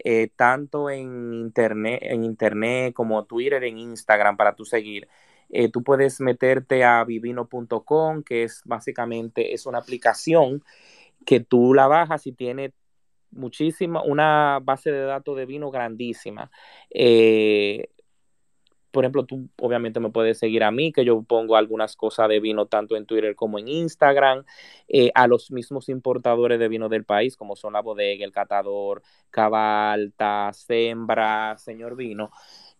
eh, 0.03 0.29
tanto 0.35 0.89
en 0.89 1.33
internet, 1.33 1.99
en 2.01 2.23
internet 2.23 2.93
como 2.93 3.25
Twitter, 3.25 3.63
en 3.63 3.77
Instagram 3.77 4.37
para 4.37 4.55
tu 4.55 4.65
seguir. 4.65 5.07
Eh, 5.49 5.69
tú 5.71 5.83
puedes 5.83 6.21
meterte 6.21 6.83
a 6.83 7.03
vivino.com, 7.03 8.23
que 8.23 8.43
es 8.43 8.61
básicamente 8.65 9.53
es 9.53 9.65
una 9.65 9.79
aplicación 9.79 10.63
que 11.25 11.39
tú 11.39 11.73
la 11.73 11.87
bajas 11.87 12.27
y 12.27 12.31
tiene 12.31 12.73
muchísima, 13.31 14.01
una 14.03 14.59
base 14.61 14.91
de 14.91 15.03
datos 15.03 15.35
de 15.37 15.45
vino 15.45 15.71
grandísima. 15.71 16.51
Eh, 16.89 17.89
por 18.91 19.03
ejemplo, 19.03 19.25
tú 19.25 19.49
obviamente 19.59 19.99
me 19.99 20.09
puedes 20.09 20.39
seguir 20.39 20.63
a 20.63 20.71
mí, 20.71 20.91
que 20.91 21.05
yo 21.05 21.21
pongo 21.23 21.55
algunas 21.55 21.95
cosas 21.95 22.29
de 22.29 22.39
vino 22.39 22.65
tanto 22.65 22.95
en 22.95 23.05
Twitter 23.05 23.35
como 23.35 23.59
en 23.59 23.67
Instagram, 23.67 24.43
eh, 24.87 25.11
a 25.15 25.27
los 25.27 25.51
mismos 25.51 25.89
importadores 25.89 26.59
de 26.59 26.67
vino 26.67 26.89
del 26.89 27.05
país, 27.05 27.35
como 27.37 27.55
son 27.55 27.73
la 27.73 27.81
bodega, 27.81 28.25
el 28.25 28.31
catador, 28.31 29.01
Cabalta, 29.29 30.51
Sembra, 30.53 31.57
Señor 31.57 31.95
Vino, 31.95 32.31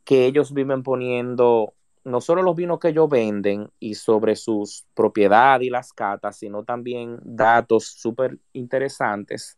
que 0.03 0.25
ellos 0.25 0.53
viven 0.53 0.83
poniendo 0.83 1.73
no 2.03 2.21
solo 2.21 2.41
los 2.41 2.55
vinos 2.55 2.79
que 2.79 2.89
ellos 2.89 3.09
venden 3.09 3.69
y 3.79 3.95
sobre 3.95 4.35
sus 4.35 4.85
propiedades 4.93 5.67
y 5.67 5.69
las 5.69 5.93
catas, 5.93 6.37
sino 6.37 6.63
también 6.63 7.19
datos 7.23 7.85
súper 7.85 8.37
interesantes. 8.53 9.57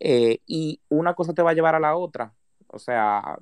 Eh, 0.00 0.38
y 0.46 0.80
una 0.88 1.14
cosa 1.14 1.34
te 1.34 1.42
va 1.42 1.50
a 1.50 1.54
llevar 1.54 1.74
a 1.74 1.80
la 1.80 1.96
otra. 1.96 2.34
O 2.68 2.78
sea, 2.78 3.38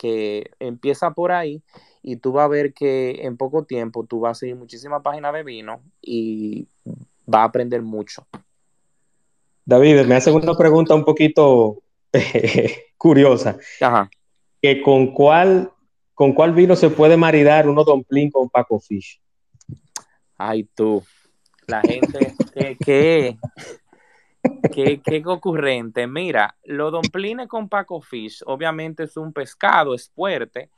que 0.00 0.50
empieza 0.58 1.10
por 1.10 1.30
ahí 1.30 1.62
y 2.02 2.16
tú 2.16 2.32
vas 2.32 2.46
a 2.46 2.48
ver 2.48 2.72
que 2.72 3.26
en 3.26 3.36
poco 3.36 3.64
tiempo 3.64 4.06
tú 4.06 4.20
vas 4.20 4.38
a 4.38 4.40
seguir 4.40 4.56
muchísimas 4.56 5.02
páginas 5.02 5.34
de 5.34 5.42
vino 5.44 5.82
y 6.00 6.66
vas 7.26 7.42
a 7.42 7.44
aprender 7.44 7.82
mucho. 7.82 8.26
David, 9.66 10.06
me 10.06 10.14
hacen 10.14 10.34
una 10.34 10.56
pregunta 10.56 10.94
un 10.94 11.04
poquito 11.04 11.82
curiosa. 12.96 13.58
Ajá. 13.78 14.08
Que 14.62 14.80
con 14.80 15.12
cuál, 15.12 15.70
¿Con 16.14 16.32
cuál 16.32 16.54
vino 16.54 16.76
se 16.76 16.88
puede 16.88 17.18
maridar 17.18 17.68
uno 17.68 17.84
dumpling 17.84 18.30
con 18.30 18.48
Paco 18.48 18.80
Fish? 18.80 19.20
Ay, 20.38 20.64
tú. 20.74 21.02
La 21.66 21.82
gente, 21.82 22.34
¿qué, 22.54 22.76
qué, 22.82 23.38
qué, 24.72 25.00
qué 25.02 25.22
ocurrente. 25.26 26.06
Mira, 26.06 26.56
los 26.64 26.92
domplines 26.92 27.48
con 27.48 27.68
Paco 27.68 28.00
Fish, 28.00 28.42
obviamente 28.46 29.04
es 29.04 29.16
un 29.16 29.32
pescado, 29.32 29.94
es 29.94 30.10
fuerte, 30.10 30.70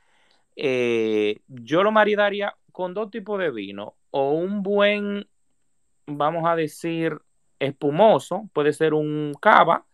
eh, 0.56 1.40
yo 1.48 1.82
lo 1.82 1.92
maridaría 1.92 2.54
con 2.72 2.94
dos 2.94 3.10
tipos 3.10 3.38
de 3.38 3.50
vino, 3.50 3.94
o 4.10 4.32
un 4.32 4.62
buen, 4.62 5.28
vamos 6.06 6.44
a 6.46 6.56
decir, 6.56 7.18
espumoso, 7.58 8.48
puede 8.52 8.72
ser 8.72 8.94
un 8.94 9.34
cava, 9.40 9.86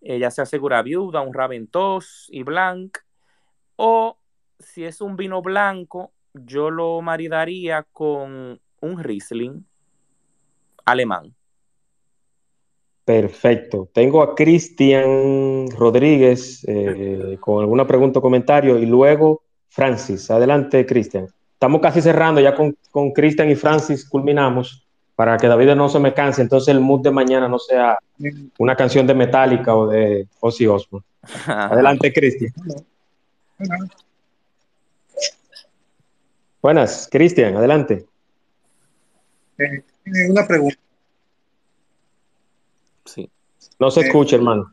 eh, 0.00 0.18
ya 0.18 0.30
sea 0.30 0.46
segura 0.46 0.82
viuda, 0.82 1.20
un 1.20 1.34
raventos 1.34 2.26
y 2.30 2.42
blanc, 2.42 2.98
o 3.76 4.18
si 4.58 4.84
es 4.84 5.00
un 5.00 5.16
vino 5.16 5.42
blanco, 5.42 6.12
yo 6.34 6.70
lo 6.70 7.00
maridaría 7.02 7.84
con 7.92 8.60
un 8.80 9.02
Riesling 9.02 9.64
alemán. 10.84 11.35
Perfecto. 13.06 13.88
Tengo 13.92 14.20
a 14.20 14.34
Cristian 14.34 15.68
Rodríguez 15.70 16.64
eh, 16.66 17.36
con 17.38 17.60
alguna 17.60 17.86
pregunta 17.86 18.18
o 18.18 18.22
comentario 18.22 18.76
y 18.78 18.84
luego 18.84 19.42
Francis. 19.68 20.28
Adelante, 20.28 20.84
Cristian. 20.84 21.28
Estamos 21.52 21.80
casi 21.80 22.02
cerrando, 22.02 22.40
ya 22.40 22.56
con, 22.56 22.76
con 22.90 23.12
Cristian 23.12 23.48
y 23.48 23.54
Francis 23.54 24.04
culminamos 24.08 24.84
para 25.14 25.36
que 25.36 25.46
David 25.46 25.76
no 25.76 25.88
se 25.88 26.00
me 26.00 26.12
canse, 26.12 26.42
entonces 26.42 26.74
el 26.74 26.80
mood 26.80 27.00
de 27.02 27.12
mañana 27.12 27.48
no 27.48 27.60
sea 27.60 27.96
una 28.58 28.74
canción 28.74 29.06
de 29.06 29.14
Metallica 29.14 29.76
o 29.76 29.86
de 29.86 30.26
Ozzy 30.40 30.66
Osbourne. 30.66 31.06
Adelante, 31.46 32.12
Cristian. 32.12 32.52
Buenas, 36.60 37.08
Cristian, 37.08 37.56
adelante. 37.56 38.04
Eh, 39.58 39.84
una 40.28 40.44
pregunta. 40.44 40.76
Sí. 43.06 43.30
No 43.78 43.90
se 43.90 44.00
escucha, 44.02 44.36
hermano. 44.36 44.72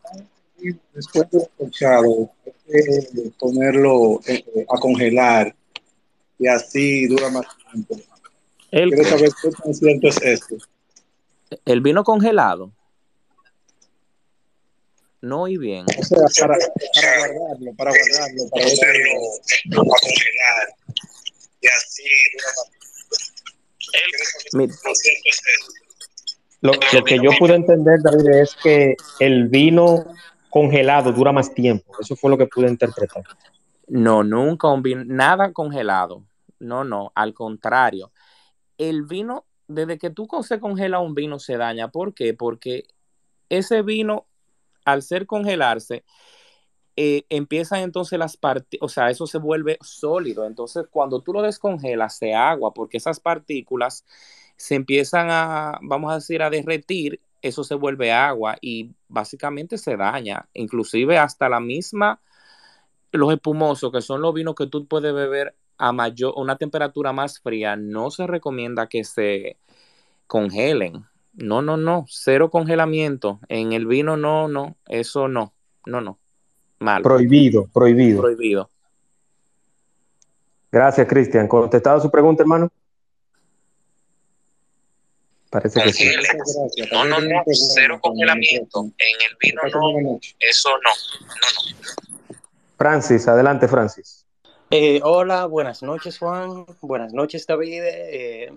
Después 0.94 1.30
de 1.32 1.40
escuchado, 1.40 2.32
eh, 2.68 3.32
ponerlo 3.38 4.22
eh, 4.28 4.66
a 4.70 4.80
congelar 4.80 5.56
y 6.40 6.48
así 6.48 7.08
dura 7.08 7.30
más 7.30 7.46
tiempo. 7.72 8.00
¿El 8.72 8.90
Quiero 8.92 9.10
saber 9.10 9.30
qué 9.42 9.50
tan 9.52 9.74
cierto 9.74 10.08
es 10.08 10.22
esto. 10.22 10.56
El 11.66 11.82
vino 11.82 12.04
congelado. 12.04 12.72
No 15.22 15.48
y 15.48 15.58
bien. 15.58 15.86
O 15.98 16.04
sea, 16.04 16.48
para, 16.48 16.58
para 16.58 17.18
guardarlo, 17.18 17.74
para 17.76 17.92
guardarlo, 17.92 18.50
para 18.50 18.66
ponerlo 18.66 19.82
a 19.82 20.00
congelar 20.00 20.76
y 21.62 21.68
así 21.68 22.04
dura 22.34 22.48
más 22.58 22.84
Mira, 24.54 24.74
Lo, 26.64 26.72
que 27.04 27.20
yo 27.22 27.32
pude 27.38 27.56
entender, 27.56 28.00
David, 28.02 28.30
es 28.42 28.56
que 28.56 28.96
el 29.20 29.50
vino 29.50 30.06
congelado 30.50 31.12
dura 31.12 31.34
más 31.34 31.54
tiempo. 31.54 31.94
Eso 32.00 32.16
fue 32.16 32.30
lo 32.30 32.38
que 32.38 32.48
pude 32.48 32.70
interpretar. 32.70 33.22
No, 33.90 34.24
nunca 34.24 34.70
un 34.70 34.82
vino, 34.82 35.04
nada 35.06 35.52
congelado. 35.52 36.24
No, 36.60 36.86
no, 36.86 37.12
al 37.16 37.34
contrario. 37.34 38.14
El 38.78 39.04
vino, 39.04 39.46
desde 39.68 39.98
que 39.98 40.10
tú 40.10 40.26
se 40.42 40.62
congela 40.62 41.00
un 41.00 41.14
vino, 41.14 41.38
se 41.38 41.58
daña. 41.58 41.90
¿Por 41.90 42.14
qué? 42.14 42.34
Porque 42.34 42.86
ese 43.50 43.82
vino, 43.82 44.26
al 44.86 45.02
ser 45.02 45.26
congelarse, 45.26 46.06
eh, 46.96 47.26
empiezan 47.28 47.82
entonces 47.82 48.18
las 48.18 48.38
partículas, 48.38 48.90
o 48.90 48.94
sea, 48.94 49.10
eso 49.10 49.28
se 49.28 49.38
vuelve 49.38 49.80
sólido. 49.82 50.46
Entonces, 50.46 50.86
cuando 50.90 51.20
tú 51.20 51.34
lo 51.34 51.42
descongelas, 51.42 52.16
se 52.16 52.34
agua, 52.34 52.74
porque 52.74 52.96
esas 52.96 53.20
partículas 53.20 54.06
se 54.56 54.76
empiezan 54.76 55.28
a, 55.30 55.80
vamos 55.82 56.12
a 56.12 56.16
decir, 56.16 56.42
a 56.42 56.50
derretir, 56.50 57.20
eso 57.42 57.64
se 57.64 57.76
vuelve 57.76 58.12
agua 58.12 58.58
y 58.62 58.92
básicamente 59.08 59.78
se 59.78 59.98
daña. 59.98 60.48
Inclusive 60.54 61.18
hasta 61.18 61.50
la 61.50 61.60
misma, 61.60 62.22
los 63.12 63.34
espumosos, 63.34 63.92
que 63.92 64.02
son 64.02 64.22
los 64.22 64.34
vinos 64.34 64.56
que 64.56 64.68
tú 64.68 64.88
puedes 64.88 65.14
beber 65.14 65.56
a 65.78 65.92
mayor, 65.92 66.34
una 66.38 66.58
temperatura 66.58 67.12
más 67.12 67.40
fría, 67.40 67.76
no 67.76 68.12
se 68.12 68.28
recomienda 68.28 68.88
que 68.88 69.04
se 69.04 69.58
congelen. 70.28 71.06
No, 71.34 71.62
no, 71.62 71.78
no, 71.78 72.06
cero 72.08 72.50
congelamiento. 72.50 73.40
En 73.50 73.74
el 73.74 73.88
vino 73.88 74.16
no, 74.16 74.48
no, 74.48 74.78
eso 74.88 75.28
no, 75.28 75.54
no, 75.86 76.00
no. 76.00 76.20
Mal. 76.80 77.02
Prohibido, 77.02 77.68
prohibido. 77.74 78.22
Prohibido. 78.22 78.70
Gracias, 80.72 81.08
Cristian. 81.08 81.48
¿Contestado 81.48 82.00
su 82.00 82.10
pregunta, 82.10 82.44
hermano? 82.44 82.72
Parece 85.54 85.84
que 85.84 85.94
sí. 85.94 86.12
No, 86.92 87.06
no, 87.06 87.22
no, 87.22 87.44
cero 87.46 88.00
congelamiento. 88.02 88.86
En 88.98 89.30
el 89.30 89.38
vino 89.40 89.62
no, 89.72 90.20
eso 90.40 90.70
no, 90.70 90.90
no, 91.20 91.36
no. 91.38 92.36
Francis, 92.76 93.28
adelante, 93.28 93.68
Francis. 93.68 94.26
Eh, 94.72 95.00
hola, 95.04 95.46
buenas 95.46 95.84
noches 95.84 96.18
Juan, 96.18 96.66
buenas 96.82 97.14
noches 97.14 97.46
David. 97.46 97.84
Eh, 97.86 98.52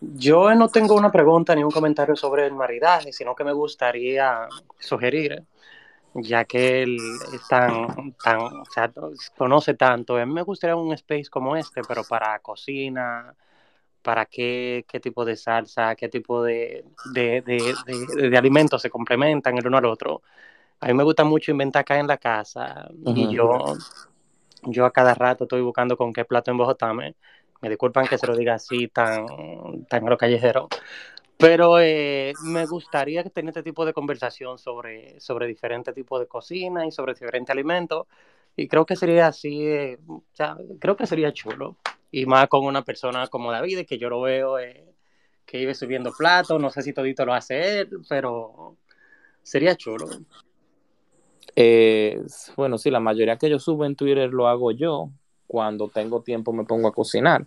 yo 0.00 0.52
no 0.56 0.68
tengo 0.68 0.96
una 0.96 1.12
pregunta 1.12 1.54
ni 1.54 1.62
un 1.62 1.70
comentario 1.70 2.16
sobre 2.16 2.46
el 2.46 2.52
maridaje, 2.52 3.12
sino 3.12 3.36
que 3.36 3.44
me 3.44 3.52
gustaría 3.52 4.48
sugerir, 4.80 5.44
ya 6.14 6.44
que 6.46 6.82
él 6.82 6.96
es 7.32 7.46
tan, 7.46 8.12
tan, 8.14 8.40
o 8.40 8.64
sea, 8.74 8.90
conoce 9.36 9.74
tanto, 9.74 10.16
a 10.16 10.26
mí 10.26 10.32
me 10.32 10.42
gustaría 10.42 10.74
un 10.74 10.92
space 10.94 11.30
como 11.30 11.54
este, 11.54 11.82
pero 11.86 12.02
para 12.02 12.40
cocina, 12.40 13.36
para 14.08 14.24
qué, 14.24 14.86
qué 14.88 15.00
tipo 15.00 15.22
de 15.26 15.36
salsa, 15.36 15.94
qué 15.94 16.08
tipo 16.08 16.42
de, 16.42 16.82
de, 17.04 17.42
de, 17.42 17.76
de, 18.30 18.38
alimentos 18.38 18.80
se 18.80 18.88
complementan 18.88 19.58
el 19.58 19.66
uno 19.66 19.76
al 19.76 19.84
otro. 19.84 20.22
A 20.80 20.86
mí 20.86 20.94
me 20.94 21.04
gusta 21.04 21.24
mucho 21.24 21.50
inventar 21.50 21.82
acá 21.82 21.98
en 21.98 22.06
la 22.06 22.16
casa 22.16 22.88
y 23.04 23.24
Ujú. 23.24 23.34
yo, 23.34 23.76
yo 24.62 24.86
a 24.86 24.92
cada 24.92 25.12
rato 25.12 25.44
estoy 25.44 25.60
buscando 25.60 25.94
con 25.98 26.14
qué 26.14 26.24
plato 26.24 26.50
embojotarme. 26.50 27.16
Me 27.60 27.68
disculpan 27.68 28.06
que 28.06 28.16
se 28.16 28.26
lo 28.26 28.34
diga 28.34 28.54
así 28.54 28.88
tan, 28.88 29.26
tan 29.90 30.06
a 30.06 30.08
lo 30.08 30.16
callejero, 30.16 30.70
pero 31.36 31.78
eh, 31.78 32.34
me 32.40 32.64
gustaría 32.64 33.22
tener 33.24 33.50
este 33.50 33.62
tipo 33.62 33.84
de 33.84 33.92
conversación 33.92 34.56
sobre, 34.56 35.20
sobre 35.20 35.46
diferentes 35.46 35.94
tipos 35.94 36.18
de 36.18 36.26
cocina 36.26 36.86
y 36.86 36.92
sobre 36.92 37.12
diferentes 37.12 37.50
alimentos. 37.52 38.06
Y 38.56 38.68
creo 38.68 38.86
que 38.86 38.96
sería 38.96 39.26
así, 39.26 39.66
eh, 39.66 39.98
o 40.08 40.22
sea, 40.32 40.56
creo 40.80 40.96
que 40.96 41.06
sería 41.06 41.30
chulo. 41.30 41.76
Y 42.10 42.26
más 42.26 42.48
con 42.48 42.64
una 42.64 42.82
persona 42.84 43.26
como 43.28 43.52
David, 43.52 43.86
que 43.86 43.98
yo 43.98 44.08
lo 44.08 44.22
veo 44.22 44.58
eh, 44.58 44.94
que 45.46 45.58
vive 45.58 45.74
subiendo 45.74 46.12
platos, 46.12 46.60
no 46.60 46.70
sé 46.70 46.82
si 46.82 46.92
todito 46.92 47.24
lo 47.26 47.34
hace 47.34 47.80
él, 47.80 47.90
pero 48.08 48.76
sería 49.42 49.76
chulo. 49.76 50.08
Eh, 51.56 52.20
bueno, 52.56 52.78
sí, 52.78 52.90
la 52.90 53.00
mayoría 53.00 53.36
que 53.38 53.50
yo 53.50 53.58
subo 53.58 53.84
en 53.84 53.96
Twitter 53.96 54.30
lo 54.32 54.48
hago 54.48 54.70
yo. 54.72 55.10
Cuando 55.46 55.88
tengo 55.88 56.22
tiempo 56.22 56.52
me 56.52 56.64
pongo 56.64 56.88
a 56.88 56.92
cocinar. 56.94 57.46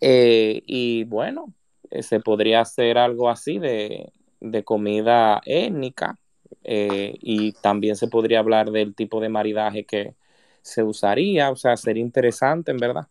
Eh, 0.00 0.62
y 0.66 1.04
bueno, 1.04 1.54
eh, 1.90 2.02
se 2.02 2.20
podría 2.20 2.60
hacer 2.62 2.98
algo 2.98 3.30
así 3.30 3.58
de, 3.58 4.12
de 4.40 4.64
comida 4.64 5.40
étnica. 5.46 6.18
eh, 6.64 7.16
y 7.20 7.52
también 7.54 7.96
se 7.96 8.08
podría 8.08 8.40
hablar 8.40 8.70
del 8.72 8.94
tipo 8.94 9.20
de 9.20 9.28
maridaje 9.30 9.84
que 9.86 10.16
se 10.62 10.82
usaría. 10.84 11.50
O 11.50 11.56
sea, 11.56 11.76
sería 11.76 12.02
interesante, 12.02 12.72
en 12.72 12.78
verdad. 12.78 13.08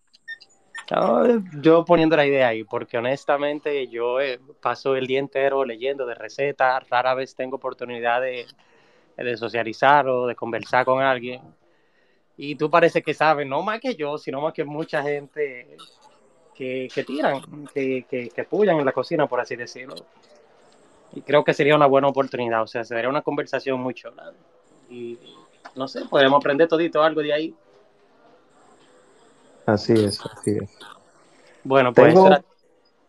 Yo 1.61 1.85
poniendo 1.85 2.18
la 2.18 2.26
idea 2.26 2.49
ahí, 2.49 2.63
porque 2.65 2.97
honestamente 2.97 3.88
yo 3.88 4.19
eh, 4.19 4.39
paso 4.61 4.95
el 4.95 5.07
día 5.07 5.19
entero 5.19 5.63
leyendo 5.63 6.05
de 6.05 6.15
recetas, 6.15 6.88
rara 6.89 7.13
vez 7.13 7.34
tengo 7.34 7.55
oportunidad 7.55 8.22
de, 8.22 8.45
de 9.15 9.38
socializar 9.38 10.07
o 10.09 10.27
de 10.27 10.35
conversar 10.35 10.84
con 10.84 11.01
alguien. 11.01 11.41
Y 12.35 12.55
tú 12.55 12.69
parece 12.69 13.01
que 13.01 13.13
sabes, 13.13 13.47
no 13.47 13.61
más 13.61 13.80
que 13.80 13.95
yo, 13.95 14.18
sino 14.18 14.41
más 14.41 14.53
que 14.53 14.65
mucha 14.65 15.01
gente 15.01 15.77
que, 16.55 16.89
que 16.93 17.03
tiran, 17.03 17.68
que, 17.73 18.05
que, 18.09 18.30
que 18.30 18.43
pullan 18.43 18.80
en 18.80 18.85
la 18.85 18.91
cocina, 18.91 19.27
por 19.27 19.39
así 19.39 19.55
decirlo. 19.55 19.95
Y 21.13 21.22
creo 21.22 21.43
que 21.43 21.53
sería 21.53 21.76
una 21.76 21.88
buena 21.88 22.07
oportunidad, 22.07 22.63
o 22.63 22.68
sea, 22.68 22.84
sería 22.84 23.09
una 23.09 23.22
conversación 23.22 23.80
muy 23.80 23.93
chula. 23.93 24.34
Y 24.89 25.18
no 25.76 25.88
sé, 25.88 26.05
podremos 26.05 26.39
aprender 26.39 26.68
todito 26.68 27.01
algo 27.01 27.22
de 27.22 27.34
ahí. 27.34 27.55
Así 29.65 29.93
es, 29.93 30.19
así 30.25 30.51
es. 30.61 30.69
Bueno, 31.63 31.93
pues 31.93 32.07
Tengo- 32.13 32.25
eso 32.27 32.33
era, 32.35 32.43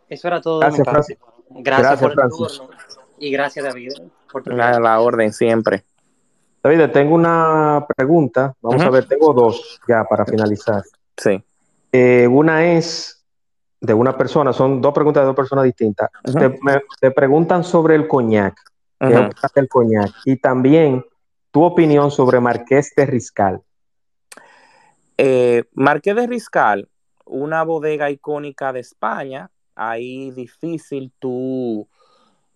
eso 0.08 0.28
era 0.28 0.40
todo 0.40 0.60
Gracias. 0.60 0.88
Francis. 0.88 1.18
Gracias, 1.50 1.64
Gracias, 1.90 2.00
por 2.00 2.10
el 2.10 2.16
Francis. 2.16 2.58
turno 2.58 2.74
y 3.18 3.30
gracias, 3.30 3.64
David, 3.64 3.92
por 4.30 4.42
tu 4.42 4.50
La, 4.50 4.78
la 4.80 5.00
orden 5.00 5.32
siempre. 5.32 5.84
David, 6.62 6.90
tengo 6.92 7.14
una 7.14 7.84
pregunta. 7.96 8.54
Vamos 8.60 8.82
a 8.82 8.90
ver, 8.90 9.06
tengo 9.06 9.32
dos 9.32 9.80
ya 9.88 10.04
para 10.04 10.24
finalizar. 10.24 10.82
Sí. 11.16 11.42
Eh, 11.92 12.26
una 12.28 12.64
es 12.72 13.24
de 13.80 13.92
una 13.94 14.16
persona, 14.16 14.52
son 14.52 14.80
dos 14.80 14.94
preguntas 14.94 15.22
de 15.22 15.26
dos 15.26 15.36
personas 15.36 15.64
distintas. 15.64 16.08
Te, 16.24 16.48
me- 16.62 16.82
te 17.00 17.10
preguntan 17.10 17.64
sobre 17.64 17.96
el 17.96 18.06
coñac. 18.06 18.54
¿Qué 19.00 19.06
Ujú. 19.08 19.16
opinas 19.24 19.52
del 19.54 19.68
coñac? 19.68 20.10
Y 20.24 20.36
también 20.36 21.04
tu 21.50 21.64
opinión 21.64 22.10
sobre 22.12 22.38
Marqués 22.38 22.92
de 22.96 23.06
Riscal. 23.06 23.60
Eh, 25.18 25.64
Marqués 25.72 26.16
de 26.16 26.26
Riscal, 26.26 26.88
una 27.24 27.62
bodega 27.62 28.10
icónica 28.10 28.72
de 28.72 28.80
España, 28.80 29.50
ahí 29.74 30.30
difícil 30.30 31.12
tú 31.18 31.88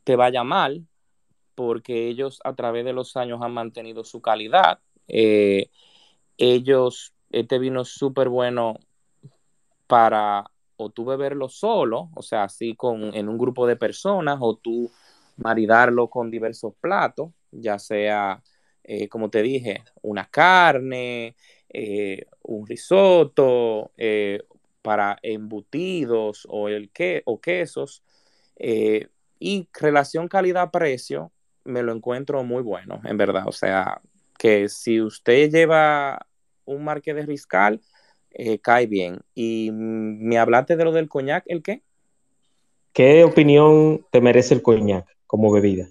te 0.05 0.16
vaya 0.16 0.45
mal, 0.45 0.87
porque 1.55 2.09
ellos 2.09 2.41
a 2.45 2.55
través 2.55 2.85
de 2.85 2.93
los 2.93 3.16
años 3.16 3.41
han 3.43 3.53
mantenido 3.53 4.05
su 4.05 4.20
calidad. 4.20 4.78
Eh, 5.09 5.70
ellos, 6.39 7.15
este 7.31 7.59
vino 7.59 7.83
es 7.83 7.89
súper 7.89 8.28
bueno 8.28 8.78
para 9.87 10.51
o 10.77 10.91
tú 10.91 11.07
beberlo 11.07 11.49
solo, 11.49 12.11
o 12.15 12.23
sea, 12.23 12.45
así 12.45 12.74
con, 12.74 13.15
en 13.15 13.28
un 13.28 13.39
grupo 13.39 13.66
de 13.66 13.77
personas, 13.77 14.39
o 14.41 14.57
tú 14.57 14.91
maridarlo 15.37 16.09
con 16.09 16.31
diversos 16.31 16.74
platos, 16.81 17.31
ya 17.51 17.78
sea, 17.78 18.43
eh, 18.85 19.09
como 19.09 19.31
te 19.31 19.43
dije, 19.43 19.85
una 20.03 20.27
carne, 20.27 21.35
eh, 21.68 22.26
un 22.43 22.66
risotto, 22.66 23.93
eh, 23.97 24.43
para 24.82 25.18
embutidos 25.22 26.47
o, 26.48 26.68
el 26.68 26.90
que, 26.90 27.22
o 27.24 27.40
quesos. 27.40 28.02
eh, 28.56 29.09
y 29.38 29.68
relación 29.78 30.28
calidad-precio, 30.28 31.30
me 31.64 31.82
lo 31.82 31.93
encuentro 31.93 32.43
muy 32.44 32.62
bueno, 32.62 33.01
en 33.05 33.16
verdad. 33.16 33.44
O 33.47 33.52
sea, 33.52 34.01
que 34.38 34.68
si 34.68 35.01
usted 35.01 35.51
lleva 35.51 36.26
un 36.64 36.84
marque 36.84 37.12
de 37.12 37.26
Riscal, 37.26 37.80
eh, 38.30 38.59
cae 38.59 38.86
bien. 38.86 39.18
Y 39.34 39.70
me 39.72 40.38
hablaste 40.38 40.76
de 40.76 40.84
lo 40.84 40.93
del 40.93 41.09
coñac, 41.09 41.44
¿el 41.47 41.62
qué? 41.62 41.82
¿Qué 42.93 43.24
opinión 43.24 44.06
te 44.10 44.20
merece 44.20 44.55
el 44.55 44.62
coñac 44.62 45.06
como 45.26 45.52
bebida? 45.52 45.88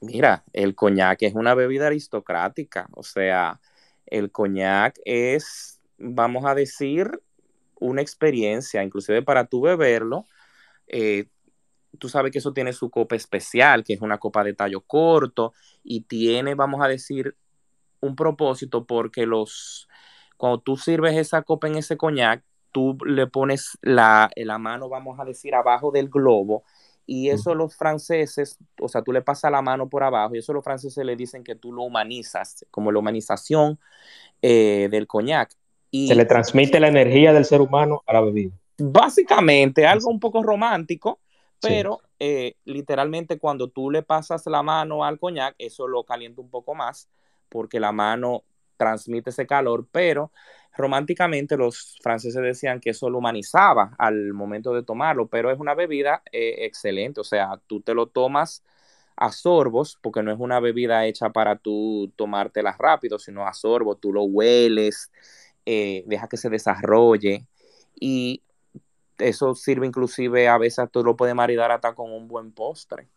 Mira, 0.00 0.44
el 0.52 0.74
coñac 0.74 1.22
es 1.22 1.34
una 1.34 1.54
bebida 1.54 1.88
aristocrática, 1.88 2.88
o 2.92 3.02
sea, 3.02 3.60
el 4.06 4.30
coñac 4.30 4.98
es, 5.04 5.80
vamos 5.98 6.44
a 6.44 6.54
decir, 6.54 7.10
una 7.78 8.02
experiencia, 8.02 8.82
inclusive 8.82 9.22
para 9.22 9.46
tú 9.46 9.62
beberlo, 9.62 10.24
eh, 10.86 11.26
tú 11.98 12.08
sabes 12.08 12.32
que 12.32 12.38
eso 12.38 12.52
tiene 12.52 12.72
su 12.72 12.90
copa 12.90 13.16
especial, 13.16 13.84
que 13.84 13.94
es 13.94 14.00
una 14.00 14.18
copa 14.18 14.44
de 14.44 14.54
tallo 14.54 14.80
corto 14.82 15.52
y 15.82 16.02
tiene, 16.02 16.54
vamos 16.54 16.82
a 16.82 16.88
decir, 16.88 17.36
un 18.00 18.16
propósito 18.16 18.86
porque 18.86 19.26
los, 19.26 19.88
cuando 20.36 20.60
tú 20.60 20.76
sirves 20.76 21.16
esa 21.16 21.42
copa 21.42 21.66
en 21.66 21.76
ese 21.76 21.96
coñac, 21.96 22.44
tú 22.72 22.98
le 23.06 23.26
pones 23.26 23.78
la, 23.80 24.30
la 24.36 24.58
mano, 24.58 24.88
vamos 24.88 25.18
a 25.18 25.24
decir, 25.24 25.54
abajo 25.54 25.90
del 25.90 26.08
globo 26.08 26.64
y 27.06 27.30
eso 27.30 27.54
los 27.54 27.76
franceses, 27.76 28.58
o 28.80 28.88
sea, 28.88 29.02
tú 29.02 29.12
le 29.12 29.22
pasas 29.22 29.50
la 29.52 29.62
mano 29.62 29.88
por 29.88 30.02
abajo 30.02 30.34
y 30.34 30.38
eso 30.38 30.52
los 30.52 30.64
franceses 30.64 31.04
le 31.04 31.14
dicen 31.14 31.44
que 31.44 31.54
tú 31.54 31.72
lo 31.72 31.82
humanizas, 31.82 32.66
como 32.70 32.90
la 32.90 32.98
humanización 32.98 33.78
eh, 34.42 34.88
del 34.90 35.06
coñac. 35.06 35.50
Y, 35.90 36.08
Se 36.08 36.16
le 36.16 36.24
transmite 36.24 36.80
la 36.80 36.88
energía 36.88 37.32
del 37.32 37.44
ser 37.44 37.60
humano 37.60 38.02
a 38.06 38.12
la 38.12 38.20
bebida. 38.20 38.52
Básicamente, 38.78 39.86
algo 39.86 40.10
un 40.10 40.18
poco 40.18 40.42
romántico, 40.42 41.20
pero 41.60 42.00
eh, 42.18 42.56
literalmente 42.64 43.38
cuando 43.38 43.68
tú 43.68 43.90
le 43.90 44.02
pasas 44.02 44.44
la 44.46 44.62
mano 44.62 45.04
al 45.04 45.18
coñac, 45.18 45.54
eso 45.58 45.86
lo 45.86 46.04
calienta 46.04 46.40
un 46.40 46.50
poco 46.50 46.74
más 46.74 47.08
porque 47.48 47.80
la 47.80 47.92
mano 47.92 48.42
transmite 48.76 49.30
ese 49.30 49.46
calor, 49.46 49.86
pero 49.90 50.32
románticamente 50.76 51.56
los 51.56 51.98
franceses 52.02 52.42
decían 52.42 52.80
que 52.80 52.90
eso 52.90 53.08
lo 53.10 53.18
humanizaba 53.18 53.94
al 53.98 54.32
momento 54.34 54.74
de 54.74 54.82
tomarlo, 54.82 55.26
pero 55.28 55.50
es 55.50 55.58
una 55.58 55.74
bebida 55.74 56.22
eh, 56.32 56.66
excelente, 56.66 57.20
o 57.20 57.24
sea, 57.24 57.60
tú 57.66 57.80
te 57.80 57.94
lo 57.94 58.06
tomas 58.06 58.62
a 59.16 59.32
sorbos, 59.32 59.98
porque 60.02 60.22
no 60.22 60.30
es 60.30 60.38
una 60.38 60.60
bebida 60.60 61.06
hecha 61.06 61.30
para 61.30 61.56
tú 61.56 62.12
tomártela 62.16 62.76
rápido, 62.78 63.18
sino 63.18 63.46
a 63.46 63.54
sorbos, 63.54 63.98
tú 64.00 64.12
lo 64.12 64.24
hueles, 64.24 65.10
eh, 65.64 66.04
deja 66.06 66.28
que 66.28 66.36
se 66.36 66.50
desarrolle 66.50 67.46
y 67.98 68.42
eso 69.18 69.54
sirve 69.54 69.86
inclusive 69.86 70.48
a 70.48 70.58
veces 70.58 70.88
tú 70.90 71.02
lo 71.02 71.16
puedes 71.16 71.34
maridar 71.34 71.72
hasta 71.72 71.94
con 71.94 72.12
un 72.12 72.28
buen 72.28 72.52
postre. 72.52 73.08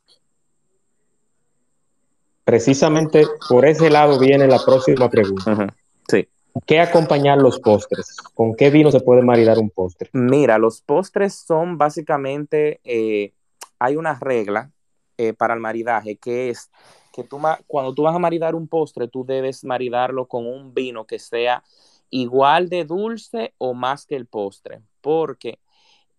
Precisamente 2.50 3.28
por 3.48 3.64
ese 3.64 3.92
lado 3.92 4.18
viene 4.18 4.48
la 4.48 4.58
próxima 4.58 5.08
pregunta. 5.08 5.72
Sí. 6.08 6.28
¿Qué 6.66 6.80
acompañar 6.80 7.38
los 7.38 7.60
postres? 7.60 8.18
¿Con 8.34 8.56
qué 8.56 8.72
vino 8.72 8.90
se 8.90 9.02
puede 9.02 9.22
maridar 9.22 9.60
un 9.60 9.70
postre? 9.70 10.10
Mira, 10.14 10.58
los 10.58 10.82
postres 10.82 11.36
son 11.36 11.78
básicamente, 11.78 12.80
eh, 12.84 13.34
hay 13.78 13.98
una 13.98 14.16
regla 14.16 14.72
eh, 15.20 15.34
para 15.34 15.54
el 15.54 15.60
maridaje 15.60 16.16
que 16.16 16.50
es 16.50 16.72
que 17.14 17.24
tú, 17.24 17.40
cuando 17.68 17.94
tú 17.94 18.02
vas 18.02 18.16
a 18.16 18.20
maridar 18.20 18.56
un 18.56 18.68
postre, 18.68 19.08
tú 19.08 19.24
debes 19.24 19.64
maridarlo 19.64 20.26
con 20.28 20.48
un 20.48 20.74
vino 20.74 21.06
que 21.06 21.20
sea 21.20 21.64
igual 22.10 22.68
de 22.68 22.84
dulce 22.84 23.54
o 23.60 23.76
más 23.76 24.08
que 24.08 24.16
el 24.16 24.26
postre, 24.26 24.82
porque 25.02 25.60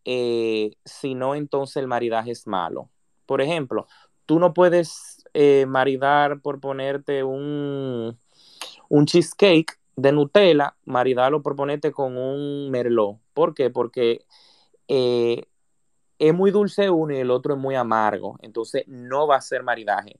eh, 0.04 0.76
si 0.84 1.16
no, 1.16 1.34
entonces 1.34 1.78
el 1.78 1.88
maridaje 1.88 2.30
es 2.30 2.46
malo. 2.46 2.88
Por 3.26 3.40
ejemplo, 3.40 3.88
tú 4.26 4.38
no 4.38 4.54
puedes 4.54 5.19
maridar 5.66 6.40
por 6.40 6.60
ponerte 6.60 7.22
un, 7.24 8.18
un 8.88 9.06
cheesecake 9.06 9.78
de 9.96 10.12
Nutella, 10.12 10.76
maridarlo 10.84 11.42
por 11.42 11.56
ponerte 11.56 11.92
con 11.92 12.16
un 12.16 12.70
merlot. 12.70 13.18
¿Por 13.34 13.54
qué? 13.54 13.70
Porque 13.70 14.24
eh, 14.88 15.44
es 16.18 16.34
muy 16.34 16.50
dulce 16.50 16.90
uno 16.90 17.14
y 17.14 17.18
el 17.18 17.30
otro 17.30 17.54
es 17.54 17.60
muy 17.60 17.74
amargo, 17.74 18.38
entonces 18.42 18.84
no 18.86 19.26
va 19.26 19.36
a 19.36 19.40
ser 19.40 19.62
maridaje. 19.62 20.18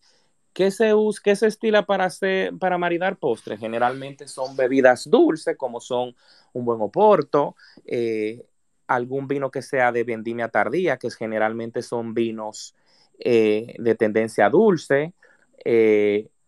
¿Qué 0.53 0.71
se, 0.71 0.95
usa, 0.95 1.21
qué 1.25 1.37
se 1.37 1.47
estila 1.47 1.87
para, 1.87 2.07
hacer, 2.07 2.57
para 2.59 2.77
maridar 2.77 3.17
postres? 3.19 3.61
Generalmente 3.61 4.27
son 4.27 4.57
bebidas 4.57 5.09
dulces, 5.09 5.57
como 5.57 5.81
son 5.81 6.17
un 6.53 6.65
buen 6.65 6.81
oporto, 6.81 7.55
eh, 7.85 8.45
algún 8.89 9.29
vino 9.29 9.51
que 9.51 9.63
sea 9.63 9.93
de 9.93 10.03
vendimia 10.03 10.49
tardía, 10.49 10.97
que 10.97 11.11
generalmente 11.11 11.83
son 11.83 12.15
vinos 12.15 12.75
eh, 13.21 13.75
de 13.79 13.95
tendencia 13.95 14.51
dulce, 14.51 15.15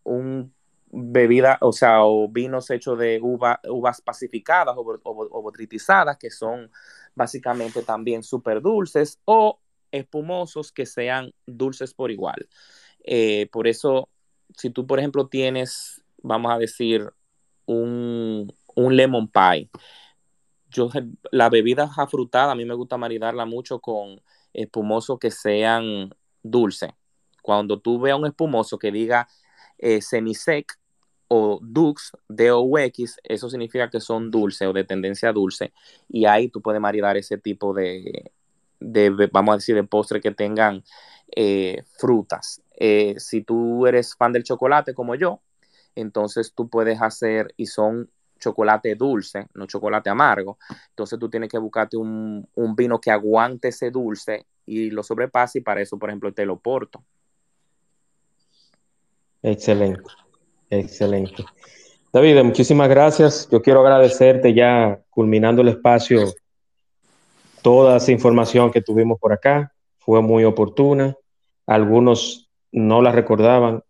un 0.03 0.53
bebida, 0.93 1.57
o 1.61 1.71
sea, 1.71 2.03
o 2.03 2.29
vinos 2.29 2.69
hechos 2.69 2.99
de 2.99 3.19
uva, 3.19 3.59
uvas 3.67 3.99
pacificadas 4.01 4.75
o, 4.77 4.99
o, 5.03 5.41
botritizadas, 5.41 6.17
que 6.17 6.29
son 6.29 6.69
básicamente 7.15 7.81
también 7.81 8.21
súper 8.21 8.61
dulces, 8.61 9.19
o 9.25 9.59
espumosos 9.91 10.71
que 10.71 10.85
sean 10.85 11.33
dulces 11.47 11.93
por 11.95 12.11
igual. 12.11 12.47
Eh, 13.03 13.49
por 13.51 13.67
eso, 13.67 14.07
si 14.55 14.69
tú, 14.69 14.85
por 14.85 14.99
ejemplo, 14.99 15.27
tienes, 15.27 16.03
vamos 16.21 16.51
a 16.53 16.59
decir, 16.59 17.11
un, 17.65 18.53
un 18.75 18.95
lemon 18.95 19.27
pie, 19.27 19.69
yo, 20.69 20.89
la 21.31 21.49
bebida 21.49 21.89
afrutada, 21.97 22.51
a 22.51 22.55
mí 22.55 22.65
me 22.65 22.73
gusta 22.75 22.97
maridarla 22.97 23.45
mucho 23.45 23.79
con 23.79 24.21
espumosos 24.53 25.17
que 25.17 25.31
sean 25.31 26.13
dulces. 26.43 26.91
Cuando 27.41 27.79
tú 27.79 27.99
veas 27.99 28.19
un 28.19 28.27
espumoso 28.27 28.77
que 28.77 28.91
diga 28.91 29.27
eh, 29.77 30.01
semisec, 30.01 30.77
o 31.35 31.59
Dux, 31.63 32.11
D-O-U-X, 32.27 33.17
eso 33.23 33.49
significa 33.49 33.89
que 33.89 33.99
son 33.99 34.29
dulces 34.29 34.67
o 34.67 34.73
de 34.73 34.83
tendencia 34.83 35.31
dulce. 35.33 35.73
Y 36.07 36.25
ahí 36.25 36.47
tú 36.49 36.61
puedes 36.61 36.79
maridar 36.79 37.17
ese 37.17 37.39
tipo 37.39 37.73
de, 37.73 38.31
vamos 39.31 39.53
a 39.53 39.57
decir, 39.57 39.73
de 39.73 39.83
postre 39.83 40.21
que 40.21 40.29
tengan 40.29 40.83
eh, 41.35 41.83
frutas. 41.97 42.61
Eh, 42.77 43.15
si 43.17 43.41
tú 43.41 43.87
eres 43.87 44.15
fan 44.15 44.31
del 44.31 44.43
chocolate 44.43 44.93
como 44.93 45.15
yo, 45.15 45.41
entonces 45.95 46.53
tú 46.53 46.69
puedes 46.69 47.01
hacer, 47.01 47.53
y 47.57 47.65
son 47.65 48.11
chocolate 48.43 48.95
dulce, 48.95 49.47
no 49.53 49.65
chocolate 49.65 50.09
amargo. 50.09 50.57
Entonces 50.89 51.17
tú 51.17 51.29
tienes 51.29 51.49
que 51.49 51.57
buscarte 51.57 51.97
un, 51.97 52.47
un 52.55 52.75
vino 52.75 52.99
que 52.99 53.11
aguante 53.11 53.69
ese 53.69 53.89
dulce 53.89 54.45
y 54.65 54.89
lo 54.91 55.03
sobrepase, 55.03 55.59
y 55.59 55.61
para 55.61 55.81
eso, 55.81 55.97
por 55.97 56.09
ejemplo, 56.09 56.33
te 56.33 56.45
lo 56.45 56.57
porto. 56.57 57.03
Excelente. 59.41 60.01
Excelente. 60.69 61.43
David, 62.11 62.43
muchísimas 62.43 62.89
gracias. 62.89 63.49
Yo 63.51 63.61
quiero 63.61 63.81
agradecerte 63.81 64.53
ya 64.53 65.01
culminando 65.09 65.61
el 65.61 65.69
espacio 65.69 66.33
toda 67.61 67.97
esa 67.97 68.11
información 68.11 68.71
que 68.71 68.81
tuvimos 68.81 69.19
por 69.19 69.33
acá. 69.33 69.73
Fue 69.99 70.21
muy 70.21 70.43
oportuna. 70.43 71.15
Algunos 71.65 72.49
no 72.71 73.01
la 73.01 73.11
recordaban 73.11 73.83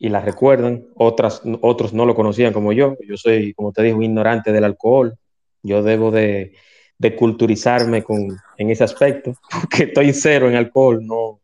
y 0.00 0.08
la 0.08 0.20
recuerdan, 0.20 0.86
otras, 0.96 1.42
otros 1.60 1.92
no 1.92 2.06
lo 2.06 2.16
conocían 2.16 2.52
como 2.52 2.72
yo. 2.72 2.96
Yo 3.06 3.16
soy, 3.16 3.54
como 3.54 3.70
te 3.70 3.84
digo, 3.84 3.98
un 3.98 4.02
ignorante 4.02 4.50
del 4.50 4.64
alcohol. 4.64 5.16
Yo 5.62 5.82
debo 5.82 6.10
de, 6.10 6.52
culturizarme 7.16 8.02
con, 8.02 8.36
en 8.56 8.70
ese 8.70 8.82
aspecto, 8.82 9.34
porque 9.60 9.84
estoy 9.84 10.12
cero 10.12 10.48
en 10.48 10.56
alcohol. 10.56 11.06
No. 11.06 11.40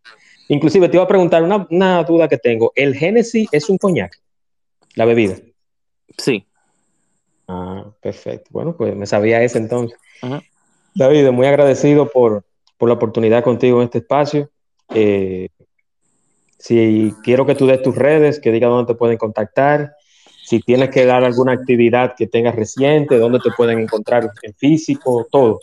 Inclusive 0.48 0.88
te 0.88 0.96
iba 0.96 1.04
a 1.04 1.08
preguntar 1.08 1.44
una, 1.44 1.68
una 1.70 2.02
duda 2.02 2.26
que 2.28 2.38
tengo. 2.38 2.72
¿El 2.74 2.96
Génesis 2.96 3.48
es 3.52 3.70
un 3.70 3.78
coñac? 3.78 4.18
la 4.96 5.04
bebida. 5.04 5.36
Sí. 6.18 6.44
Ah, 7.46 7.84
perfecto. 8.00 8.48
Bueno, 8.50 8.76
pues 8.76 8.96
me 8.96 9.06
sabía 9.06 9.42
ese 9.42 9.58
entonces. 9.58 9.96
David, 10.94 11.30
muy 11.30 11.46
agradecido 11.46 12.10
por, 12.10 12.44
la 12.80 12.92
oportunidad 12.94 13.44
contigo 13.44 13.80
en 13.80 13.84
este 13.84 13.98
espacio. 13.98 14.50
Eh, 14.92 15.48
si 16.58 17.14
quiero 17.22 17.46
que 17.46 17.54
tú 17.54 17.66
des 17.66 17.82
tus 17.82 17.94
redes, 17.94 18.40
que 18.40 18.52
diga 18.52 18.68
dónde 18.68 18.92
te 18.92 18.98
pueden 18.98 19.18
contactar, 19.18 19.94
si 20.44 20.60
tienes 20.60 20.90
que 20.90 21.04
dar 21.04 21.24
alguna 21.24 21.52
actividad 21.52 22.14
que 22.16 22.28
tengas 22.28 22.54
reciente, 22.54 23.18
dónde 23.18 23.40
te 23.40 23.50
pueden 23.56 23.80
encontrar 23.80 24.30
en 24.42 24.54
físico, 24.54 25.26
todo. 25.30 25.58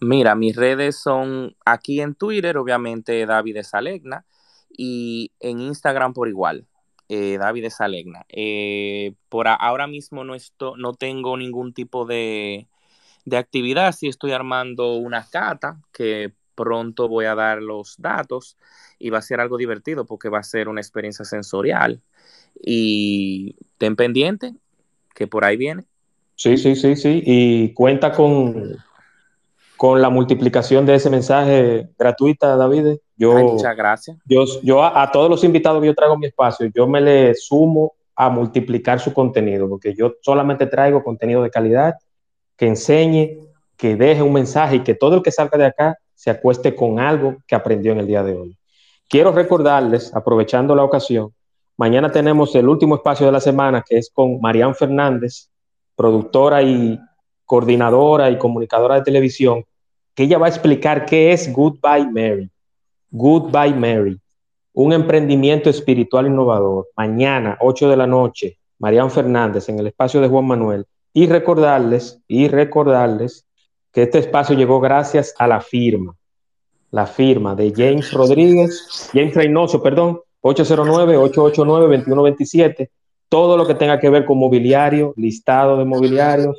Mira, 0.00 0.34
mis 0.34 0.56
redes 0.56 0.96
son 0.96 1.54
aquí 1.66 2.00
en 2.00 2.14
Twitter, 2.14 2.56
obviamente 2.56 3.26
David 3.26 3.58
Salegna, 3.62 4.24
y 4.70 5.32
en 5.40 5.60
Instagram 5.60 6.14
por 6.14 6.28
igual, 6.28 6.66
eh, 7.10 7.36
David 7.38 7.68
Salegna. 7.68 8.24
Eh, 8.30 9.12
por 9.28 9.48
ahora 9.48 9.86
mismo 9.86 10.24
no, 10.24 10.34
no 10.78 10.94
tengo 10.94 11.36
ningún 11.36 11.74
tipo 11.74 12.06
de, 12.06 12.68
actividad, 13.30 13.92
sí 13.92 14.08
estoy 14.08 14.32
armando 14.32 14.94
una 14.94 15.26
cata 15.28 15.78
que 15.92 16.32
pronto 16.60 17.08
voy 17.08 17.24
a 17.24 17.34
dar 17.34 17.62
los 17.62 17.96
datos 17.98 18.58
y 18.98 19.08
va 19.08 19.18
a 19.18 19.22
ser 19.22 19.40
algo 19.40 19.56
divertido 19.56 20.04
porque 20.04 20.28
va 20.28 20.40
a 20.40 20.42
ser 20.42 20.68
una 20.68 20.82
experiencia 20.82 21.24
sensorial. 21.24 22.02
Y 22.62 23.56
ten 23.78 23.96
pendiente 23.96 24.52
que 25.14 25.26
por 25.26 25.44
ahí 25.44 25.56
viene. 25.56 25.84
Sí, 26.34 26.58
sí, 26.58 26.76
sí, 26.76 26.96
sí. 26.96 27.22
Y 27.24 27.72
cuenta 27.72 28.12
con, 28.12 28.76
con 29.78 30.02
la 30.02 30.10
multiplicación 30.10 30.84
de 30.84 30.96
ese 30.96 31.08
mensaje 31.08 31.88
gratuita, 31.98 32.56
David. 32.56 32.98
Yo, 33.16 33.32
muchas 33.32 33.74
gracias. 33.74 34.18
Yo, 34.26 34.44
yo 34.62 34.84
a, 34.84 35.10
todos 35.10 35.30
los 35.30 35.42
invitados 35.44 35.80
que 35.80 35.86
yo 35.86 35.94
traigo 35.94 36.18
mi 36.18 36.26
espacio, 36.26 36.70
yo 36.74 36.86
me 36.86 37.00
le 37.00 37.34
sumo 37.34 37.94
a 38.14 38.28
multiplicar 38.28 39.00
su 39.00 39.14
contenido, 39.14 39.66
porque 39.66 39.94
yo 39.94 40.16
solamente 40.20 40.66
traigo 40.66 41.02
contenido 41.02 41.42
de 41.42 41.50
calidad 41.50 41.94
que 42.56 42.66
enseñe, 42.66 43.38
que 43.78 43.96
deje 43.96 44.20
un 44.20 44.34
mensaje 44.34 44.76
y 44.76 44.80
que 44.80 44.94
todo 44.94 45.16
el 45.16 45.22
que 45.22 45.32
salga 45.32 45.56
de 45.56 45.64
acá 45.64 45.98
se 46.20 46.28
acueste 46.28 46.76
con 46.76 46.98
algo 46.98 47.36
que 47.46 47.54
aprendió 47.54 47.92
en 47.92 48.00
el 48.00 48.06
día 48.06 48.22
de 48.22 48.36
hoy. 48.36 48.54
Quiero 49.08 49.32
recordarles, 49.32 50.14
aprovechando 50.14 50.74
la 50.74 50.84
ocasión, 50.84 51.32
mañana 51.78 52.12
tenemos 52.12 52.54
el 52.54 52.68
último 52.68 52.96
espacio 52.96 53.24
de 53.24 53.32
la 53.32 53.40
semana 53.40 53.82
que 53.88 53.96
es 53.96 54.10
con 54.12 54.38
Marian 54.38 54.74
Fernández, 54.74 55.48
productora 55.96 56.62
y 56.62 57.00
coordinadora 57.46 58.30
y 58.30 58.36
comunicadora 58.36 58.96
de 58.96 59.02
televisión, 59.02 59.64
que 60.14 60.24
ella 60.24 60.36
va 60.36 60.44
a 60.44 60.50
explicar 60.50 61.06
qué 61.06 61.32
es 61.32 61.50
Goodbye 61.50 62.10
Mary 62.12 62.50
Goodbye 63.10 63.74
Mary, 63.74 64.20
un 64.74 64.92
emprendimiento 64.92 65.70
espiritual 65.70 66.26
innovador. 66.26 66.88
Mañana, 66.98 67.56
8 67.62 67.88
de 67.88 67.96
la 67.96 68.06
noche, 68.06 68.58
Marian 68.78 69.10
Fernández 69.10 69.70
en 69.70 69.78
el 69.78 69.86
espacio 69.86 70.20
de 70.20 70.28
Juan 70.28 70.44
Manuel. 70.44 70.84
Y 71.14 71.28
recordarles, 71.28 72.20
y 72.28 72.48
recordarles 72.48 73.46
que 73.92 74.02
este 74.02 74.18
espacio 74.18 74.56
llegó 74.56 74.80
gracias 74.80 75.32
a 75.38 75.46
la 75.46 75.60
firma, 75.60 76.16
la 76.90 77.06
firma 77.06 77.54
de 77.54 77.72
James 77.74 78.12
Rodríguez, 78.12 79.10
James 79.12 79.34
Reynoso, 79.34 79.82
perdón, 79.82 80.20
809-889-2127. 80.42 82.90
Todo 83.28 83.56
lo 83.56 83.66
que 83.66 83.74
tenga 83.74 83.98
que 84.00 84.10
ver 84.10 84.24
con 84.24 84.38
mobiliario, 84.38 85.12
listado 85.16 85.76
de 85.76 85.84
mobiliarios, 85.84 86.56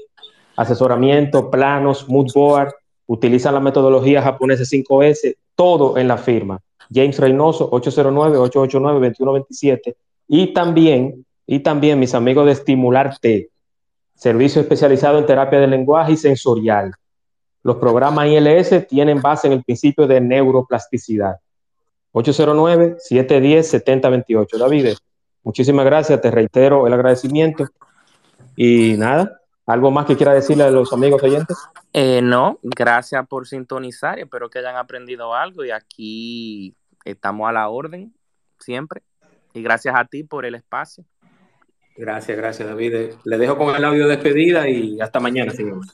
asesoramiento, 0.55 1.49
planos, 1.49 2.07
mood 2.07 2.31
board, 2.33 2.71
utilizan 3.07 3.53
la 3.53 3.59
metodología 3.59 4.21
japonesa 4.21 4.63
5S, 4.63 5.35
todo 5.55 5.97
en 5.97 6.07
la 6.07 6.17
firma. 6.17 6.61
James 6.93 7.17
Reynoso, 7.19 7.69
809-889-2127. 7.71 9.95
Y 10.27 10.53
también, 10.53 11.25
y 11.45 11.59
también 11.59 11.99
mis 11.99 12.13
amigos 12.13 12.45
de 12.45 12.53
Estimular 12.53 13.17
T, 13.19 13.49
servicio 14.15 14.61
especializado 14.61 15.17
en 15.17 15.25
terapia 15.25 15.59
de 15.59 15.67
lenguaje 15.67 16.13
y 16.13 16.17
sensorial. 16.17 16.93
Los 17.63 17.77
programas 17.77 18.27
ILS 18.27 18.87
tienen 18.87 19.21
base 19.21 19.47
en 19.47 19.53
el 19.53 19.63
principio 19.63 20.05
de 20.07 20.19
neuroplasticidad. 20.19 21.37
809-710-7028. 22.13 24.57
David, 24.57 24.89
muchísimas 25.43 25.85
gracias, 25.85 26.19
te 26.21 26.31
reitero 26.31 26.87
el 26.87 26.93
agradecimiento. 26.93 27.67
Y 28.55 28.95
nada, 28.97 29.41
¿algo 29.65 29.91
más 29.91 30.05
que 30.05 30.17
quiera 30.17 30.33
decirle 30.33 30.63
a 30.63 30.71
los 30.71 30.91
amigos 30.91 31.23
oyentes? 31.23 31.57
Eh, 31.93 32.21
no, 32.21 32.59
gracias 32.61 33.25
por 33.27 33.47
sintonizar, 33.47 34.19
espero 34.19 34.49
que 34.49 34.59
hayan 34.59 34.75
aprendido 34.75 35.33
algo 35.33 35.63
y 35.63 35.71
aquí 35.71 36.75
estamos 37.05 37.49
a 37.49 37.53
la 37.53 37.69
orden 37.69 38.13
siempre. 38.59 39.01
Y 39.53 39.61
gracias 39.61 39.95
a 39.95 40.03
ti 40.05 40.23
por 40.23 40.45
el 40.45 40.55
espacio. 40.55 41.05
Gracias, 41.97 42.37
gracias 42.37 42.65
David. 42.67 43.11
Le 43.25 43.37
dejo 43.37 43.57
con 43.57 43.75
el 43.75 43.83
audio 43.83 44.07
de 44.07 44.15
despedida 44.15 44.69
y 44.69 44.99
hasta 45.01 45.19
mañana, 45.19 45.51
señores. 45.51 45.93